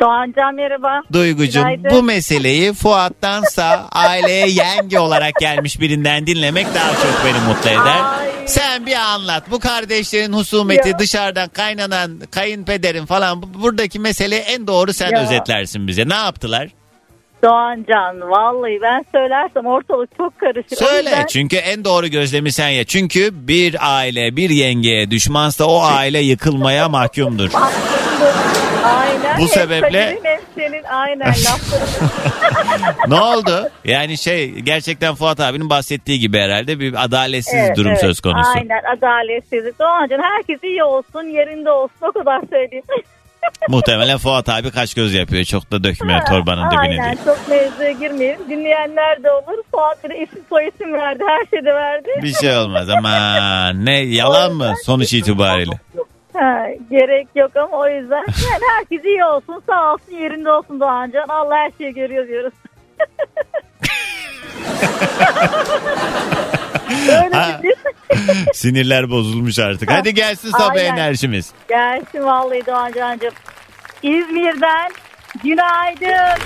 Doğancan 0.00 0.54
merhaba. 0.54 1.00
Duygucuğum 1.12 1.60
Günaydın. 1.60 1.90
bu 1.90 2.02
meseleyi 2.02 2.72
Fuat'tansa 2.72 3.88
aileye 3.92 4.48
yenge 4.48 4.98
olarak 4.98 5.34
gelmiş 5.40 5.80
birinden 5.80 6.26
dinlemek 6.26 6.66
daha 6.74 6.90
çok 6.90 7.24
beni 7.24 7.48
mutlu 7.48 7.70
eder. 7.70 8.04
Ay. 8.20 8.39
Sen 8.50 8.86
bir 8.86 8.94
anlat. 8.96 9.42
Bu 9.50 9.58
kardeşlerin 9.60 10.32
husumeti 10.32 10.88
Ya. 10.88 10.98
dışarıdan 10.98 11.48
kaynanan 11.48 12.20
kayınpederin 12.30 13.06
falan 13.06 13.42
bu- 13.42 13.62
buradaki 13.62 13.98
meseleyi 13.98 14.40
en 14.42 14.66
doğru 14.66 14.92
sen 14.92 15.10
Ya. 15.10 15.22
özetlersin 15.22 15.86
bize. 15.86 16.08
Ne 16.08 16.14
yaptılar? 16.14 16.68
Doğancan 17.44 18.20
vallahi 18.30 18.78
ben 18.82 19.04
söylersem 19.12 19.66
ortalık 19.66 20.16
çok 20.16 20.38
karışır. 20.38 20.76
Söyle. 20.76 21.08
yüzden- 21.10 21.26
Çünkü 21.26 21.56
en 21.56 21.84
doğru 21.84 22.06
gözlemi 22.06 22.52
sen 22.52 22.68
ya. 22.68 22.84
Çünkü 22.84 23.30
bir 23.32 23.76
aile 23.96 24.36
bir 24.36 24.50
yengeye 24.50 25.10
düşmansa 25.10 25.64
o 25.64 25.80
aile 25.82 26.18
yıkılmaya 26.18 26.88
mahkumdur. 26.88 27.50
Aynen. 28.84 29.38
Bu 29.40 29.48
sebeple- 29.48 30.18
aynen 30.90 31.28
lafların. 31.28 32.10
ne 33.08 33.20
oldu? 33.20 33.68
Yani 33.84 34.18
şey 34.18 34.50
gerçekten 34.50 35.14
Fuat 35.14 35.40
abinin 35.40 35.70
bahsettiği 35.70 36.18
gibi 36.18 36.38
herhalde 36.38 36.80
bir 36.80 37.04
adaletsiz 37.04 37.54
Evet, 37.54 37.76
durum 37.76 37.90
evet. 37.90 38.00
söz 38.00 38.20
konusu. 38.20 38.50
Aynen 38.56 38.80
adaletsizlik. 38.96 39.78
Doğancan 39.78 40.22
herkes 40.22 40.64
iyi 40.64 40.84
olsun 40.84 41.22
yerinde 41.22 41.70
olsun 41.70 42.06
o 42.08 42.12
kadar 42.12 42.40
söyleyeyim. 42.50 42.84
Muhtemelen 43.68 44.18
Fuat 44.18 44.48
abi 44.48 44.70
kaç 44.70 44.94
göz 44.94 45.14
yapıyor. 45.14 45.44
Çok 45.44 45.70
da 45.72 45.84
dökmüyor 45.84 46.20
torbanın 46.26 46.66
dibine 46.70 46.80
Aynen 46.80 47.12
diye. 47.12 47.24
çok 47.24 47.48
mevzuya 47.48 47.90
girmeyelim. 47.90 48.40
Dinleyenler 48.50 49.22
de 49.22 49.30
olur. 49.30 49.62
Fuat 49.70 50.04
bir 50.04 50.10
de 50.10 50.18
isim 50.18 50.42
soy 50.48 50.68
isim 50.68 50.92
verdi. 50.92 51.24
Her 51.28 51.46
şeyi 51.50 51.64
de 51.64 51.74
verdi. 51.74 52.08
Bir 52.22 52.32
şey 52.34 52.56
olmaz 52.56 52.88
ama 52.90 53.72
ne 53.72 53.98
yalan 54.00 54.52
mı 54.52 54.74
sonuç 54.84 55.12
itibariyle? 55.12 55.80
Ha, 56.32 56.66
gerek 56.90 57.28
yok 57.34 57.56
ama 57.56 57.76
o 57.76 57.88
yüzden 57.88 58.16
yani 58.50 58.62
herkes 58.78 59.04
iyi 59.04 59.24
olsun 59.24 59.62
sağ 59.66 59.92
olsun 59.92 60.12
yerinde 60.12 60.50
olsun 60.50 60.80
Doğancan. 60.80 61.28
Allah 61.28 61.54
her 61.56 61.70
şeyi 61.78 61.94
görüyor 61.94 62.28
diyoruz. 62.28 62.52
Öyle 67.08 67.36
Ha. 67.36 67.60
bir 67.62 67.74
Sinirler 68.54 69.10
bozulmuş 69.10 69.58
artık. 69.58 69.90
Hadi 69.90 70.14
gelsin 70.14 70.50
sabah 70.50 70.70
Aynen. 70.70 70.96
enerjimiz. 70.96 71.52
Gelsin 71.68 72.24
vallahi 72.24 72.66
Doğancan'cığım. 72.66 73.34
İzmir'den 74.02 74.90
günaydın. 75.44 76.40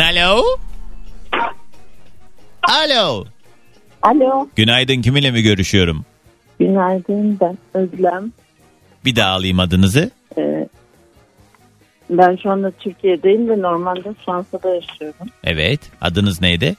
Alo. 0.00 0.42
Alo. 2.62 3.24
Alo, 4.02 4.48
Günaydın 4.56 5.02
kiminle 5.02 5.30
mi 5.30 5.42
görüşüyorum? 5.42 6.04
Günaydın 6.58 7.38
ben 7.40 7.58
Özlem. 7.74 8.32
Bir 9.04 9.16
daha 9.16 9.30
alayım 9.30 9.60
adınızı. 9.60 10.10
Ee, 10.38 10.68
ben 12.10 12.36
şu 12.42 12.50
anda 12.50 12.70
Türkiye'deyim 12.70 13.48
ve 13.48 13.62
normalde 13.62 14.14
Fransa'da 14.26 14.74
yaşıyorum. 14.74 15.26
Evet. 15.44 15.80
Adınız 16.00 16.40
neydi? 16.40 16.76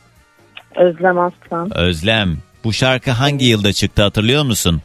Özlem 0.76 1.20
Aslan. 1.20 1.78
Özlem. 1.78 2.38
Bu 2.64 2.74
şarkı 2.74 3.12
hangi 3.12 3.46
yılda 3.46 3.74
çıktı 3.74 4.02
hatırlıyor 4.02 4.44
musun? 4.44 4.82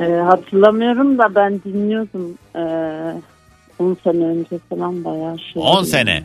Ee, 0.00 0.04
hatırlamıyorum 0.04 1.18
da 1.18 1.34
ben 1.34 1.60
dinliyordum. 1.64 2.38
Ee, 2.56 3.20
10 3.78 3.96
sene 4.04 4.24
önce 4.24 4.58
falan 4.68 5.04
bayağı 5.04 5.38
şey. 5.38 5.62
10 5.62 5.82
sene. 5.82 6.22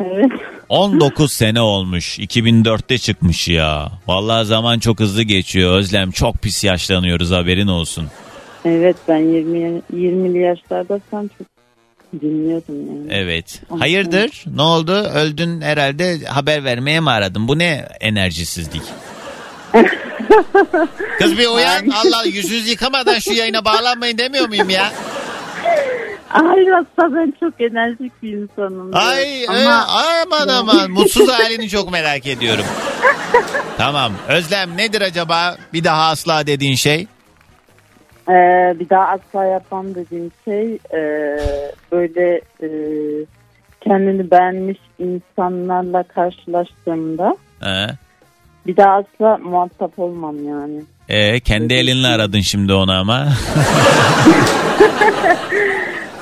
Evet. 0.00 0.30
19 0.68 1.32
sene 1.32 1.60
olmuş. 1.60 2.18
2004'te 2.18 2.98
çıkmış 2.98 3.48
ya. 3.48 3.92
Vallahi 4.06 4.46
zaman 4.46 4.78
çok 4.78 5.00
hızlı 5.00 5.22
geçiyor. 5.22 5.78
Özlem 5.78 6.10
çok 6.10 6.34
pis 6.34 6.64
yaşlanıyoruz 6.64 7.30
haberin 7.30 7.66
olsun. 7.66 8.08
Evet 8.64 8.96
ben 9.08 9.18
20 9.18 9.82
20'li 9.94 10.38
yaşlarda 10.38 11.00
falan 11.10 11.30
çok 11.38 11.46
dinliyordum 12.22 12.86
yani. 12.86 13.06
Evet. 13.10 13.62
Hayırdır? 13.78 14.44
Ne 14.54 14.62
oldu? 14.62 14.92
Öldün 14.92 15.60
herhalde 15.60 16.24
haber 16.24 16.64
vermeye 16.64 17.00
mi 17.00 17.10
aradın? 17.10 17.48
Bu 17.48 17.58
ne 17.58 17.88
enerjisizlik? 18.00 18.82
Kız 21.18 21.38
bir 21.38 21.46
uyan. 21.46 21.88
Allah 21.90 22.24
yüzünüzü 22.24 22.70
yıkamadan 22.70 23.18
şu 23.18 23.32
yayına 23.32 23.64
bağlanmayın 23.64 24.18
demiyor 24.18 24.48
muyum 24.48 24.70
ya? 24.70 24.92
Hayır 26.28 26.68
aslında 26.68 27.16
ben 27.16 27.34
çok 27.40 27.60
enerjik 27.60 28.22
bir 28.22 28.32
insanım. 28.32 28.90
Ay 28.94 29.48
Ama 29.48 29.60
e, 29.60 30.24
aman 30.26 30.48
aman 30.48 30.90
mutsuz 30.90 31.28
halini 31.28 31.68
çok 31.68 31.92
merak 31.92 32.26
ediyorum. 32.26 32.64
tamam. 33.78 34.12
Özlem 34.28 34.76
nedir 34.76 35.00
acaba 35.00 35.56
bir 35.72 35.84
daha 35.84 36.08
asla 36.08 36.46
dediğin 36.46 36.74
şey? 36.74 37.06
Ee, 38.28 38.74
bir 38.80 38.88
daha 38.90 39.04
asla 39.08 39.44
yapmam 39.44 39.94
dediğim 39.94 40.30
şey 40.44 40.74
e, 40.74 41.00
böyle 41.92 42.40
e, 42.62 42.68
kendini 43.80 44.30
beğenmiş 44.30 44.78
insanlarla 44.98 46.02
karşılaştığımda 46.02 47.36
He. 47.60 47.86
bir 48.66 48.76
daha 48.76 48.90
asla 48.94 49.38
muhatap 49.38 49.98
olmam 49.98 50.44
yani. 50.48 50.82
E, 51.08 51.40
kendi 51.40 51.74
elinle 51.74 52.06
aradın 52.08 52.40
şimdi 52.40 52.72
onu 52.72 52.92
ama. 52.92 53.28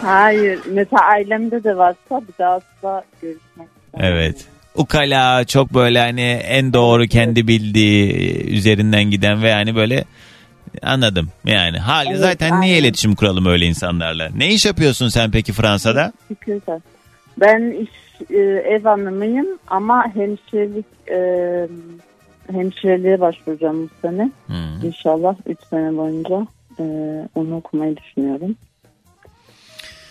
Hayır 0.03 0.61
mesela 0.71 1.03
ailemde 1.03 1.65
de 1.65 1.77
varsa 1.77 2.11
bir 2.11 2.39
daha 2.39 2.53
asla 2.55 3.05
görüşmek 3.23 3.69
istemem. 3.87 4.13
evet. 4.13 4.47
Ukala 4.75 5.45
çok 5.45 5.75
böyle 5.75 6.01
hani 6.01 6.21
en 6.31 6.73
doğru 6.73 7.07
kendi 7.07 7.49
bildiği 7.49 8.13
üzerinden 8.57 9.05
giden 9.05 9.43
ve 9.43 9.53
hani 9.53 9.77
böyle 9.77 10.05
anladım 10.83 11.29
yani. 11.45 11.79
Hali 11.79 12.09
Evet, 12.09 12.19
zaten 12.21 12.61
niye 12.61 12.75
aynen. 12.75 12.85
iletişim 12.85 13.15
kuralım 13.15 13.47
öyle 13.47 13.67
insanlarla? 13.67 14.29
Ne 14.37 14.49
iş 14.49 14.67
yapıyorsun 14.67 15.09
sen 15.09 15.31
peki 15.31 15.53
Fransa'da? 15.53 16.13
Güzel. 16.41 16.81
Ben 17.41 17.71
iş, 17.83 17.91
e, 18.31 18.39
ev 18.75 18.83
hanımıyım 18.85 19.47
ama 19.69 20.05
hemşirelik 20.15 20.87
e, 21.11 21.19
hemşireliğe 22.53 23.21
başvuracağım 23.21 23.83
bu 23.83 24.09
sene. 24.09 24.31
Hmm. 24.47 24.87
İnşallah 24.89 25.35
3 25.47 25.59
sene 25.71 25.97
boyunca 25.97 26.47
e, 26.81 26.85
onu 27.35 27.57
okumayı 27.57 27.97
düşünüyorum. 27.97 28.57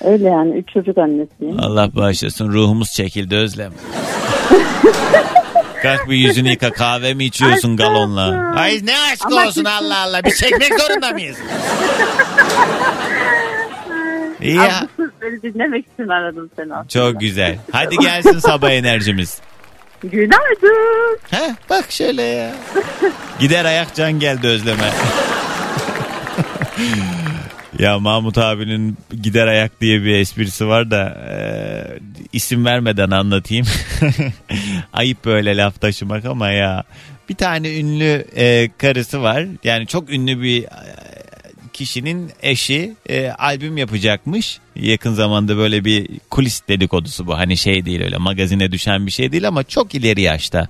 Öyle 0.05 0.29
yani 0.29 0.57
3 0.57 0.69
çocuk 0.73 0.97
annesiyim. 0.97 1.59
Allah 1.59 1.89
bağışlasın 1.95 2.49
ruhumuz 2.53 2.91
çekildi 2.91 3.35
Özlem. 3.35 3.71
Kalk 5.81 6.09
bir 6.09 6.15
yüzünü 6.15 6.49
yıka 6.49 6.71
kahve 6.71 7.13
mi 7.13 7.25
içiyorsun 7.25 7.69
Aşk 7.69 7.77
galonla? 7.77 8.27
olsun. 8.27 8.55
Ay 8.57 8.79
ne 8.83 8.93
aşk 9.13 9.25
Ama 9.25 9.35
olsun 9.35 9.45
kesin- 9.45 9.65
Allah 9.65 9.97
Allah 9.99 10.21
biz 10.25 10.39
çekmek 10.39 10.81
zorunda 10.81 11.11
mıyız? 11.11 11.37
İyi 14.41 14.55
ya. 14.55 14.87
Beni 15.21 15.41
dinlemek 15.41 15.85
için 15.93 16.07
aradım 16.07 16.49
seni 16.55 16.73
aslında. 16.73 16.87
Çok 16.87 17.19
güzel. 17.21 17.57
Hadi 17.71 17.97
gelsin 17.97 18.39
sabah 18.39 18.71
enerjimiz. 18.71 19.39
Günaydın. 20.03 21.17
Heh, 21.31 21.49
bak 21.69 21.85
şöyle 21.89 22.21
ya. 22.21 22.51
Gider 23.39 23.65
ayak 23.65 23.95
can 23.95 24.19
geldi 24.19 24.47
Özlem'e. 24.47 24.91
ya 27.79 27.99
Mahmut 27.99 28.37
abinin 28.37 28.97
gider 29.23 29.47
ayak 29.47 29.81
diye 29.81 30.03
bir 30.03 30.15
esprisi 30.15 30.67
var 30.67 30.91
da 30.91 31.09
e, 31.29 31.37
isim 32.33 32.65
vermeden 32.65 33.11
anlatayım. 33.11 33.65
Ayıp 34.93 35.25
böyle 35.25 35.57
laf 35.57 35.81
taşımak 35.81 36.25
ama 36.25 36.51
ya. 36.51 36.83
Bir 37.29 37.35
tane 37.35 37.79
ünlü 37.79 38.25
e, 38.35 38.69
karısı 38.77 39.21
var. 39.21 39.45
Yani 39.63 39.87
çok 39.87 40.09
ünlü 40.09 40.41
bir 40.41 40.63
e, 40.63 40.69
kişinin 41.73 42.31
eşi 42.41 42.93
e, 43.09 43.29
albüm 43.29 43.77
yapacakmış. 43.77 44.59
Yakın 44.75 45.13
zamanda 45.13 45.57
böyle 45.57 45.85
bir 45.85 46.09
kulis 46.29 46.61
dedikodusu 46.67 47.27
bu. 47.27 47.37
Hani 47.37 47.57
şey 47.57 47.85
değil 47.85 48.01
öyle 48.01 48.17
magazine 48.17 48.71
düşen 48.71 49.05
bir 49.05 49.11
şey 49.11 49.31
değil 49.31 49.47
ama 49.47 49.63
çok 49.63 49.95
ileri 49.95 50.21
yaşta. 50.21 50.67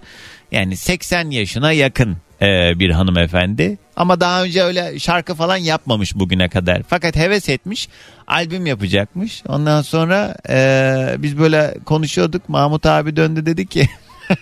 Yani 0.51 0.77
80 0.77 1.29
yaşına 1.29 1.71
yakın 1.71 2.17
e, 2.41 2.79
bir 2.79 2.89
hanımefendi. 2.89 3.77
Ama 3.95 4.19
daha 4.19 4.43
önce 4.43 4.63
öyle 4.63 4.99
şarkı 4.99 5.35
falan 5.35 5.57
yapmamış 5.57 6.15
bugüne 6.15 6.49
kadar. 6.49 6.81
Fakat 6.87 7.15
heves 7.15 7.49
etmiş 7.49 7.89
albüm 8.27 8.65
yapacakmış. 8.65 9.43
Ondan 9.47 9.81
sonra 9.81 10.35
e, 10.49 11.15
biz 11.17 11.37
böyle 11.39 11.75
konuşuyorduk. 11.85 12.49
Mahmut 12.49 12.85
abi 12.85 13.15
döndü 13.15 13.45
dedi 13.45 13.67
ki 13.67 13.89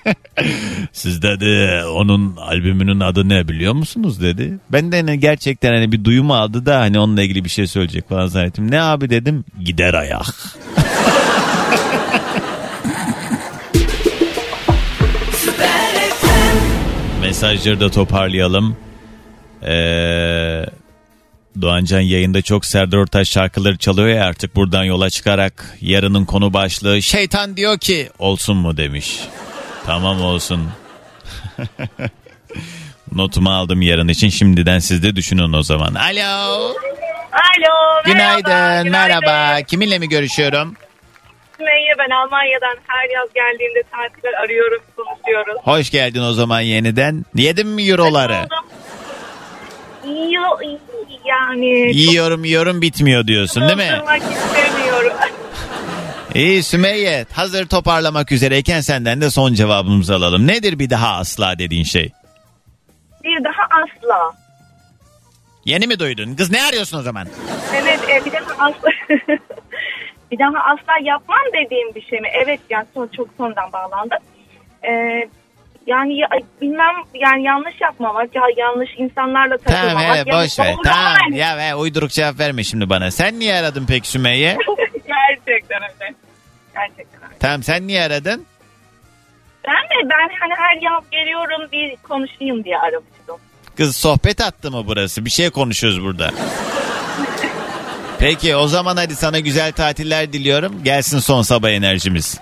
siz 0.92 1.22
dedi 1.22 1.84
onun 1.86 2.36
albümünün 2.38 3.00
adı 3.00 3.30
ne 3.30 3.48
biliyor 3.48 3.74
musunuz 3.74 4.22
dedi. 4.22 4.58
Ben 4.72 4.92
de 4.92 5.02
hani 5.02 5.20
gerçekten 5.20 5.74
hani 5.74 5.92
bir 5.92 6.04
duyum 6.04 6.32
aldı 6.32 6.66
da 6.66 6.80
hani 6.80 7.00
onunla 7.00 7.24
ilgili 7.24 7.44
bir 7.44 7.50
şey 7.50 7.68
söyleyecek 7.68 8.10
falan 8.10 8.28
zannettim. 8.28 8.72
Ne 8.72 8.82
abi 8.82 9.10
dedim 9.10 9.46
gider 9.64 9.94
ayak. 9.94 10.26
Mesajları 17.34 17.80
da 17.80 17.92
toparlayalım. 17.92 18.78
Ee, 19.64 20.66
Doğancan 21.62 22.00
yayında 22.00 22.42
çok 22.42 22.66
Serdar 22.66 22.98
Ortaç 22.98 23.30
şarkıları 23.30 23.78
çalıyor 23.78 24.08
ya 24.08 24.26
artık 24.26 24.56
buradan 24.56 24.84
yola 24.84 25.10
çıkarak 25.10 25.78
yarının 25.82 26.26
konu 26.26 26.54
başlığı 26.54 27.02
şeytan 27.02 27.58
diyor 27.58 27.78
ki 27.78 28.10
olsun 28.20 28.58
mu 28.58 28.78
demiş. 28.78 29.20
Tamam 29.86 30.22
olsun. 30.22 30.70
Notumu 33.12 33.52
aldım 33.52 33.82
yarın 33.82 34.08
için 34.08 34.30
şimdiden 34.30 34.80
siz 34.80 35.04
de 35.04 35.16
düşünün 35.16 35.54
o 35.54 35.64
zaman. 35.64 35.94
Alo. 35.96 36.70
Alo. 37.32 38.04
Günaydın. 38.06 38.52
merhaba, 38.92 39.24
Merhaba. 39.26 39.62
Kiminle 39.62 40.00
mi 40.00 40.10
görüşüyorum? 40.10 40.76
Sümeyye 41.58 41.96
ben 42.00 42.10
Almanya'dan 42.16 42.78
her 42.88 43.10
yaz 43.10 43.34
geldiğimde 43.34 43.84
tatiller 43.92 44.34
arıyorum, 44.34 44.82
konuşuyoruz. 44.96 45.56
Hoş 45.64 45.90
geldin 45.90 46.22
o 46.22 46.34
zaman 46.34 46.62
yeniden. 46.62 47.26
Yedin 47.36 47.68
mi 47.68 47.90
euroları? 47.90 48.48
Yo, 50.32 50.42
yani. 51.26 51.96
Yiyorum 51.96 52.44
yiyorum 52.44 52.82
bitmiyor 52.82 53.28
diyorsun 53.28 53.64
değil 53.64 53.78
mi? 53.78 54.02
İstemiyorum. 54.32 55.14
İyi 56.36 56.64
Sümeyye 56.64 57.26
hazır 57.34 57.68
toparlamak 57.68 58.32
üzereyken 58.32 58.82
senden 58.82 59.22
de 59.22 59.30
son 59.30 59.54
cevabımızı 59.54 60.16
alalım. 60.16 60.48
Nedir 60.48 60.80
bir 60.80 60.90
daha 60.90 61.16
asla 61.16 61.60
dediğin 61.60 61.84
şey? 61.84 62.12
Bir 63.24 63.44
daha 63.44 63.82
asla. 63.84 64.32
Yeni 65.66 65.88
mi 65.88 66.00
duydun? 66.00 66.36
Kız 66.36 66.52
ne 66.52 66.64
arıyorsun 66.64 66.98
o 66.98 67.02
zaman? 67.02 67.28
Evet 67.76 68.00
e, 68.10 68.26
bir 68.26 68.32
daha 68.32 68.66
asla. 68.66 68.90
bir 70.34 70.40
daha 70.40 70.64
asla 70.64 70.94
yapmam 71.02 71.46
dediğim 71.54 71.96
bir 71.96 72.02
şey 72.02 72.20
mi? 72.20 72.28
Evet 72.34 72.60
yani 72.70 72.86
son, 72.94 73.08
çok 73.08 73.28
sonradan 73.38 73.72
bağlandı. 73.74 74.16
Ee, 74.84 75.30
yani 75.88 76.18
ya, 76.18 76.28
bilmem 76.62 76.96
yani 77.14 77.44
yanlış 77.44 77.82
yapmamak 77.82 78.36
ya 78.36 78.42
yanlış 78.58 78.90
insanlarla 78.98 79.58
takılmamak. 79.58 80.02
Tamam 80.02 80.16
hele 80.16 80.26
boş 80.26 80.60
ver. 80.60 80.76
Tamam 80.84 81.34
ya 81.34 81.58
ve 81.58 81.76
uyduruk 81.76 82.12
cevap 82.12 82.40
verme 82.40 82.64
şimdi 82.64 82.90
bana. 82.90 83.12
Sen 83.12 83.40
niye 83.40 83.56
aradın 83.56 83.86
peki 83.88 84.08
Sümeyye? 84.10 84.58
Gerçekten 85.08 85.82
öyle. 85.84 86.16
Gerçekten 86.74 87.24
öyle. 87.24 87.36
tamam 87.40 87.64
sen 87.64 87.88
niye 87.88 88.04
aradın? 88.04 88.46
Ben 89.68 89.74
de 89.74 90.10
ben 90.10 90.36
hani 90.40 90.54
her 90.58 90.82
yaz 90.82 91.04
geliyorum 91.12 91.72
bir 91.72 91.96
konuşayım 91.96 92.64
diye 92.64 92.78
aramıştım. 92.78 93.38
Kız 93.78 93.96
sohbet 93.96 94.42
attı 94.42 94.72
mı 94.72 94.84
burası? 94.88 95.26
Bir 95.26 95.30
şey 95.30 95.50
konuşuyoruz 95.50 96.04
burada. 96.04 96.32
Peki 98.24 98.56
o 98.56 98.68
zaman 98.68 98.98
hadi 98.98 99.16
sana 99.16 99.40
güzel 99.40 99.72
tatiller 99.72 100.34
diliyorum. 100.34 100.84
Gelsin 100.84 101.20
son 101.20 101.42
sabah 101.42 101.70
enerjimiz. 101.70 102.40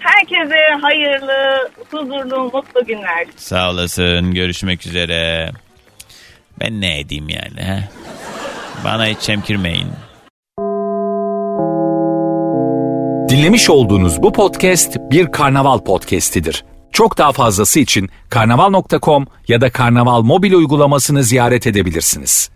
Herkese 0.00 0.56
hayırlı, 0.82 1.70
huzurlu, 1.90 2.50
mutlu 2.52 2.86
günler. 2.86 3.26
Sağ 3.36 3.70
olasın. 3.70 4.34
Görüşmek 4.34 4.86
üzere. 4.86 5.50
Ben 6.60 6.80
ne 6.80 7.00
edeyim 7.00 7.28
yani 7.28 7.60
he? 7.60 7.88
Bana 8.84 9.06
hiç 9.06 9.20
çemkirmeyin. 9.20 9.88
Dinlemiş 13.28 13.70
olduğunuz 13.70 14.22
bu 14.22 14.32
podcast 14.32 14.96
bir 15.10 15.32
karnaval 15.32 15.78
podcastidir. 15.78 16.64
Çok 16.92 17.18
daha 17.18 17.32
fazlası 17.32 17.80
için 17.80 18.10
karnaval.com 18.30 19.26
ya 19.48 19.60
da 19.60 19.70
karnaval 19.70 20.22
mobil 20.22 20.52
uygulamasını 20.52 21.22
ziyaret 21.22 21.66
edebilirsiniz. 21.66 22.50